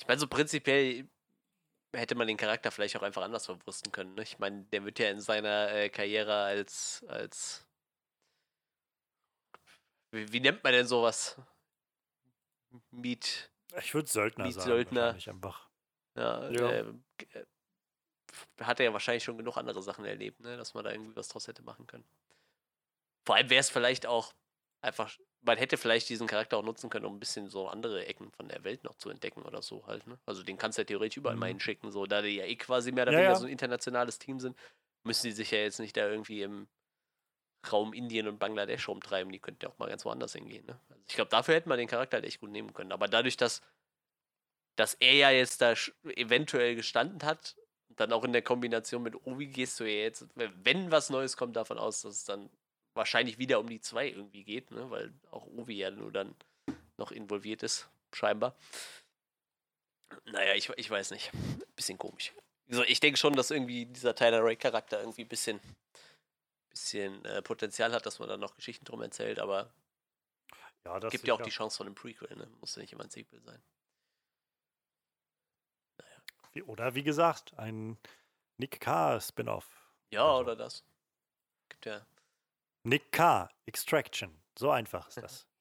[0.00, 1.08] Ich meine, so prinzipiell
[1.94, 4.14] hätte man den Charakter vielleicht auch einfach anders verwursten können.
[4.14, 4.22] Ne?
[4.22, 7.66] Ich meine, der wird ja in seiner äh, Karriere als, als
[10.10, 11.40] wie, wie nennt man denn sowas?
[12.90, 14.66] Miet, Ich würde Söldner Wie sagen.
[14.66, 15.14] Söldner.
[15.14, 15.68] Einfach.
[16.16, 16.70] ja, Ja.
[16.70, 16.84] Äh,
[17.32, 17.44] äh,
[18.60, 20.56] hat er ja wahrscheinlich schon genug andere Sachen erlebt, ne?
[20.56, 22.04] dass man da irgendwie was draus hätte machen können.
[23.26, 24.32] Vor allem wäre es vielleicht auch
[24.80, 28.30] einfach, man hätte vielleicht diesen Charakter auch nutzen können, um ein bisschen so andere Ecken
[28.32, 30.06] von der Welt noch zu entdecken oder so halt.
[30.06, 30.18] Ne?
[30.26, 31.48] Also den kannst du ja theoretisch überall mal Mhm.
[31.48, 33.36] hinschicken, so da die ja eh quasi mehr oder weniger ja.
[33.36, 34.56] so ein internationales Team sind,
[35.04, 36.68] müssen die sich ja jetzt nicht da irgendwie im
[37.70, 40.66] Raum Indien und Bangladesch rumtreiben, die könnten ja auch mal ganz woanders hingehen.
[40.66, 40.80] Ne?
[40.90, 42.92] Also ich glaube, dafür hätte man den Charakter halt echt gut nehmen können.
[42.92, 43.62] Aber dadurch, dass,
[44.76, 45.74] dass er ja jetzt da
[46.04, 47.56] eventuell gestanden hat,
[47.88, 51.56] dann auch in der Kombination mit Ovi gehst du ja jetzt, wenn was Neues kommt,
[51.56, 52.50] davon aus, dass es dann
[52.94, 54.90] wahrscheinlich wieder um die zwei irgendwie geht, ne?
[54.90, 56.34] weil auch Ovi ja nur dann
[56.98, 58.56] noch involviert ist, scheinbar.
[60.26, 61.30] Naja, ich, ich weiß nicht.
[61.74, 62.32] Bisschen komisch.
[62.68, 65.60] Also ich denke schon, dass irgendwie dieser Tyler Ray-Charakter irgendwie ein bisschen,
[66.70, 69.72] bisschen äh, Potenzial hat, dass man da noch Geschichten drum erzählt, aber
[70.84, 72.46] Ja, das gibt ja auch die Chance von einem Prequel, ne?
[72.60, 73.62] Muss ja nicht immer ein Sequel sein.
[76.66, 77.98] Oder wie gesagt, ein
[78.58, 79.20] Nick K.
[79.20, 79.66] Spin-off.
[80.10, 80.40] Ja, Also.
[80.40, 80.84] oder das.
[81.70, 82.06] Gibt ja.
[82.84, 83.48] Nick K.
[83.66, 84.42] Extraction.
[84.58, 85.46] So einfach ist das.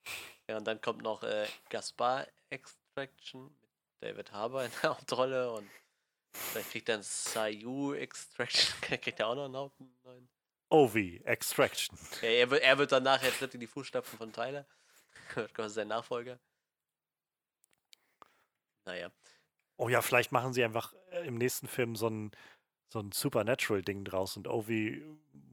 [0.49, 3.69] Ja, und dann kommt noch äh, Gaspar Extraction mit
[4.02, 5.69] David Harbour in der Hauptrolle und
[6.53, 10.27] dann kriegt dann Sayu Extraction, kriegt er auch noch einen Haupt- neuen.
[10.69, 11.98] Ovi Extraction.
[12.22, 14.65] Ja, er, wird, er wird dann nachher tritt in die Fußstapfen von Tyler.
[15.35, 16.39] Wird quasi sein Nachfolger.
[18.85, 19.11] Naja.
[19.77, 22.31] Oh ja, vielleicht machen sie einfach äh, im nächsten Film so ein,
[22.91, 25.03] so ein Supernatural-Ding draus und Ovi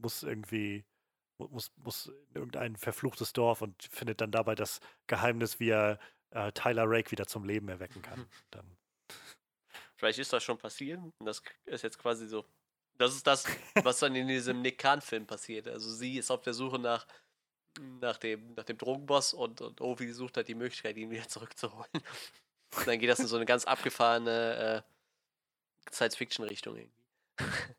[0.01, 0.85] muss irgendwie,
[1.39, 5.99] muss, muss in irgendein verfluchtes Dorf und findet dann dabei das Geheimnis, wie er
[6.31, 8.27] äh, Tyler Rake wieder zum Leben erwecken kann.
[8.51, 8.77] Dann,
[9.97, 11.01] Vielleicht ist das schon passiert.
[11.01, 12.45] Und das ist jetzt quasi so.
[12.99, 13.47] Das ist das,
[13.83, 15.69] was dann in diesem Nick Khan-Film passiert.
[15.69, 17.07] Also sie ist auf der Suche nach,
[18.01, 21.91] nach, dem, nach dem Drogenboss und, und Ovi sucht halt die Möglichkeit, ihn wieder zurückzuholen.
[22.77, 27.75] Und dann geht das in so eine ganz abgefahrene äh, Science-Fiction-Richtung irgendwie.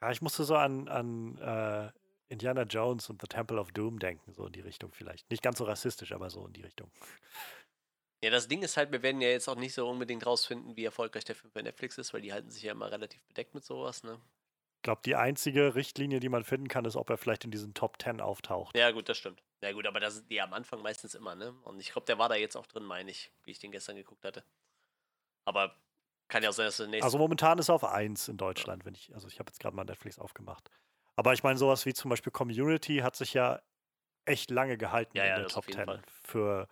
[0.00, 1.90] Ja, ich musste so an, an äh,
[2.28, 5.30] Indiana Jones und The Temple of Doom denken, so in die Richtung vielleicht.
[5.30, 6.90] Nicht ganz so rassistisch, aber so in die Richtung.
[8.22, 10.84] Ja, das Ding ist halt, wir werden ja jetzt auch nicht so unbedingt rausfinden, wie
[10.84, 13.64] erfolgreich der Film bei Netflix ist, weil die halten sich ja immer relativ bedeckt mit
[13.64, 14.20] sowas, ne?
[14.78, 17.74] Ich glaube, die einzige Richtlinie, die man finden kann, ist, ob er vielleicht in diesen
[17.74, 18.76] Top 10 auftaucht.
[18.76, 19.42] Ja, gut, das stimmt.
[19.60, 21.52] Ja, gut, aber das ist die am Anfang meistens immer, ne?
[21.64, 23.96] Und ich glaube, der war da jetzt auch drin, meine ich, wie ich den gestern
[23.96, 24.44] geguckt hatte.
[25.44, 25.76] Aber
[26.28, 27.04] kann ja sein, dass der nächste.
[27.04, 29.74] Also momentan ist er auf 1 in Deutschland, wenn ich, also ich habe jetzt gerade
[29.76, 30.70] mal Netflix aufgemacht.
[31.16, 33.60] Aber ich meine, sowas wie zum Beispiel Community hat sich ja
[34.26, 36.02] echt lange gehalten Ja, in ja, der Top auf jeden 10 Fall.
[36.06, 36.68] für,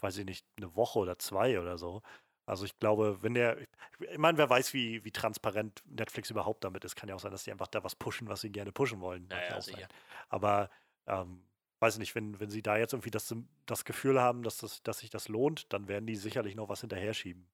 [0.00, 2.02] weiß ich nicht, eine Woche oder zwei oder so.
[2.46, 3.58] Also ich glaube, wenn der,
[3.98, 6.96] ich meine, wer weiß, wie, wie transparent Netflix überhaupt damit ist.
[6.96, 9.28] Kann ja auch sein, dass sie einfach da was pushen, was sie gerne pushen wollen.
[9.30, 9.88] Ja, Mag ja, auch sicher.
[9.88, 9.88] sein.
[10.28, 10.70] Aber
[11.06, 11.48] ähm,
[11.80, 13.34] weiß ich nicht, wenn, wenn sie da jetzt irgendwie das,
[13.66, 16.80] das Gefühl haben, dass, das, dass sich das lohnt, dann werden die sicherlich noch was
[16.80, 17.48] hinterher schieben.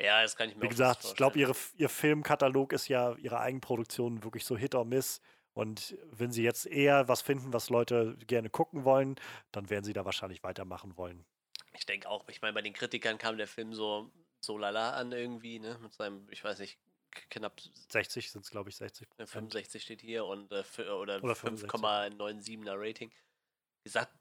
[0.00, 4.24] Ja, das kann ich mir Wie gesagt, ich glaube, ihr Filmkatalog ist ja ihre Eigenproduktion
[4.24, 5.20] wirklich so Hit or Miss.
[5.54, 9.16] Und wenn sie jetzt eher was finden, was Leute gerne gucken wollen,
[9.52, 11.24] dann werden sie da wahrscheinlich weitermachen wollen.
[11.76, 14.10] Ich denke auch, ich meine, bei den Kritikern kam der Film so,
[14.40, 15.78] so lala an irgendwie, ne?
[15.80, 16.78] Mit seinem, ich weiß nicht,
[17.30, 21.36] knapp 60 sind es, glaube ich, 60 äh, 65 steht hier und äh, oder, Oder
[21.36, 21.70] 65.
[21.70, 23.10] 5,97er Rating.
[23.10, 24.12] Wie gesagt,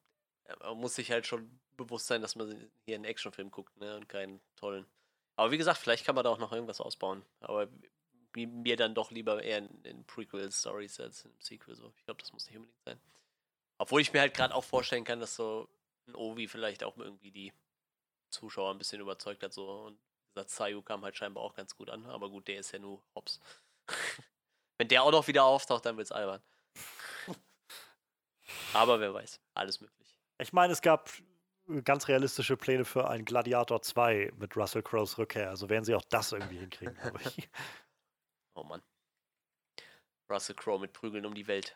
[0.60, 3.95] man muss sich halt schon bewusst sein, dass man hier einen Actionfilm guckt, ne?
[3.95, 4.86] Und keinen tollen.
[5.35, 7.26] Aber wie gesagt, vielleicht kann man da auch noch irgendwas ausbauen.
[7.39, 7.68] Aber
[8.35, 11.91] mi- mir dann doch lieber eher in, in Prequel-Stories als im Sequel so.
[11.97, 12.99] Ich glaube, das muss nicht unbedingt sein.
[13.77, 15.68] Obwohl ich mir halt gerade auch vorstellen kann, dass so
[16.07, 17.53] ein Ovi vielleicht auch irgendwie die
[18.30, 19.53] Zuschauer ein bisschen überzeugt hat.
[19.53, 19.68] So.
[19.85, 19.99] Und
[20.35, 22.05] gesagt, Sayu kam halt scheinbar auch ganz gut an.
[22.05, 23.39] Aber gut, der ist ja nur Hops.
[24.77, 26.41] Wenn der auch noch wieder auftaucht, dann wird's albern.
[28.73, 30.18] Aber wer weiß, alles möglich.
[30.39, 31.10] Ich meine, es gab
[31.84, 35.49] ganz realistische Pläne für ein Gladiator 2 mit Russell Crowes Rückkehr.
[35.49, 37.49] Also werden sie auch das irgendwie hinkriegen, glaube ich.
[38.56, 38.84] Oh Mann.
[40.30, 41.76] Russell Crowe mit Prügeln um die Welt.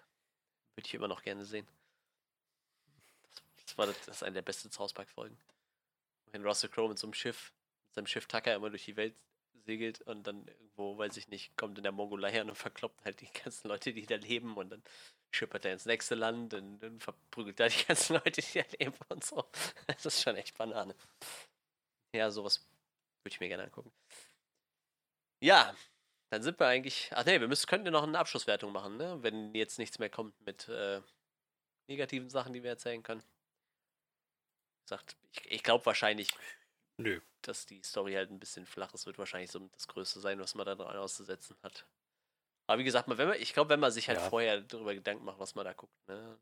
[0.75, 1.67] Würde ich immer noch gerne sehen.
[3.23, 5.37] Das, das war das, das ist eine der besten South Park-Folgen.
[6.31, 7.51] Wenn Russell Crowe mit so einem Schiff,
[7.87, 9.15] mit seinem Schiff Tucker immer durch die Welt
[9.65, 13.21] segelt und dann irgendwo, weiß ich nicht, kommt in der Mongolei an und verkloppt halt
[13.21, 14.83] die ganzen Leute, die da leben und dann
[15.31, 18.97] schippert er ins nächste Land und dann verprügelt er die ganzen Leute, die da leben
[19.09, 19.45] und so.
[19.87, 20.95] Das ist schon echt Banane.
[22.13, 22.65] Ja, sowas
[23.23, 23.91] würde ich mir gerne angucken.
[25.41, 25.75] Ja,
[26.29, 27.09] dann sind wir eigentlich.
[27.13, 29.21] Ach nee, wir müssen, könnten ja noch eine Abschlusswertung machen, ne?
[29.21, 31.01] Wenn jetzt nichts mehr kommt mit äh,
[31.87, 33.23] negativen Sachen, die wir erzählen können.
[34.85, 36.29] Sagt, ich, ich glaube wahrscheinlich,
[36.97, 37.21] Nö.
[37.41, 40.55] dass die Story halt ein bisschen flach ist, wird wahrscheinlich so das Größte sein, was
[40.55, 41.85] man da dran auszusetzen hat.
[42.67, 44.29] Aber wie gesagt, wenn man, ich glaube, wenn man sich halt Ja.
[44.29, 46.37] vorher darüber Gedanken macht, was man da guckt, ne?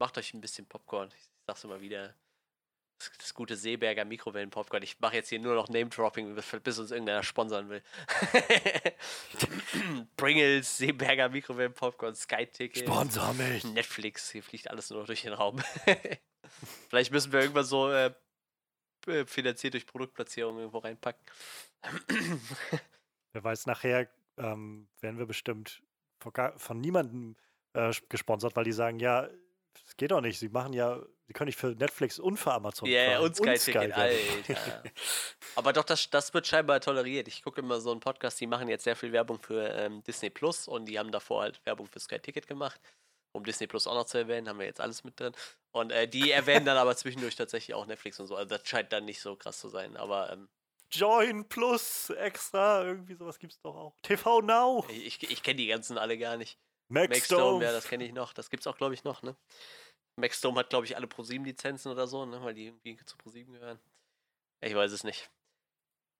[0.00, 1.12] Macht euch ein bisschen Popcorn.
[1.16, 2.14] Ich sag's immer wieder.
[3.00, 4.82] Das, das gute Seeberger Mikrowellen-Popcorn.
[4.82, 7.82] Ich mache jetzt hier nur noch Name-Dropping, bis, bis uns irgendeiner sponsern will.
[10.16, 12.84] Pringles, Seeberger Mikrowellen-Popcorn, Sky-Ticket.
[12.84, 13.64] Sponsor mich!
[13.64, 15.62] Netflix, hier fliegt alles nur noch durch den Raum.
[16.88, 18.12] Vielleicht müssen wir irgendwann so äh,
[19.06, 21.22] äh, finanziert durch Produktplatzierung irgendwo reinpacken.
[23.32, 24.08] Wer weiß, nachher
[24.38, 25.82] ähm, werden wir bestimmt
[26.18, 27.36] von, von niemandem
[27.74, 29.28] äh, gesponsert, weil die sagen, ja,
[29.84, 30.38] das geht doch nicht.
[30.38, 32.88] Sie machen ja, sie können nicht für Netflix und für Amazon.
[32.88, 33.92] Ja, yeah, Prime und Sky-Ticket, werden.
[33.92, 34.82] Alter.
[35.56, 37.28] Aber doch, das, das wird scheinbar toleriert.
[37.28, 40.30] Ich gucke immer so einen Podcast, die machen jetzt sehr viel Werbung für ähm, Disney
[40.30, 42.80] Plus und die haben davor halt Werbung für Sky Ticket gemacht.
[43.32, 45.32] um Disney Plus auch noch zu erwähnen, haben wir jetzt alles mit drin.
[45.70, 48.36] Und äh, die erwähnen dann aber zwischendurch tatsächlich auch Netflix und so.
[48.36, 49.96] Also das scheint dann nicht so krass zu sein.
[49.96, 50.48] Aber ähm,
[50.90, 54.00] Join Plus extra, irgendwie sowas gibt's doch auch.
[54.02, 54.86] TV Now.
[54.88, 56.58] ich, ich kenne die ganzen alle gar nicht.
[56.88, 57.08] Maxdome.
[57.08, 58.32] Maxdome, ja, das kenne ich noch.
[58.32, 59.36] Das gibt's auch, glaube ich, noch, ne?
[60.16, 62.42] Maxdome hat, glaube ich, alle ProSieben-Lizenzen oder so, ne?
[62.42, 63.78] Weil die irgendwie zu ProSieben gehören.
[64.60, 65.30] Ich weiß es nicht.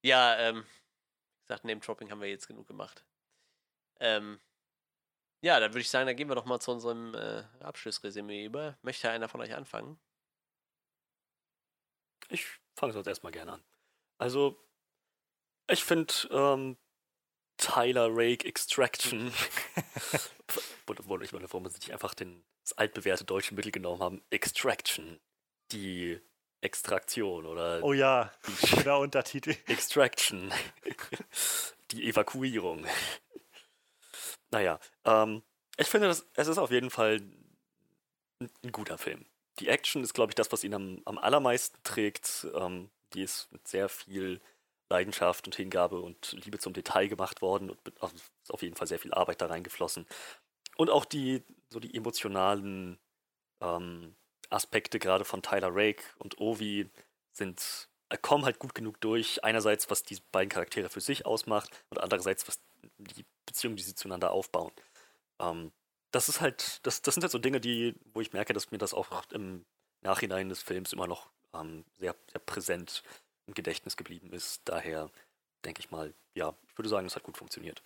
[0.02, 3.04] Ja, ähm, wie gesagt, Name-Dropping haben wir jetzt genug gemacht.
[4.00, 4.38] Ähm,
[5.40, 8.76] ja, dann würde ich sagen, dann gehen wir doch mal zu unserem äh, Abschlussresümee über.
[8.82, 9.98] Möchte einer von euch anfangen?
[12.28, 12.46] Ich
[12.76, 13.64] fange sonst erstmal gerne an.
[14.18, 14.58] Also,
[15.70, 16.76] ich finde ähm,
[17.56, 19.32] Tyler Rake Extraction.
[20.86, 24.22] Wollte ich mal, bevor man sich einfach den, das altbewährte deutsche Mittel genommen haben.
[24.30, 25.20] Extraction.
[25.72, 26.20] Die
[26.60, 27.82] Extraktion oder.
[27.82, 28.32] Oh ja,
[28.66, 29.54] schöner Untertitel.
[29.66, 30.52] Extraction.
[31.90, 32.86] die Evakuierung.
[34.50, 35.42] Naja, ähm,
[35.76, 37.20] ich finde, das, es ist auf jeden Fall
[38.40, 39.26] ein, ein guter Film.
[39.58, 42.46] Die Action ist, glaube ich, das, was ihn am, am allermeisten trägt.
[42.54, 44.40] Ähm, die ist mit sehr viel
[44.90, 48.86] Leidenschaft und Hingabe und Liebe zum Detail gemacht worden und also ist auf jeden Fall
[48.86, 50.06] sehr viel Arbeit da reingeflossen.
[50.76, 52.98] Und auch die, so die emotionalen
[53.60, 54.14] ähm,
[54.50, 56.88] Aspekte gerade von Tyler Rake und Ovi
[57.32, 59.44] sind, äh, kommen halt gut genug durch.
[59.44, 62.60] Einerseits, was die beiden Charaktere für sich ausmacht und andererseits, was
[62.98, 64.72] die Beziehung, die sie zueinander aufbauen.
[65.40, 65.72] Ähm,
[66.10, 68.78] das ist halt, das, das sind halt so Dinge, die, wo ich merke, dass mir
[68.78, 69.66] das auch im
[70.00, 73.02] Nachhinein des Films immer noch ähm, sehr, sehr präsent
[73.46, 74.62] im Gedächtnis geblieben ist.
[74.64, 75.10] Daher
[75.64, 77.82] denke ich mal, ja, ich würde sagen, es hat gut funktioniert.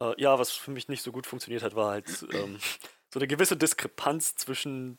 [0.00, 2.58] Äh, ja, was für mich nicht so gut funktioniert hat, war halt ähm,
[3.12, 4.98] so eine gewisse Diskrepanz zwischen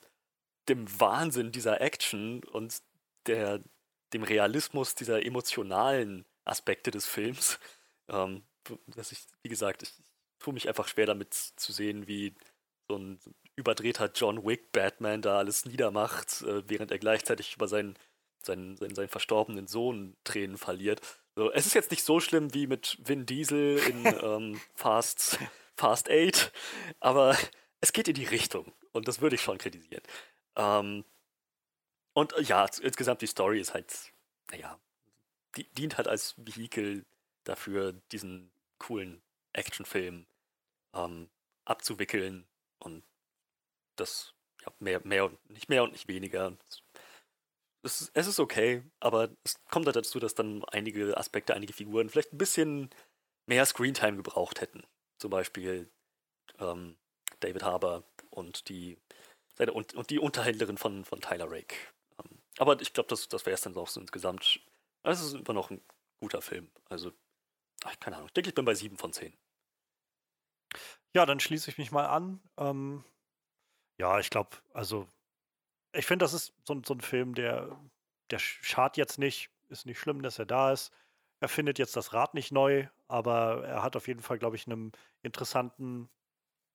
[0.70, 2.82] dem Wahnsinn dieser Action und
[3.26, 3.62] der,
[4.14, 7.60] dem Realismus dieser emotionalen Aspekte des Films.
[8.08, 8.44] Ähm,
[8.88, 12.34] dass ich, wie gesagt, ich, ich tue mich einfach schwer damit zu sehen, wie
[12.88, 13.20] so ein
[13.56, 17.98] überdrehter John Wick Batman da alles niedermacht, äh, während er gleichzeitig über seinen,
[18.42, 21.02] seinen, seinen, seinen verstorbenen Sohn Tränen verliert.
[21.36, 25.40] So, es ist jetzt nicht so schlimm wie mit Vin Diesel in ähm, Fast,
[25.76, 26.52] Fast 8,
[27.00, 27.38] aber
[27.82, 30.04] es geht in die Richtung und das würde ich schon kritisieren.
[30.56, 31.06] Ähm,
[32.14, 33.94] und äh, ja, insgesamt die Story ist halt,
[34.52, 34.80] naja,
[35.56, 37.06] die, dient halt als Vehikel
[37.44, 39.22] dafür, diesen coolen
[39.54, 40.26] Actionfilm
[40.94, 41.30] ähm,
[41.66, 42.46] abzuwickeln
[42.84, 43.04] und
[43.96, 46.58] das ja, mehr, mehr und nicht mehr und nicht weniger.
[47.84, 51.74] Es ist, es ist okay, aber es kommt halt dazu, dass dann einige Aspekte, einige
[51.74, 52.90] Figuren vielleicht ein bisschen
[53.46, 54.84] mehr Screentime gebraucht hätten.
[55.18, 55.92] Zum Beispiel
[56.60, 56.98] ähm,
[57.42, 58.98] David Harbour und die
[59.56, 61.76] seine, und, und die Unterhändlerin von, von Tyler Rake.
[62.20, 64.62] Ähm, aber ich glaube, das, das wäre es dann auch so insgesamt.
[65.04, 65.82] Es ist immer noch ein
[66.20, 66.72] guter Film.
[66.90, 67.12] Also,
[67.84, 68.28] ach, keine Ahnung.
[68.28, 69.34] Ich denke, ich bin bei 7 von 10.
[71.16, 72.40] Ja, dann schließe ich mich mal an.
[72.58, 73.04] Ähm,
[74.00, 75.08] ja, ich glaube, also
[75.94, 77.78] ich finde, das ist so, so, ein Film, der,
[78.32, 79.50] der schadet jetzt nicht.
[79.70, 80.92] Ist nicht schlimm, dass er da ist.
[81.40, 84.66] Er findet jetzt das Rad nicht neu, aber er hat auf jeden Fall, glaube ich,
[84.66, 84.92] einem
[85.22, 86.10] interessanten,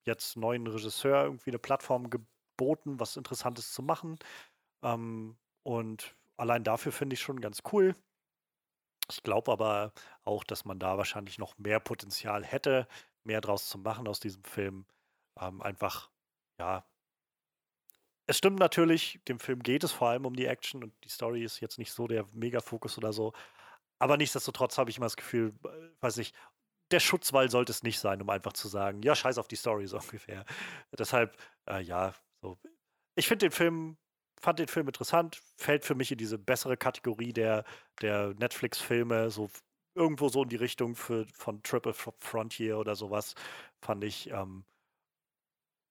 [0.04, 4.18] jetzt neuen Regisseur irgendwie eine Plattform geboten, was Interessantes zu machen.
[4.82, 7.94] Ähm, und allein dafür finde ich schon ganz cool.
[9.10, 9.92] Ich glaube aber
[10.24, 12.86] auch, dass man da wahrscheinlich noch mehr Potenzial hätte,
[13.28, 14.86] mehr draus zu machen aus diesem Film.
[15.40, 16.10] Ähm, einfach,
[16.58, 16.84] ja.
[18.26, 21.44] Es stimmt natürlich, dem Film geht es vor allem um die Action und die Story
[21.44, 23.32] ist jetzt nicht so der Mega-Fokus oder so.
[24.00, 26.32] Aber nichtsdestotrotz habe ich immer das Gefühl, äh, weiß ich,
[26.90, 29.86] der Schutzwall sollte es nicht sein, um einfach zu sagen, ja, scheiß auf die Story
[29.86, 30.44] so ungefähr.
[30.98, 31.36] Deshalb,
[31.68, 32.58] äh, ja, so.
[33.14, 33.98] Ich finde den Film,
[34.40, 37.64] fand den Film interessant, fällt für mich in diese bessere Kategorie der,
[38.00, 39.50] der Netflix-Filme, so
[39.98, 43.34] irgendwo so in die Richtung für, von Triple Frontier oder sowas,
[43.80, 44.30] fand ich.
[44.30, 44.64] Ähm,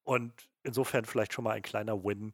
[0.04, 2.34] und insofern vielleicht schon mal ein kleiner Win.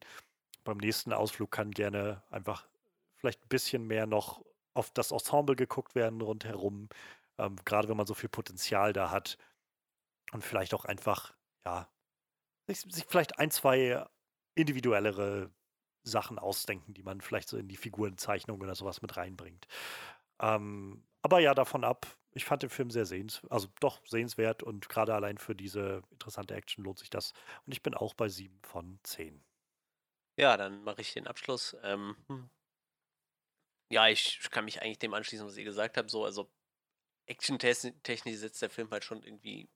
[0.64, 2.68] Beim nächsten Ausflug kann gerne einfach
[3.16, 6.90] vielleicht ein bisschen mehr noch auf das Ensemble geguckt werden rundherum.
[7.38, 9.38] Ähm, gerade wenn man so viel Potenzial da hat.
[10.32, 11.34] Und vielleicht auch einfach,
[11.66, 11.88] ja,
[12.68, 14.06] sich, sich vielleicht ein, zwei
[14.56, 15.52] individuellere
[16.04, 19.68] Sachen ausdenken, die man vielleicht so in die Figurenzeichnung oder sowas mit reinbringt.
[20.40, 24.90] Ähm, aber ja, davon ab, ich fand den Film sehr sehenswert, also doch sehenswert und
[24.90, 27.34] gerade allein für diese interessante Action lohnt sich das.
[27.66, 29.44] Und ich bin auch bei 7 von 10.
[30.36, 31.78] Ja, dann mache ich den Abschluss.
[31.84, 32.50] Ähm, hm.
[33.90, 36.10] ja, ich kann mich eigentlich dem anschließen, was ihr gesagt habt.
[36.10, 36.52] So, also
[37.28, 39.70] Action-technisch setzt der Film halt schon irgendwie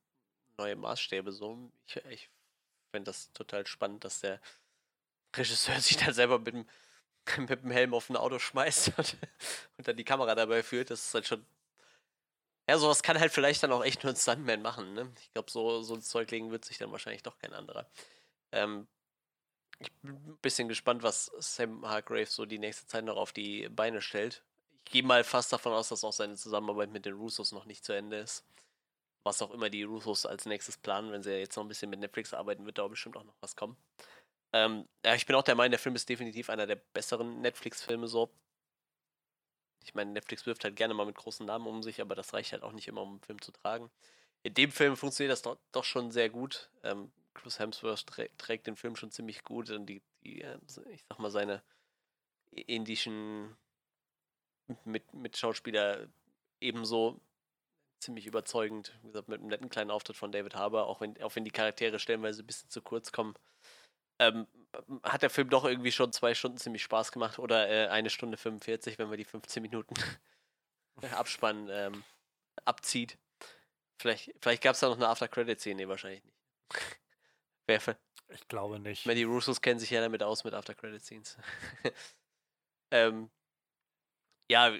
[0.57, 1.31] neue Maßstäbe.
[1.31, 2.29] So, ich, ich
[2.91, 4.41] finde das total spannend, dass der
[5.35, 6.65] Regisseur sich dann selber mit dem
[7.37, 9.17] mit dem Helm auf ein Auto schmeißt und,
[9.77, 10.89] und, dann die Kamera dabei führt.
[10.89, 11.45] Das ist halt schon.
[12.69, 15.11] Ja, sowas kann halt vielleicht dann auch echt nur ein Stuntman machen, ne?
[15.21, 17.89] Ich glaube, so, so ein Zeug legen wird sich dann wahrscheinlich doch kein anderer.
[18.51, 18.87] Ähm,
[19.79, 23.69] ich bin ein bisschen gespannt, was Sam Hargrave so die nächste Zeit noch auf die
[23.69, 24.43] Beine stellt.
[24.85, 27.85] Ich gehe mal fast davon aus, dass auch seine Zusammenarbeit mit den Russos noch nicht
[27.85, 28.45] zu Ende ist.
[29.23, 31.99] Was auch immer die Russos als nächstes planen, wenn sie jetzt noch ein bisschen mit
[31.99, 33.77] Netflix arbeiten, wird da bestimmt auch noch was kommen.
[34.53, 38.07] Ähm, ja, ich bin auch der Meinung, der Film ist definitiv einer der besseren Netflix-Filme
[38.07, 38.29] so.
[39.83, 42.51] Ich meine, Netflix wirft halt gerne mal mit großen Namen um sich, aber das reicht
[42.51, 43.89] halt auch nicht immer, um einen Film zu tragen.
[44.43, 46.69] In dem Film funktioniert das doch, doch schon sehr gut.
[46.83, 50.57] Ähm, Chris Hemsworth trä trägt den Film schon ziemlich gut und die, die, äh,
[50.91, 51.63] ich sag mal, seine
[52.51, 53.55] indischen
[54.83, 56.07] mit, mit Schauspieler
[56.59, 57.19] ebenso
[57.99, 58.93] ziemlich überzeugend.
[59.01, 61.51] Wie gesagt, mit einem netten kleinen Auftritt von David Harbour, auch wenn, auch wenn die
[61.51, 63.35] Charaktere stellenweise ein bisschen zu kurz kommen.
[64.19, 64.47] Ähm,
[65.03, 68.37] hat der Film doch irgendwie schon zwei Stunden ziemlich Spaß gemacht oder äh, eine Stunde
[68.37, 69.93] 45, wenn man die 15 Minuten
[71.11, 72.03] Abspann ähm,
[72.65, 73.17] abzieht.
[73.99, 76.37] Vielleicht, vielleicht gab es da noch eine After-Credit-Szene, nee, wahrscheinlich nicht.
[77.67, 77.79] Wer
[78.29, 79.05] ich glaube nicht.
[79.05, 81.37] Die Russos kennen sich ja damit aus mit After-Credit-Scenes.
[82.91, 83.29] ähm,
[84.49, 84.73] ja,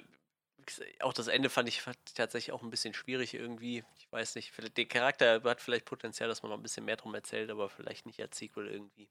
[1.00, 1.82] auch das Ende fand ich
[2.14, 3.84] tatsächlich auch ein bisschen schwierig irgendwie.
[3.96, 7.14] Ich weiß nicht, der Charakter hat vielleicht Potenzial, dass man noch ein bisschen mehr drum
[7.14, 9.08] erzählt, aber vielleicht nicht als Sequel irgendwie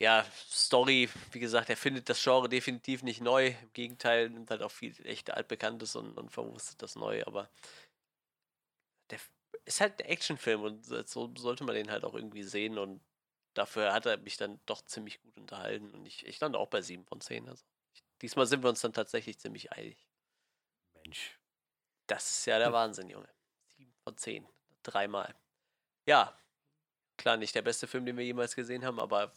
[0.00, 3.48] ja, Story, wie gesagt, er findet das Genre definitiv nicht neu.
[3.48, 7.50] Im Gegenteil, nimmt halt auch viel echt altbekanntes und, und verwurstet das neu, aber
[9.10, 9.18] der
[9.64, 13.02] ist halt ein Actionfilm und so sollte man den halt auch irgendwie sehen und
[13.54, 16.80] dafür hat er mich dann doch ziemlich gut unterhalten und ich, ich stand auch bei
[16.80, 17.48] 7 von 10.
[17.48, 20.06] Also ich, diesmal sind wir uns dann tatsächlich ziemlich eilig.
[20.94, 21.38] Mensch.
[22.06, 23.28] Das ist ja der Wahnsinn, Junge.
[23.76, 24.46] 7 von 10.
[24.84, 25.34] Dreimal.
[26.06, 26.38] Ja,
[27.16, 29.32] klar, nicht der beste Film, den wir jemals gesehen haben, aber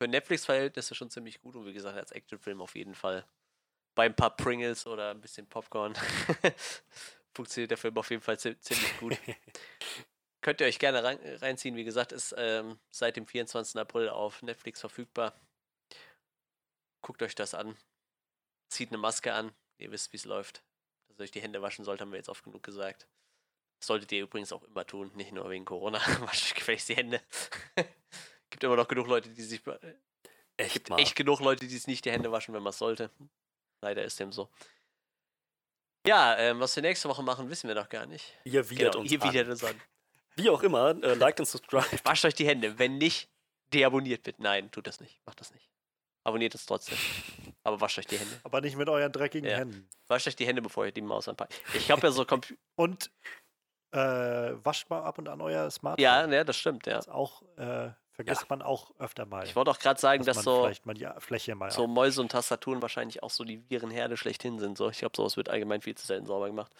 [0.00, 3.26] für Netflix-Verhältnisse schon ziemlich gut und wie gesagt, als Actionfilm auf jeden Fall.
[3.94, 5.94] Bei ein paar Pringles oder ein bisschen Popcorn
[7.34, 9.18] funktioniert der Film auf jeden Fall ziemlich gut.
[10.40, 11.76] Könnt ihr euch gerne rein, reinziehen.
[11.76, 13.78] Wie gesagt, ist ähm, seit dem 24.
[13.78, 15.38] April auf Netflix verfügbar.
[17.02, 17.76] Guckt euch das an.
[18.70, 19.52] Zieht eine Maske an.
[19.76, 20.62] Ihr wisst, wie es läuft.
[21.08, 23.06] Dass ihr euch die Hände waschen sollt, haben wir jetzt oft genug gesagt.
[23.80, 25.98] Das solltet ihr übrigens auch immer tun, nicht nur wegen Corona.
[26.20, 27.20] Wascht euch gefälligst die Hände.
[28.50, 29.62] Gibt immer noch genug Leute, die sich.
[30.56, 31.00] Echt, gibt mal.
[31.00, 33.10] echt genug Leute, die sich nicht die Hände waschen, wenn man es sollte.
[33.80, 34.50] Leider ist dem so.
[36.06, 38.34] Ja, ähm, was wir nächste Woche machen, wissen wir noch gar nicht.
[38.44, 39.80] Ihr widert genau, uns ihr widert uns an.
[40.36, 41.86] Wie auch immer, äh, liked und subscribe.
[42.04, 42.78] Wascht euch die Hände.
[42.78, 43.28] Wenn nicht,
[43.72, 44.42] deabonniert bitte.
[44.42, 45.20] Nein, tut das nicht.
[45.26, 45.68] Macht das nicht.
[46.24, 46.98] Abonniert es trotzdem.
[47.62, 48.40] Aber wascht euch die Hände.
[48.44, 49.58] Aber nicht mit euren dreckigen ja.
[49.58, 49.88] Händen.
[50.06, 51.60] Wascht euch die Hände, bevor ihr die Maus anpackt.
[51.74, 52.60] Ich habe ja so Computer.
[52.76, 53.10] und
[53.92, 56.02] äh, wascht mal ab und an euer Smartphone.
[56.02, 56.94] Ja, ja das stimmt, ja.
[56.94, 57.90] Das ist auch äh,
[58.24, 58.46] Vergisst ja.
[58.50, 59.46] man auch öfter mal.
[59.46, 62.20] Ich wollte auch gerade sagen, dass, dass so, vielleicht mal die Fläche mal so Mäuse
[62.20, 64.76] und Tastaturen wahrscheinlich auch so die Virenherde schlechthin sind.
[64.76, 64.90] So.
[64.90, 66.70] Ich glaube, sowas wird allgemein viel zu selten sauber gemacht.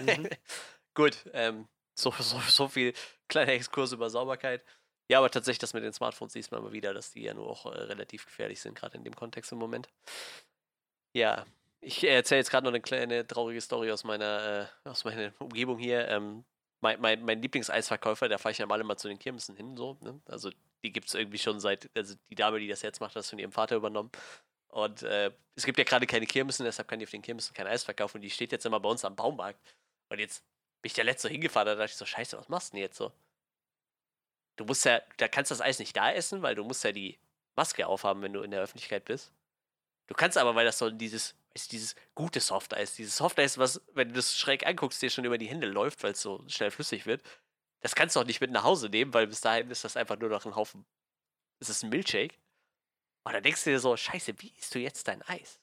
[0.00, 0.28] Mhm.
[0.94, 2.94] Gut, ähm, so, so, so viel
[3.28, 4.64] kleiner Exkurs über Sauberkeit.
[5.08, 7.48] Ja, aber tatsächlich, das mit den Smartphones siehst man immer wieder, dass die ja nur
[7.48, 9.88] auch äh, relativ gefährlich sind, gerade in dem Kontext im Moment.
[11.14, 11.46] Ja,
[11.80, 15.78] ich erzähle jetzt gerade noch eine kleine traurige Story aus meiner, äh, aus meiner Umgebung
[15.78, 16.08] hier.
[16.08, 16.44] Ähm,
[16.80, 19.96] mein, mein, mein Lieblingseisverkäufer, da fahre ich ja mal immer zu den Kirmessen hin, so.
[20.00, 20.20] Ne?
[20.26, 20.50] Also
[20.82, 23.30] die gibt es irgendwie schon seit, also die Dame, die das jetzt macht, hat das
[23.30, 24.10] von ihrem Vater übernommen.
[24.68, 27.66] Und äh, es gibt ja gerade keine Kirmessen, deshalb kann die auf den Kirmessen kein
[27.66, 28.18] Eis verkaufen.
[28.18, 29.60] Und die steht jetzt immer bei uns am Baumarkt.
[30.08, 30.44] Und jetzt
[30.80, 32.96] bin ich der Letzte hingefahren, da dachte ich so, scheiße, was machst du denn jetzt
[32.96, 33.12] so?
[34.56, 37.18] Du musst ja, da kannst das Eis nicht da essen, weil du musst ja die
[37.54, 39.32] Maske aufhaben, wenn du in der Öffentlichkeit bist.
[40.06, 44.08] Du kannst aber, weil das so dieses, du, dieses gute Softeis, dieses Softeis, was, wenn
[44.08, 47.06] du das schräg anguckst, dir schon über die Hände läuft, weil es so schnell flüssig
[47.06, 47.22] wird,
[47.82, 50.18] das kannst du auch nicht mit nach Hause nehmen, weil bis dahin ist das einfach
[50.18, 50.84] nur noch ein Haufen.
[51.60, 52.34] Ist das ein Milchshake?
[53.24, 55.60] Und dann denkst du dir so, scheiße, wie isst du jetzt dein Eis?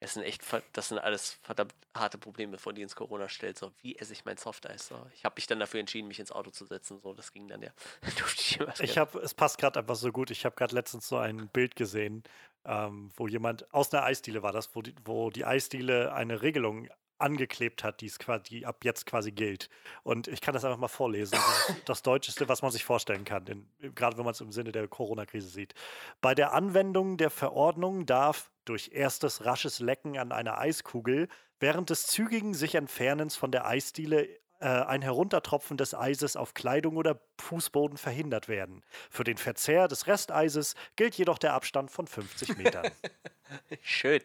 [0.00, 0.42] Das sind echt,
[0.72, 3.56] das sind alles verdammt harte Probleme, vor die uns Corona stellt.
[3.56, 4.88] So, wie esse ich mein Softeis?
[4.88, 6.98] So, ich habe mich dann dafür entschieden, mich ins Auto zu setzen.
[7.00, 7.70] So, das ging dann ja.
[8.36, 10.32] ich ich habe, es passt gerade einfach so gut.
[10.32, 12.24] Ich habe gerade letztens so ein Bild gesehen,
[12.64, 16.88] ähm, wo jemand aus einer Eisdiele war das, wo die, wo die Eisdiele eine Regelung
[17.22, 19.68] angeklebt hat, die, quasi, die ab jetzt quasi gilt.
[20.02, 21.32] Und ich kann das einfach mal vorlesen.
[21.32, 24.72] Das, das Deutscheste, was man sich vorstellen kann, in, gerade wenn man es im Sinne
[24.72, 25.74] der Corona-Krise sieht.
[26.20, 31.28] Bei der Anwendung der Verordnung darf durch erstes rasches Lecken an einer Eiskugel
[31.58, 34.28] während des zügigen sich Entfernens von der Eisdiele
[34.62, 38.84] äh, ein Heruntertropfen des Eises auf Kleidung oder Fußboden verhindert werden.
[39.10, 42.90] Für den Verzehr des Resteises gilt jedoch der Abstand von 50 Metern.
[43.82, 44.22] Schön.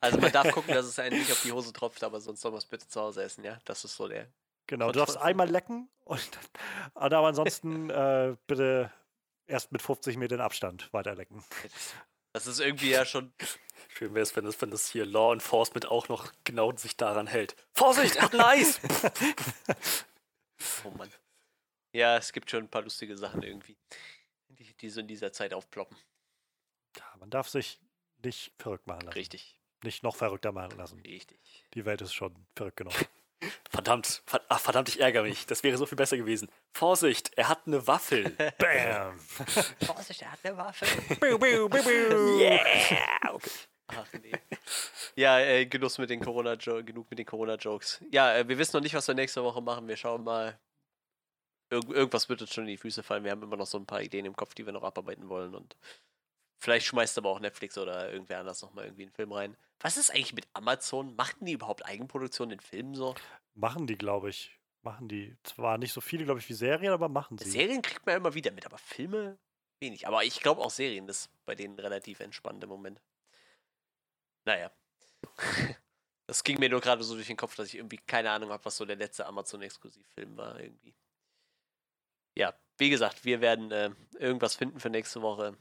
[0.00, 2.52] Also man darf gucken, dass es einen nicht auf die Hose tropft, aber sonst soll
[2.52, 3.58] man es bitte zu Hause essen, ja?
[3.64, 4.28] Das ist so der.
[4.66, 6.38] Genau, du darfst einmal lecken, und,
[6.94, 8.90] aber ansonsten äh, bitte
[9.46, 11.42] erst mit 50 Metern Abstand weiterlecken.
[12.32, 13.32] Das ist irgendwie ja schon.
[13.88, 17.26] Schön wäre es, wenn das, wenn das hier Law Enforcement auch noch genau sich daran
[17.26, 17.56] hält.
[17.72, 18.80] Vorsicht, ein Eis!
[20.84, 21.10] oh Mann.
[21.92, 23.76] Ja, es gibt schon ein paar lustige Sachen irgendwie.
[24.48, 25.96] die, die so in dieser Zeit aufploppen.
[26.96, 27.80] Ja, man darf sich
[28.22, 29.14] nicht verrückt machen lassen.
[29.14, 31.00] Richtig, Nicht noch verrückter machen lassen.
[31.00, 31.38] richtig.
[31.74, 32.94] Die Welt ist schon verrückt genug.
[33.70, 35.46] Verdammt, ver ach, verdammt, ich ärgere mich.
[35.46, 36.48] Das wäre so viel besser gewesen.
[36.72, 38.30] Vorsicht, er hat eine Waffel.
[38.58, 39.18] Bam!
[39.86, 40.86] Vorsicht, er hat eine Waffe.
[42.40, 42.60] yeah!
[43.32, 43.50] Okay.
[43.88, 44.32] Ach nee.
[45.16, 48.04] Ja, äh, Genuss mit den Corona genug mit den Corona-Jokes.
[48.10, 49.88] Ja, äh, wir wissen noch nicht, was wir nächste Woche machen.
[49.88, 50.58] Wir schauen mal.
[51.70, 53.24] Irg irgendwas wird uns schon in die Füße fallen.
[53.24, 55.54] Wir haben immer noch so ein paar Ideen im Kopf, die wir noch abarbeiten wollen.
[55.54, 55.76] Und
[56.58, 59.56] vielleicht schmeißt aber auch Netflix oder irgendwer anders nochmal irgendwie einen Film rein.
[59.80, 61.14] Was ist eigentlich mit Amazon?
[61.16, 63.14] Machten die überhaupt Eigenproduktion in Filmen so?
[63.54, 64.58] Machen die, glaube ich.
[64.82, 65.36] Machen die.
[65.42, 67.50] Zwar nicht so viele, glaube ich, wie Serien, aber machen sie.
[67.50, 69.38] Serien kriegt man immer wieder mit, aber Filme
[69.80, 70.06] wenig.
[70.06, 73.00] Aber ich glaube auch Serien ist bei denen relativ entspannt im Moment.
[74.44, 74.70] Naja.
[76.30, 78.62] Das ging mir nur gerade so durch den Kopf, dass ich irgendwie keine Ahnung habe,
[78.66, 80.94] was so der letzte Amazon-Exklusivfilm war irgendwie.
[82.36, 85.56] Ja, wie gesagt, wir werden äh, irgendwas finden für nächste Woche.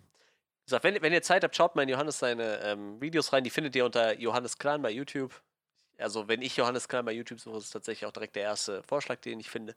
[0.67, 3.43] Gesagt, wenn, wenn ihr Zeit habt, schaut mal in Johannes seine ähm, Videos rein.
[3.45, 5.41] Die findet ihr unter Johannes Clan bei YouTube.
[5.97, 8.83] Also, wenn ich Johannes Clan bei YouTube suche, ist es tatsächlich auch direkt der erste
[8.83, 9.75] Vorschlag, den ich finde.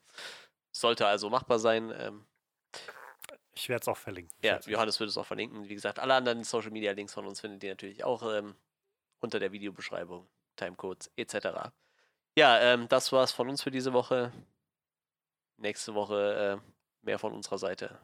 [0.73, 1.95] Sollte also machbar sein.
[1.97, 2.27] Ähm,
[3.55, 4.37] Ich werde es auch verlinken.
[4.43, 5.69] ja, Johannes wird es auch verlinken.
[5.69, 8.57] Wie gesagt, alle anderen Social Media Links von uns findet ihr natürlich auch ähm,
[9.21, 10.27] unter der Videobeschreibung,
[10.57, 11.71] Timecodes etc.
[12.37, 14.33] Ja, ähm, das war's von uns für diese Woche.
[15.57, 17.97] Nächste Woche äh, mehr von unserer Seite.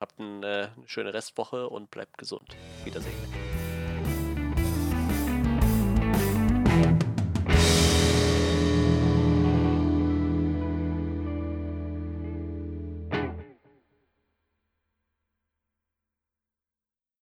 [0.00, 2.56] Habt äh, eine schöne Restwoche und bleibt gesund.
[2.84, 3.47] Wiedersehen.